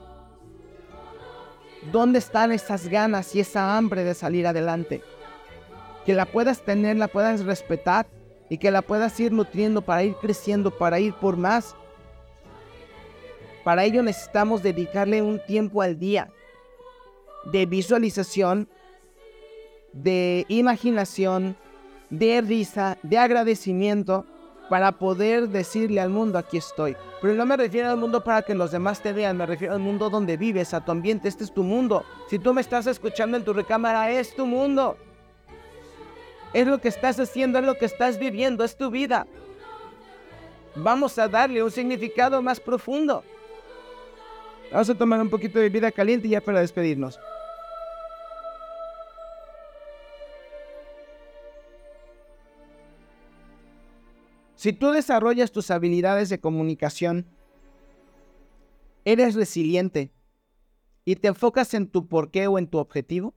¿Dónde 1.92 2.18
están 2.18 2.52
esas 2.52 2.88
ganas 2.88 3.34
y 3.34 3.40
esa 3.40 3.76
hambre 3.76 4.04
de 4.04 4.14
salir 4.14 4.46
adelante? 4.46 5.02
Que 6.04 6.14
la 6.14 6.26
puedas 6.26 6.62
tener, 6.62 6.96
la 6.96 7.08
puedas 7.08 7.44
respetar 7.44 8.06
y 8.48 8.58
que 8.58 8.70
la 8.70 8.82
puedas 8.82 9.18
ir 9.20 9.32
nutriendo 9.32 9.82
para 9.82 10.02
ir 10.02 10.14
creciendo, 10.16 10.70
para 10.76 11.00
ir 11.00 11.14
por 11.14 11.36
más. 11.36 11.74
Para 13.64 13.84
ello 13.84 14.02
necesitamos 14.02 14.62
dedicarle 14.62 15.22
un 15.22 15.40
tiempo 15.46 15.82
al 15.82 15.98
día 15.98 16.30
de 17.44 17.66
visualización, 17.66 18.68
de 19.92 20.44
imaginación, 20.48 21.56
de 22.10 22.40
risa, 22.40 22.98
de 23.02 23.18
agradecimiento 23.18 24.26
para 24.70 24.92
poder 24.92 25.48
decirle 25.48 26.00
al 26.00 26.10
mundo 26.10 26.38
aquí 26.38 26.56
estoy. 26.56 26.96
Pero 27.20 27.34
no 27.34 27.44
me 27.44 27.56
refiero 27.56 27.90
al 27.90 27.96
mundo 27.96 28.22
para 28.22 28.42
que 28.42 28.54
los 28.54 28.70
demás 28.70 29.02
te 29.02 29.12
vean, 29.12 29.36
me 29.36 29.44
refiero 29.44 29.74
al 29.74 29.80
mundo 29.80 30.08
donde 30.08 30.36
vives, 30.36 30.72
a 30.72 30.84
tu 30.84 30.92
ambiente, 30.92 31.26
este 31.26 31.42
es 31.42 31.52
tu 31.52 31.64
mundo. 31.64 32.04
Si 32.28 32.38
tú 32.38 32.54
me 32.54 32.60
estás 32.60 32.86
escuchando 32.86 33.36
en 33.36 33.44
tu 33.44 33.52
recámara, 33.52 34.12
es 34.12 34.32
tu 34.32 34.46
mundo. 34.46 34.96
Es 36.52 36.68
lo 36.68 36.80
que 36.80 36.86
estás 36.86 37.18
haciendo, 37.18 37.58
es 37.58 37.64
lo 37.64 37.74
que 37.78 37.84
estás 37.84 38.16
viviendo, 38.20 38.62
es 38.62 38.76
tu 38.76 38.90
vida. 38.90 39.26
Vamos 40.76 41.18
a 41.18 41.26
darle 41.26 41.64
un 41.64 41.72
significado 41.72 42.40
más 42.40 42.60
profundo. 42.60 43.24
Vamos 44.70 44.88
a 44.88 44.94
tomar 44.94 45.20
un 45.20 45.30
poquito 45.30 45.58
de 45.58 45.68
vida 45.68 45.90
caliente 45.90 46.28
ya 46.28 46.40
para 46.40 46.60
despedirnos. 46.60 47.18
Si 54.60 54.74
tú 54.74 54.90
desarrollas 54.90 55.52
tus 55.52 55.70
habilidades 55.70 56.28
de 56.28 56.38
comunicación, 56.38 57.26
eres 59.06 59.34
resiliente 59.34 60.12
y 61.06 61.16
te 61.16 61.28
enfocas 61.28 61.72
en 61.72 61.88
tu 61.88 62.08
porqué 62.08 62.46
o 62.46 62.58
en 62.58 62.66
tu 62.66 62.76
objetivo, 62.76 63.34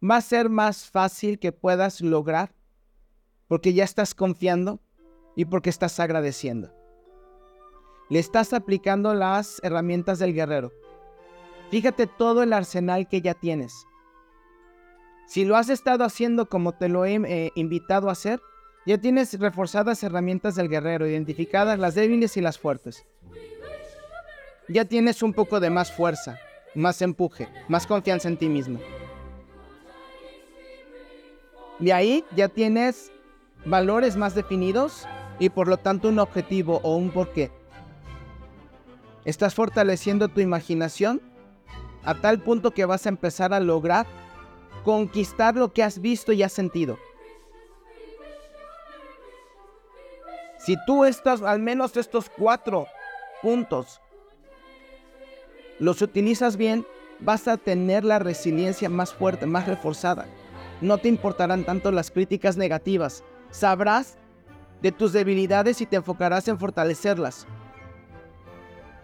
va 0.00 0.18
a 0.18 0.20
ser 0.20 0.48
más 0.48 0.88
fácil 0.88 1.40
que 1.40 1.50
puedas 1.50 2.00
lograr 2.02 2.54
porque 3.48 3.74
ya 3.74 3.82
estás 3.82 4.14
confiando 4.14 4.78
y 5.34 5.46
porque 5.46 5.70
estás 5.70 5.98
agradeciendo. 5.98 6.72
Le 8.08 8.20
estás 8.20 8.52
aplicando 8.52 9.12
las 9.12 9.58
herramientas 9.64 10.20
del 10.20 10.34
guerrero. 10.34 10.70
Fíjate 11.72 12.06
todo 12.06 12.44
el 12.44 12.52
arsenal 12.52 13.08
que 13.08 13.22
ya 13.22 13.34
tienes. 13.34 13.74
Si 15.26 15.44
lo 15.44 15.56
has 15.56 15.68
estado 15.68 16.04
haciendo 16.04 16.48
como 16.48 16.70
te 16.70 16.88
lo 16.88 17.04
he 17.06 17.16
eh, 17.16 17.50
invitado 17.56 18.08
a 18.08 18.12
hacer, 18.12 18.40
ya 18.86 18.98
tienes 18.98 19.38
reforzadas 19.38 20.02
herramientas 20.04 20.54
del 20.54 20.68
guerrero, 20.68 21.08
identificadas 21.08 21.78
las 21.78 21.96
débiles 21.96 22.36
y 22.36 22.40
las 22.40 22.56
fuertes. 22.56 23.04
Ya 24.68 24.84
tienes 24.84 25.22
un 25.22 25.32
poco 25.32 25.58
de 25.58 25.70
más 25.70 25.92
fuerza, 25.92 26.38
más 26.74 27.02
empuje, 27.02 27.48
más 27.68 27.86
confianza 27.86 28.28
en 28.28 28.36
ti 28.36 28.48
mismo. 28.48 28.78
De 31.80 31.92
ahí 31.92 32.24
ya 32.34 32.48
tienes 32.48 33.12
valores 33.64 34.16
más 34.16 34.34
definidos 34.34 35.06
y 35.40 35.50
por 35.50 35.66
lo 35.66 35.76
tanto 35.76 36.08
un 36.08 36.20
objetivo 36.20 36.80
o 36.84 36.96
un 36.96 37.10
porqué. 37.10 37.50
Estás 39.24 39.54
fortaleciendo 39.54 40.28
tu 40.28 40.40
imaginación 40.40 41.20
a 42.04 42.14
tal 42.14 42.40
punto 42.40 42.70
que 42.70 42.84
vas 42.84 43.04
a 43.06 43.08
empezar 43.08 43.52
a 43.52 43.58
lograr 43.58 44.06
conquistar 44.84 45.56
lo 45.56 45.72
que 45.72 45.82
has 45.82 46.00
visto 46.00 46.32
y 46.32 46.44
has 46.44 46.52
sentido. 46.52 46.96
Si 50.66 50.76
tú 50.84 51.04
estás, 51.04 51.42
al 51.42 51.60
menos 51.60 51.96
estos 51.96 52.28
cuatro 52.28 52.88
puntos, 53.40 54.00
los 55.78 56.02
utilizas 56.02 56.56
bien, 56.56 56.84
vas 57.20 57.46
a 57.46 57.56
tener 57.56 58.02
la 58.02 58.18
resiliencia 58.18 58.88
más 58.88 59.14
fuerte, 59.14 59.46
más 59.46 59.68
reforzada. 59.68 60.26
No 60.80 60.98
te 60.98 61.06
importarán 61.06 61.62
tanto 61.62 61.92
las 61.92 62.10
críticas 62.10 62.56
negativas. 62.56 63.22
Sabrás 63.52 64.18
de 64.82 64.90
tus 64.90 65.12
debilidades 65.12 65.80
y 65.80 65.86
te 65.86 65.94
enfocarás 65.94 66.48
en 66.48 66.58
fortalecerlas. 66.58 67.46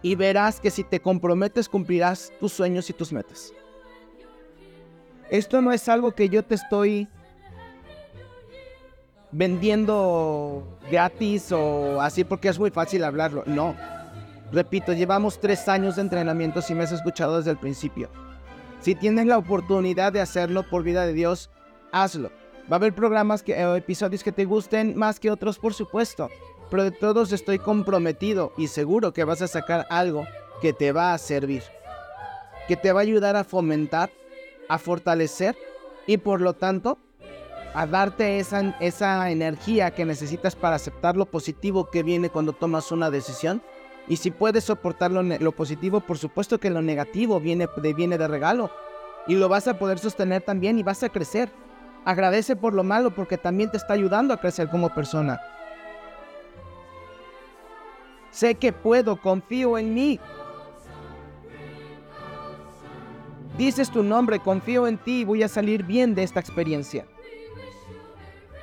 Y 0.02 0.16
verás 0.16 0.58
que 0.58 0.72
si 0.72 0.82
te 0.82 0.98
comprometes 0.98 1.68
cumplirás 1.68 2.32
tus 2.40 2.52
sueños 2.52 2.90
y 2.90 2.92
tus 2.92 3.12
metas. 3.12 3.52
Esto 5.30 5.62
no 5.62 5.70
es 5.70 5.88
algo 5.88 6.10
que 6.10 6.28
yo 6.28 6.42
te 6.42 6.56
estoy 6.56 7.06
vendiendo 9.32 10.78
gratis 10.90 11.50
o 11.52 12.00
así 12.00 12.22
porque 12.22 12.48
es 12.48 12.58
muy 12.58 12.70
fácil 12.70 13.02
hablarlo. 13.02 13.42
No. 13.46 13.74
Repito, 14.52 14.92
llevamos 14.92 15.40
tres 15.40 15.66
años 15.68 15.96
de 15.96 16.02
entrenamiento 16.02 16.60
si 16.60 16.74
me 16.74 16.84
has 16.84 16.92
escuchado 16.92 17.38
desde 17.38 17.50
el 17.50 17.56
principio. 17.56 18.10
Si 18.80 18.94
tienes 18.94 19.26
la 19.26 19.38
oportunidad 19.38 20.12
de 20.12 20.20
hacerlo 20.20 20.68
por 20.68 20.82
vida 20.82 21.06
de 21.06 21.14
Dios, 21.14 21.50
hazlo. 21.90 22.30
Va 22.70 22.76
a 22.76 22.78
haber 22.78 22.94
programas 22.94 23.42
que, 23.42 23.64
o 23.64 23.76
episodios 23.76 24.22
que 24.22 24.32
te 24.32 24.44
gusten 24.44 24.96
más 24.96 25.18
que 25.18 25.30
otros, 25.30 25.58
por 25.58 25.72
supuesto. 25.72 26.28
Pero 26.70 26.84
de 26.84 26.90
todos 26.90 27.32
estoy 27.32 27.58
comprometido 27.58 28.52
y 28.58 28.68
seguro 28.68 29.12
que 29.12 29.24
vas 29.24 29.40
a 29.42 29.48
sacar 29.48 29.86
algo 29.88 30.26
que 30.60 30.72
te 30.72 30.92
va 30.92 31.14
a 31.14 31.18
servir. 31.18 31.62
Que 32.68 32.76
te 32.76 32.92
va 32.92 33.00
a 33.00 33.02
ayudar 33.02 33.36
a 33.36 33.44
fomentar, 33.44 34.10
a 34.68 34.78
fortalecer 34.78 35.56
y 36.06 36.18
por 36.18 36.40
lo 36.40 36.54
tanto 36.54 36.98
a 37.74 37.86
darte 37.86 38.38
esa, 38.38 38.76
esa 38.80 39.30
energía 39.30 39.92
que 39.92 40.04
necesitas 40.04 40.54
para 40.54 40.76
aceptar 40.76 41.16
lo 41.16 41.26
positivo 41.26 41.90
que 41.90 42.02
viene 42.02 42.28
cuando 42.28 42.52
tomas 42.52 42.92
una 42.92 43.10
decisión 43.10 43.62
y 44.08 44.16
si 44.16 44.30
puedes 44.30 44.64
soportar 44.64 45.10
lo, 45.12 45.52
positivo, 45.52 46.00
por 46.00 46.18
supuesto 46.18 46.58
que 46.58 46.70
lo 46.70 46.82
negativo 46.82 47.38
viene 47.40 47.68
de, 47.76 47.94
viene 47.94 48.18
de 48.18 48.28
regalo. 48.28 48.70
Y 49.26 49.36
lo 49.36 49.48
vas 49.48 49.68
a 49.68 49.78
poder 49.78 49.98
sostener 49.98 50.42
también 50.42 50.78
y 50.78 50.82
vas 50.82 51.02
a 51.02 51.08
crecer. 51.08 51.50
Agradece 52.04 52.56
por 52.56 52.74
lo 52.74 52.82
malo 52.82 53.14
porque 53.14 53.38
también 53.38 53.70
te 53.70 53.76
está 53.76 53.94
ayudando 53.94 54.34
a 54.34 54.40
crecer 54.40 54.68
como 54.68 54.92
persona. 54.92 55.40
Sé 58.30 58.56
que 58.56 58.72
puedo, 58.72 59.20
confío 59.20 59.78
en 59.78 59.94
mí. 59.94 60.18
Dices 63.56 63.90
tu 63.90 64.02
nombre, 64.02 64.40
confío 64.40 64.88
en 64.88 64.98
ti 64.98 65.20
y 65.20 65.24
voy 65.24 65.42
a 65.44 65.48
salir 65.48 65.84
bien 65.84 66.14
de 66.14 66.24
esta 66.24 66.40
experiencia. 66.40 67.06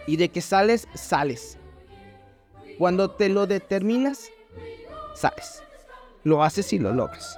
Y 0.07 0.17
de 0.17 0.29
que 0.29 0.41
sales, 0.41 0.87
sales. 0.93 1.57
Cuando 2.77 3.11
te 3.11 3.29
lo 3.29 3.45
determinas, 3.45 4.29
sabes. 5.13 5.63
Lo 6.23 6.43
haces 6.43 6.71
y 6.73 6.79
lo 6.79 6.93
logras. 6.93 7.37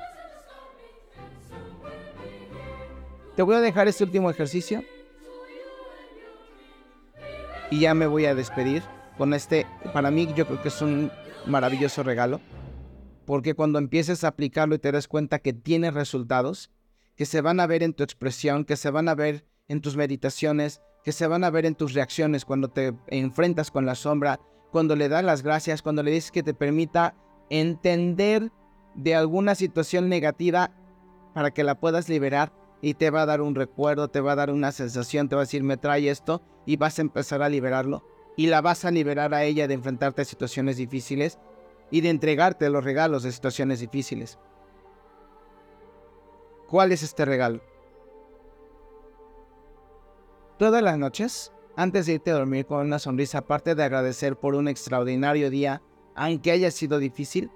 Te 3.36 3.44
voy 3.44 3.56
a 3.56 3.62
dejar 3.62 3.88
este 3.88 4.04
último 4.04 4.30
ejercicio. 4.30 4.84
Y 7.70 7.80
ya 7.80 7.94
me 7.94 8.06
voy 8.06 8.26
a 8.26 8.36
despedir 8.36 8.84
con 9.18 9.34
este, 9.34 9.66
para 9.94 10.12
mí 10.12 10.28
yo 10.36 10.46
creo 10.46 10.62
que 10.62 10.68
es 10.68 10.82
un 10.82 11.12
maravilloso 11.46 12.04
regalo. 12.04 12.42
Porque 13.26 13.54
cuando 13.54 13.80
empieces 13.80 14.24
a 14.24 14.30
aplicarlo 14.30 14.76
y 14.76 14.80
te 14.80 14.92
das 14.92 15.08
cuenta 15.08 15.40
que 15.40 15.54
tiene 15.54 15.92
resultados, 15.92 16.70
que 17.16 17.26
se 17.26 17.42
van 17.42 17.60
a 17.60 17.68
ver 17.68 17.84
en 17.84 17.94
tu 17.94 18.04
expresión, 18.04 18.66
que 18.66 18.76
se 18.76 18.90
van 18.90 19.08
a 19.08 19.16
ver 19.16 19.46
en 19.68 19.80
tus 19.80 19.96
meditaciones, 19.96 20.82
que 21.04 21.12
se 21.12 21.28
van 21.28 21.44
a 21.44 21.50
ver 21.50 21.66
en 21.66 21.76
tus 21.76 21.94
reacciones 21.94 22.46
cuando 22.46 22.70
te 22.70 22.94
enfrentas 23.08 23.72
con 23.72 23.86
la 23.86 23.96
sombra, 23.96 24.40
cuando 24.72 24.96
le 24.96 25.10
das 25.10 25.24
las 25.24 25.42
gracias, 25.42 25.82
cuando 25.82 26.04
le 26.04 26.12
dices 26.12 26.32
que 26.32 26.44
te 26.44 26.54
permita 26.54 27.16
entender 27.50 28.52
de 28.96 29.16
alguna 29.16 29.56
situación 29.56 30.10
negativa 30.10 30.72
para 31.34 31.52
que 31.52 31.64
la 31.64 31.80
puedas 31.80 32.10
liberar 32.10 32.54
y 32.82 32.96
te 32.96 33.10
va 33.10 33.24
a 33.24 33.26
dar 33.26 33.42
un 33.42 33.56
recuerdo, 33.56 34.10
te 34.10 34.22
va 34.22 34.34
a 34.34 34.36
dar 34.36 34.52
una 34.52 34.72
sensación, 34.72 35.30
te 35.30 35.36
va 35.36 35.42
a 35.42 35.46
decir, 35.46 35.64
me 35.64 35.78
trae 35.78 36.10
esto 36.10 36.42
y 36.66 36.78
vas 36.78 36.98
a 36.98 37.02
empezar 37.02 37.42
a 37.42 37.50
liberarlo 37.50 38.04
y 38.36 38.48
la 38.48 38.62
vas 38.62 38.86
a 38.86 38.92
liberar 38.92 39.34
a 39.34 39.44
ella 39.44 39.68
de 39.68 39.74
enfrentarte 39.74 40.22
a 40.22 40.26
situaciones 40.26 40.78
difíciles 40.78 41.38
y 41.90 42.02
de 42.02 42.10
entregarte 42.10 42.70
los 42.70 42.84
regalos 42.84 43.24
de 43.24 43.32
situaciones 43.32 43.80
difíciles. 43.80 44.40
¿Cuál 46.68 46.92
es 46.92 47.04
este 47.04 47.26
regalo? 47.26 47.62
Todas 50.62 50.84
las 50.84 50.96
noches, 50.96 51.52
antes 51.76 52.06
de 52.06 52.14
irte 52.14 52.30
a 52.30 52.36
dormir 52.36 52.68
con 52.68 52.86
una 52.86 53.00
sonrisa, 53.00 53.40
aparte 53.40 53.74
de 53.74 53.84
agradecer 53.84 54.36
por 54.36 54.54
un 54.54 54.68
extraordinario 54.68 55.50
día, 55.50 55.82
aunque 56.14 56.52
haya 56.52 56.70
sido 56.70 57.00
difícil, 57.00 57.50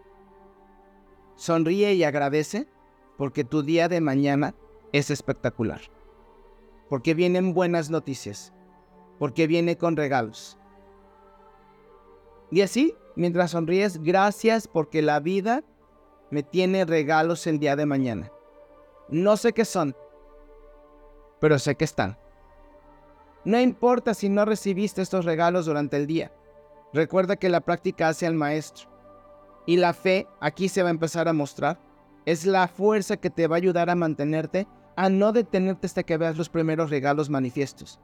sonríe 1.36 1.94
y 1.94 2.04
agradece 2.04 2.68
porque 3.16 3.44
tu 3.44 3.62
día 3.62 3.88
de 3.90 4.02
mañana 4.02 4.56
es 4.92 5.12
espectacular. 5.12 5.82
Porque 6.90 7.14
vienen 7.14 7.54
buenas 7.54 7.92
noticias. 7.92 8.52
Porque 9.20 9.46
viene 9.46 9.78
con 9.78 9.96
regalos. 9.96 10.58
Y 12.50 12.62
así, 12.62 12.96
mientras 13.16 13.52
sonríes, 13.52 14.02
gracias 14.02 14.68
porque 14.68 15.04
la 15.04 15.20
vida 15.20 15.64
me 16.32 16.42
tiene 16.42 16.86
regalos 16.86 17.46
el 17.46 17.60
día 17.60 17.76
de 17.76 17.86
mañana. 17.86 18.32
No 19.10 19.38
sé 19.38 19.54
qué 19.54 19.64
son, 19.64 19.96
pero 21.40 21.60
sé 21.60 21.76
que 21.76 21.86
están. 21.86 22.25
No 23.46 23.62
importa 23.62 24.16
si 24.16 24.28
no 24.28 24.44
recibiste 24.44 25.04
estos 25.04 25.24
regalos 25.24 25.68
durante 25.68 25.98
el 25.98 26.08
día. 26.08 26.32
Recuerda 26.94 27.36
que 27.36 27.48
la 27.48 27.62
práctica 27.62 28.08
hace 28.08 28.26
al 28.26 28.34
maestro. 28.34 28.90
Y 29.68 29.78
la 29.78 29.94
fe, 29.94 30.28
aquí 30.40 30.68
se 30.68 30.82
va 30.82 30.90
a 30.90 30.92
empezar 30.92 31.28
a 31.28 31.34
mostrar, 31.34 31.80
es 32.26 32.46
la 32.46 32.68
fuerza 32.68 33.18
que 33.18 33.30
te 33.30 33.48
va 33.48 33.56
a 33.56 33.58
ayudar 33.58 33.92
a 33.92 33.96
mantenerte, 33.96 34.68
a 34.96 35.10
no 35.10 35.32
detenerte 35.32 35.86
hasta 35.86 36.04
que 36.04 36.18
veas 36.18 36.38
los 36.38 36.50
primeros 36.50 36.90
regalos 36.90 37.30
manifiestos. 37.30 38.00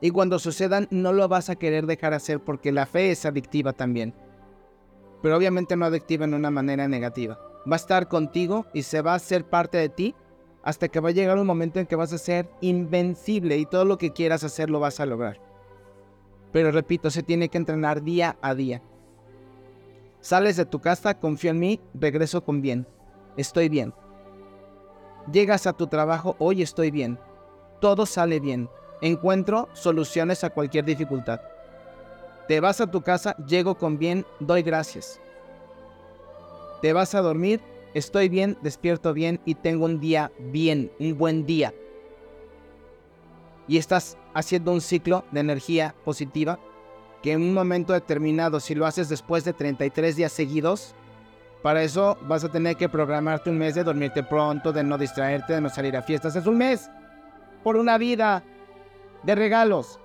Y 0.00 0.10
cuando 0.10 0.38
sucedan, 0.38 0.86
no 0.90 1.12
lo 1.12 1.26
vas 1.28 1.50
a 1.50 1.56
querer 1.56 1.86
dejar 1.86 2.14
hacer 2.14 2.38
porque 2.40 2.70
la 2.70 2.86
fe 2.86 3.10
es 3.10 3.26
adictiva 3.26 3.72
también. 3.72 4.14
Pero 5.22 5.36
obviamente 5.36 5.76
no 5.76 5.86
adictiva 5.86 6.26
en 6.26 6.34
una 6.34 6.50
manera 6.50 6.86
negativa. 6.86 7.38
Va 7.68 7.74
a 7.74 7.76
estar 7.76 8.08
contigo 8.08 8.66
y 8.72 8.82
se 8.82 9.00
va 9.00 9.12
a 9.12 9.16
hacer 9.16 9.44
parte 9.44 9.78
de 9.78 9.88
ti 9.88 10.14
hasta 10.64 10.88
que 10.88 10.98
va 10.98 11.10
a 11.10 11.12
llegar 11.12 11.38
un 11.38 11.46
momento 11.46 11.78
en 11.78 11.86
que 11.86 11.94
vas 11.94 12.12
a 12.14 12.18
ser 12.18 12.48
invencible 12.62 13.58
y 13.58 13.66
todo 13.66 13.84
lo 13.84 13.98
que 13.98 14.12
quieras 14.12 14.44
hacer 14.44 14.70
lo 14.70 14.80
vas 14.80 14.98
a 14.98 15.04
lograr. 15.06 15.38
Pero 16.52 16.70
repito, 16.70 17.10
se 17.10 17.22
tiene 17.22 17.50
que 17.50 17.58
entrenar 17.58 18.02
día 18.02 18.38
a 18.40 18.54
día. 18.54 18.80
Sales 20.20 20.56
de 20.56 20.64
tu 20.64 20.80
casa, 20.80 21.20
confío 21.20 21.50
en 21.50 21.58
mí, 21.58 21.80
regreso 21.92 22.42
con 22.42 22.62
bien. 22.62 22.86
Estoy 23.36 23.68
bien. 23.68 23.92
Llegas 25.30 25.66
a 25.66 25.74
tu 25.74 25.86
trabajo, 25.86 26.34
hoy 26.38 26.62
estoy 26.62 26.90
bien. 26.90 27.18
Todo 27.80 28.06
sale 28.06 28.40
bien. 28.40 28.70
Encuentro 29.02 29.68
soluciones 29.74 30.44
a 30.44 30.50
cualquier 30.50 30.86
dificultad. 30.86 31.42
Te 32.48 32.60
vas 32.60 32.80
a 32.80 32.90
tu 32.90 33.02
casa, 33.02 33.36
llego 33.46 33.74
con 33.74 33.98
bien, 33.98 34.24
doy 34.40 34.62
gracias. 34.62 35.20
Te 36.80 36.94
vas 36.94 37.14
a 37.14 37.20
dormir, 37.20 37.60
estoy 37.94 38.28
bien, 38.28 38.58
despierto 38.62 39.14
bien 39.14 39.40
y 39.44 39.54
tengo 39.54 39.86
un 39.86 40.00
día 40.00 40.30
bien, 40.38 40.90
un 40.98 41.16
buen 41.16 41.46
día 41.46 41.72
y 43.66 43.78
estás 43.78 44.16
haciendo 44.34 44.72
un 44.72 44.80
ciclo 44.80 45.24
de 45.30 45.40
energía 45.40 45.94
positiva 46.04 46.58
que 47.22 47.32
en 47.32 47.42
un 47.42 47.54
momento 47.54 47.92
determinado, 47.92 48.60
si 48.60 48.74
lo 48.74 48.84
haces 48.84 49.08
después 49.08 49.44
de 49.44 49.54
33 49.54 50.16
días 50.16 50.32
seguidos, 50.32 50.94
para 51.62 51.82
eso 51.82 52.18
vas 52.28 52.44
a 52.44 52.50
tener 52.50 52.76
que 52.76 52.90
programarte 52.90 53.48
un 53.48 53.56
mes 53.56 53.74
de 53.74 53.82
dormirte 53.82 54.22
pronto, 54.22 54.72
de 54.72 54.84
no 54.84 54.98
distraerte, 54.98 55.54
de 55.54 55.62
no 55.62 55.70
salir 55.70 55.96
a 55.96 56.02
fiestas. 56.02 56.36
Es 56.36 56.46
un 56.46 56.58
mes 56.58 56.90
por 57.62 57.76
una 57.76 57.96
vida 57.96 58.42
de 59.22 59.34
regalos. 59.34 59.98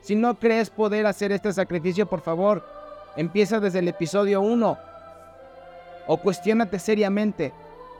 Si 0.00 0.14
no 0.14 0.38
crees 0.38 0.70
poder 0.70 1.06
hacer 1.06 1.32
este 1.32 1.52
sacrificio, 1.52 2.06
por 2.06 2.20
favor, 2.20 2.64
empieza 3.16 3.58
desde 3.58 3.80
el 3.80 3.88
episodio 3.88 4.40
1 4.40 4.78
o 6.06 6.16
cuestionate 6.16 6.78
seriamente 6.78 7.52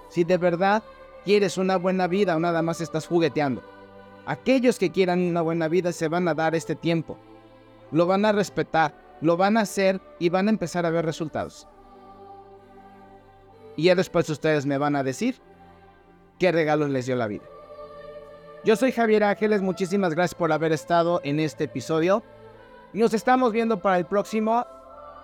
si 0.08 0.24
de 0.24 0.36
verdad 0.36 0.82
quieres 1.24 1.58
una 1.58 1.76
buena 1.76 2.06
vida 2.06 2.36
o 2.36 2.40
nada 2.40 2.62
más 2.62 2.80
estás 2.80 3.06
jugueteando. 3.06 3.62
Aquellos 4.26 4.78
que 4.78 4.90
quieran 4.90 5.20
una 5.20 5.40
buena 5.42 5.68
vida 5.68 5.92
se 5.92 6.08
van 6.08 6.28
a 6.28 6.34
dar 6.34 6.54
este 6.54 6.74
tiempo. 6.74 7.16
Lo 7.90 8.06
van 8.06 8.24
a 8.24 8.32
respetar, 8.32 8.94
lo 9.20 9.36
van 9.36 9.56
a 9.56 9.62
hacer 9.62 10.00
y 10.18 10.28
van 10.28 10.46
a 10.46 10.50
empezar 10.50 10.86
a 10.86 10.90
ver 10.90 11.04
resultados. 11.04 11.66
Y 13.76 13.84
ya 13.84 13.94
después 13.94 14.28
ustedes 14.28 14.66
me 14.66 14.78
van 14.78 14.96
a 14.96 15.02
decir 15.02 15.40
qué 16.38 16.52
regalos 16.52 16.90
les 16.90 17.06
dio 17.06 17.16
la 17.16 17.26
vida. 17.26 17.44
Yo 18.64 18.76
soy 18.76 18.92
Javier 18.92 19.24
Ángeles, 19.24 19.62
muchísimas 19.62 20.14
gracias 20.14 20.34
por 20.34 20.52
haber 20.52 20.72
estado 20.72 21.20
en 21.24 21.40
este 21.40 21.64
episodio. 21.64 22.22
Nos 22.92 23.14
estamos 23.14 23.52
viendo 23.52 23.80
para 23.80 23.96
el 23.98 24.04
próximo. 24.04 24.66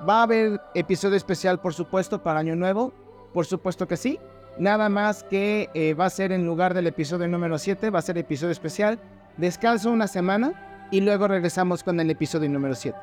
Va 0.06 0.20
a 0.20 0.22
haber 0.24 0.60
episodio 0.74 1.16
especial, 1.16 1.60
por 1.60 1.72
supuesto, 1.72 2.22
para 2.22 2.40
Año 2.40 2.56
Nuevo. 2.56 2.92
Por 3.32 3.46
supuesto 3.46 3.88
que 3.88 3.96
sí. 3.96 4.18
Nada 4.58 4.88
más 4.88 5.22
que 5.24 5.68
eh, 5.74 5.94
va 5.94 6.06
a 6.06 6.10
ser 6.10 6.32
en 6.32 6.46
lugar 6.46 6.74
del 6.74 6.86
episodio 6.86 7.28
número 7.28 7.58
7, 7.58 7.90
va 7.90 7.98
a 7.98 8.02
ser 8.02 8.16
episodio 8.16 8.52
especial. 8.52 8.98
Descanso 9.36 9.90
una 9.90 10.08
semana 10.08 10.88
y 10.90 11.00
luego 11.00 11.28
regresamos 11.28 11.82
con 11.82 12.00
el 12.00 12.10
episodio 12.10 12.48
número 12.48 12.74
7. 12.74 12.96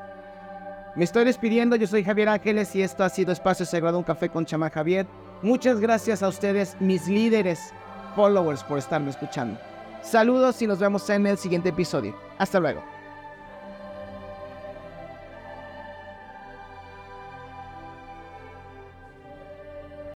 Me 0.96 1.04
estoy 1.04 1.24
despidiendo, 1.24 1.76
yo 1.76 1.86
soy 1.86 2.04
Javier 2.04 2.28
Ángeles 2.28 2.74
y 2.74 2.82
esto 2.82 3.04
ha 3.04 3.08
sido 3.08 3.32
Espacio 3.32 3.66
Sagrado, 3.66 3.98
un 3.98 4.04
café 4.04 4.28
con 4.28 4.46
Chamán 4.46 4.70
Javier. 4.70 5.06
Muchas 5.42 5.80
gracias 5.80 6.22
a 6.22 6.28
ustedes, 6.28 6.76
mis 6.80 7.08
líderes, 7.08 7.72
followers, 8.14 8.62
por 8.64 8.78
estarme 8.78 9.10
escuchando. 9.10 9.58
Saludos 10.02 10.60
y 10.62 10.66
nos 10.66 10.78
vemos 10.78 11.08
en 11.10 11.26
el 11.26 11.38
siguiente 11.38 11.70
episodio. 11.70 12.16
Hasta 12.38 12.60
luego. 12.60 12.93